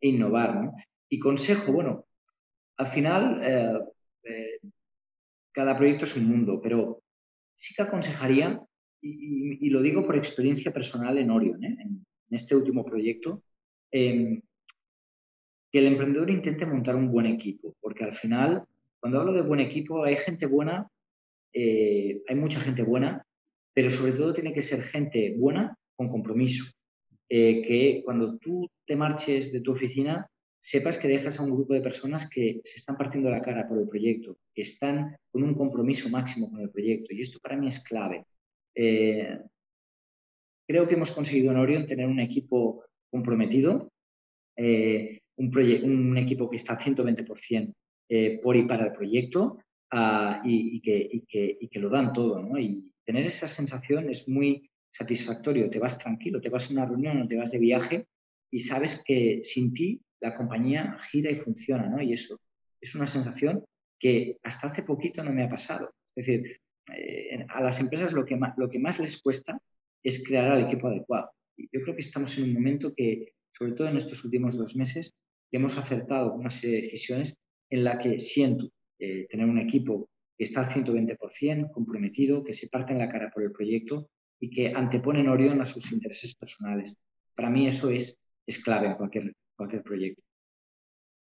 e 0.00 0.08
innovar. 0.08 0.70
Y 1.08 1.18
consejo, 1.18 1.72
bueno, 1.72 2.06
al 2.78 2.86
final 2.86 3.42
eh, 3.42 3.78
eh, 4.24 4.58
cada 5.52 5.76
proyecto 5.76 6.04
es 6.04 6.16
un 6.16 6.28
mundo, 6.28 6.60
pero 6.62 7.02
sí 7.54 7.74
que 7.74 7.82
aconsejaría, 7.82 8.60
y, 9.04 9.68
lo 9.70 9.82
digo 9.82 10.06
por 10.06 10.16
experiencia 10.16 10.72
personal 10.72 11.18
en 11.18 11.30
Orion, 11.30 11.64
en, 11.64 12.06
en, 12.32 12.36
este 12.36 12.56
último 12.56 12.84
proyecto, 12.84 13.42
em, 13.90 14.40
que 15.70 15.78
el 15.78 15.86
emprendedor 15.86 16.30
intente 16.30 16.66
montar 16.66 16.96
un 16.96 17.10
buen 17.10 17.26
equipo, 17.26 17.74
porque 17.80 18.04
al 18.04 18.12
final 18.12 18.66
cuando 19.02 19.18
hablo 19.18 19.32
de 19.32 19.42
buen 19.42 19.58
equipo, 19.58 20.04
hay 20.04 20.14
gente 20.16 20.46
buena, 20.46 20.88
eh, 21.52 22.22
hay 22.28 22.36
mucha 22.36 22.60
gente 22.60 22.84
buena, 22.84 23.26
pero 23.74 23.90
sobre 23.90 24.12
todo 24.12 24.32
tiene 24.32 24.52
que 24.52 24.62
ser 24.62 24.84
gente 24.84 25.34
buena 25.36 25.76
con 25.96 26.08
compromiso. 26.08 26.72
Eh, 27.28 27.62
que 27.66 28.02
cuando 28.04 28.38
tú 28.38 28.70
te 28.86 28.94
marches 28.94 29.52
de 29.52 29.60
tu 29.60 29.72
oficina, 29.72 30.28
sepas 30.60 30.98
que 30.98 31.08
dejas 31.08 31.40
a 31.40 31.42
un 31.42 31.50
grupo 31.50 31.74
de 31.74 31.80
personas 31.80 32.30
que 32.30 32.60
se 32.62 32.76
están 32.76 32.96
partiendo 32.96 33.28
la 33.28 33.42
cara 33.42 33.66
por 33.66 33.80
el 33.80 33.88
proyecto, 33.88 34.36
que 34.54 34.62
están 34.62 35.16
con 35.32 35.42
un 35.42 35.54
compromiso 35.54 36.08
máximo 36.08 36.48
con 36.48 36.60
el 36.60 36.70
proyecto. 36.70 37.12
Y 37.12 37.22
esto 37.22 37.40
para 37.40 37.56
mí 37.56 37.66
es 37.66 37.82
clave. 37.82 38.24
Eh, 38.76 39.36
creo 40.72 40.88
que 40.88 40.94
hemos 40.94 41.10
conseguido 41.10 41.50
en 41.50 41.58
Orion 41.58 41.84
tener 41.84 42.06
un 42.06 42.18
equipo 42.18 42.82
comprometido, 43.10 43.92
un, 44.56 45.52
un, 45.84 46.16
equipo 46.16 46.48
que 46.48 46.56
está 46.56 46.78
120% 46.78 47.74
eh, 48.08 48.40
por 48.42 48.56
y 48.56 48.62
para 48.62 48.86
el 48.86 48.92
proyecto 48.92 49.58
ah, 49.90 50.40
y, 50.42 50.80
que, 50.80 51.24
que, 51.28 51.78
lo 51.78 51.90
dan 51.90 52.14
todo. 52.14 52.42
¿no? 52.42 52.58
Y 52.58 52.90
tener 53.04 53.26
esa 53.26 53.48
sensación 53.48 54.08
es 54.08 54.26
muy 54.30 54.70
satisfactorio. 54.90 55.68
Te 55.68 55.78
vas 55.78 55.98
tranquilo, 55.98 56.40
te 56.40 56.48
vas 56.48 56.70
a 56.70 56.72
una 56.72 56.86
reunión 56.86 57.20
o 57.20 57.28
te 57.28 57.36
vas 57.36 57.50
de 57.50 57.58
viaje 57.58 58.06
y 58.50 58.60
sabes 58.60 59.02
que 59.04 59.40
sin 59.42 59.74
ti 59.74 60.00
la 60.22 60.34
compañía 60.34 60.96
gira 61.10 61.30
y 61.30 61.34
funciona. 61.34 61.86
¿no? 61.86 62.00
Y 62.00 62.14
eso 62.14 62.40
es 62.80 62.94
una 62.94 63.06
sensación 63.06 63.62
que 63.98 64.38
hasta 64.42 64.68
hace 64.68 64.84
poquito 64.84 65.22
no 65.22 65.34
me 65.34 65.44
ha 65.44 65.50
pasado. 65.50 65.92
Es 66.16 66.24
decir, 66.24 66.60
eh, 66.96 67.44
a 67.46 67.60
las 67.60 67.78
empresas 67.78 68.14
lo 68.14 68.24
que, 68.24 68.40
lo 68.56 68.70
que 68.70 68.78
más 68.78 68.98
les 68.98 69.20
cuesta 69.20 69.60
es 70.02 70.24
crear 70.24 70.56
el 70.56 70.64
equipo 70.64 70.88
adecuado. 70.88 71.30
Yo 71.56 71.82
creo 71.82 71.94
que 71.94 72.00
estamos 72.00 72.36
en 72.38 72.44
un 72.44 72.54
momento 72.54 72.94
que, 72.94 73.34
sobre 73.52 73.72
todo 73.72 73.88
en 73.88 73.96
estos 73.96 74.24
últimos 74.24 74.56
dos 74.56 74.74
meses, 74.76 75.14
hemos 75.50 75.76
acertado 75.76 76.34
una 76.34 76.50
serie 76.50 76.76
de 76.76 76.82
decisiones 76.82 77.36
en 77.70 77.84
la 77.84 77.98
que 77.98 78.18
siento 78.18 78.70
eh, 78.98 79.26
tener 79.30 79.46
un 79.46 79.58
equipo 79.58 80.08
que 80.36 80.44
está 80.44 80.60
al 80.66 80.70
120% 80.70 81.70
comprometido, 81.70 82.42
que 82.42 82.54
se 82.54 82.68
parte 82.68 82.92
en 82.92 82.98
la 82.98 83.10
cara 83.10 83.30
por 83.30 83.42
el 83.42 83.52
proyecto 83.52 84.08
y 84.40 84.50
que 84.50 84.72
anteponen 84.74 85.28
Orión 85.28 85.60
a 85.60 85.66
sus 85.66 85.92
intereses 85.92 86.34
personales. 86.34 86.96
Para 87.34 87.50
mí 87.50 87.66
eso 87.66 87.90
es, 87.90 88.18
es 88.46 88.62
clave 88.62 88.88
en 88.88 88.94
cualquier, 88.94 89.34
cualquier 89.54 89.82
proyecto. 89.82 90.22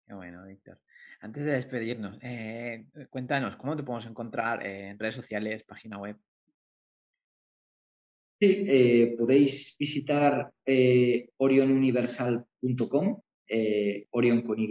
Qué 0.05 0.13
bueno, 0.13 0.45
Víctor. 0.45 0.79
Antes 1.19 1.45
de 1.45 1.53
despedirnos, 1.53 2.17
eh, 2.21 2.85
cuéntanos, 3.09 3.55
¿cómo 3.55 3.75
te 3.75 3.83
podemos 3.83 4.05
encontrar 4.05 4.65
en 4.65 4.99
redes 4.99 5.15
sociales, 5.15 5.63
página 5.63 5.97
web? 5.97 6.17
Sí, 8.39 8.65
eh, 8.67 9.15
podéis 9.17 9.75
visitar 9.79 10.51
orionuniversal.com, 11.37 13.21
Orion 14.11 14.41
con 14.41 14.59
Y, 14.59 14.67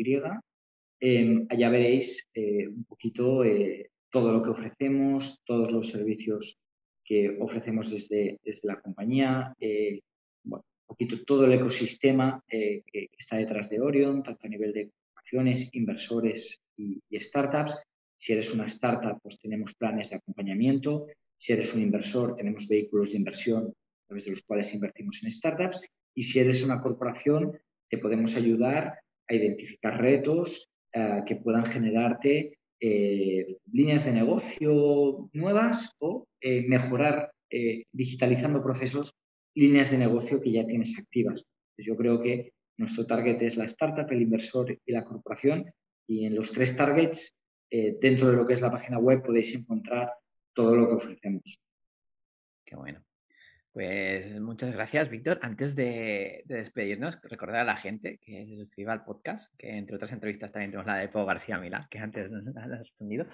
Em, 0.99 1.47
allá 1.51 1.69
veréis 1.69 2.27
eh, 2.35 2.67
un 2.69 2.85
poquito 2.85 3.45
eh, 3.45 3.91
todo 4.11 4.33
lo 4.33 4.43
que 4.43 4.51
ofrecemos, 4.51 5.43
todos 5.45 5.71
los 5.71 5.91
servicios 5.91 6.57
que 7.05 7.37
ofrecemos 7.39 7.91
desde, 7.91 8.39
desde 8.43 8.69
la 8.69 8.81
compañía, 8.81 9.55
eh, 9.61 10.01
un 10.45 10.63
poquito 10.87 11.23
todo 11.25 11.45
el 11.45 11.53
ecosistema 11.53 12.43
que, 12.47 12.83
está 13.19 13.37
detrás 13.37 13.69
de 13.69 13.81
Orion, 13.81 14.23
tanto 14.23 14.47
a 14.47 14.49
nivel 14.49 14.73
de 14.73 14.91
acciones, 15.17 15.75
inversores 15.75 16.59
y, 16.77 17.01
startups. 17.21 17.77
Si 18.17 18.33
eres 18.33 18.53
una 18.55 18.67
startup, 18.67 19.21
pues 19.23 19.39
tenemos 19.39 19.75
planes 19.75 20.11
de 20.11 20.17
acompañamiento. 20.17 21.07
Si 21.39 21.53
eres 21.53 21.75
un 21.75 21.83
inversor, 21.83 22.35
tenemos 22.37 22.67
vehículos 22.69 23.11
de 23.11 23.19
inversión 23.19 23.67
a 23.67 24.07
través 24.07 24.25
de 24.25 24.31
los 24.31 24.43
cuales 24.43 24.73
invertimos 24.75 25.21
en 25.23 25.31
startups. 25.31 25.81
Y 26.15 26.23
si 26.23 26.39
eres 26.39 26.65
una 26.65 26.81
corporación, 26.81 27.59
te 27.89 27.99
podemos 27.99 28.37
ayudar 28.37 28.99
a 29.29 29.35
identificar 29.35 30.01
retos, 30.01 30.71
eh, 30.93 31.23
que 31.27 31.37
puedan 31.37 31.67
generarte 31.67 32.59
eh, 32.81 33.59
líneas 33.71 34.07
de 34.07 34.13
negocio 34.13 35.29
nuevas 35.35 35.95
o 35.99 36.27
eh, 36.41 36.65
mejorar 36.67 37.31
digitalizando 37.93 38.63
procesos, 38.63 39.15
líneas 39.55 39.91
de 39.91 39.99
negocio 39.99 40.41
que 40.41 40.51
ya 40.51 40.67
tienes 40.67 40.99
activas. 40.99 41.45
Pues 41.77 41.87
yo 41.87 41.97
creo 41.97 42.21
que 42.21 42.53
nuestro 42.77 43.07
target 43.07 43.41
es 43.41 43.57
la 43.57 43.65
startup, 43.67 44.11
el 44.11 44.23
inversor 44.23 44.77
y 44.85 44.93
la 44.93 45.05
corporación 45.05 45.71
y 46.09 46.27
en 46.27 46.35
los 46.35 46.51
tres 46.51 46.77
targets 46.77 47.35
dentro 47.71 48.31
de 48.31 48.37
lo 48.37 48.47
que 48.47 48.55
es 48.55 48.61
la 48.61 48.71
página 48.71 48.99
web 48.99 49.23
podéis 49.23 49.55
encontrar 49.55 50.11
todo 50.57 50.75
lo 50.75 50.89
que 50.89 50.95
ofrecemos. 50.95 51.61
Qué 52.65 52.75
bueno. 52.75 53.05
Pues 53.73 54.41
muchas 54.41 54.73
gracias, 54.73 55.11
Víctor. 55.11 55.39
Antes 55.43 55.77
de, 55.77 56.43
despedirnos, 56.47 57.21
recordar 57.23 57.61
a 57.61 57.65
la 57.65 57.77
gente 57.77 58.19
que 58.23 58.47
se 58.47 58.57
suscriba 58.57 58.95
al 58.95 59.05
podcast, 59.05 59.55
que 59.59 59.77
entre 59.77 59.97
otras 59.97 60.13
entrevistas 60.13 60.51
también 60.51 60.71
tenemos 60.71 60.87
la 60.87 60.97
de 60.97 61.11
Pau 61.11 61.27
García 61.27 61.59
Milá, 61.59 61.87
que 61.91 61.99
antes 61.99 62.31
nos 62.31 62.57
ha 62.57 62.67
respondido. 62.67 63.27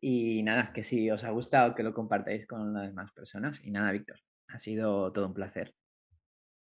Y 0.00 0.44
nada, 0.44 0.72
que 0.72 0.84
si 0.84 1.10
os 1.10 1.24
ha 1.24 1.30
gustado, 1.30 1.74
que 1.74 1.82
lo 1.82 1.92
compartáis 1.92 2.46
con 2.46 2.72
las 2.72 2.86
demás 2.86 3.10
personas. 3.12 3.60
Y 3.64 3.72
nada, 3.72 3.90
Víctor, 3.90 4.20
ha 4.48 4.58
sido 4.58 5.12
todo 5.12 5.26
un 5.26 5.34
placer. 5.34 5.74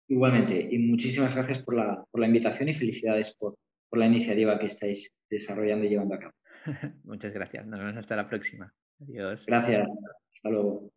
Igualmente, 0.09 0.69
y 0.71 0.79
muchísimas 0.79 1.37
gracias 1.37 1.59
por 1.59 1.77
la, 1.77 2.03
por 2.11 2.21
la 2.21 2.27
invitación 2.27 2.71
y 2.71 2.75
felicidades 2.75 3.37
por, 3.37 3.57
por 3.91 3.99
la 3.99 4.07
iniciativa 4.07 4.59
que 4.59 4.67
estáis 4.67 5.13
desarrollando 5.29 5.85
y 5.85 5.91
llevando 5.91 6.15
a 6.15 6.21
cabo. 6.21 6.35
Muchas 7.05 7.35
gracias. 7.35 7.67
Nos 7.67 7.79
vemos 7.79 7.99
hasta 7.99 8.17
la 8.17 8.29
próxima. 8.29 8.73
Adiós. 9.01 9.45
Gracias. 9.47 9.89
Hasta 10.35 10.49
luego. 10.51 10.91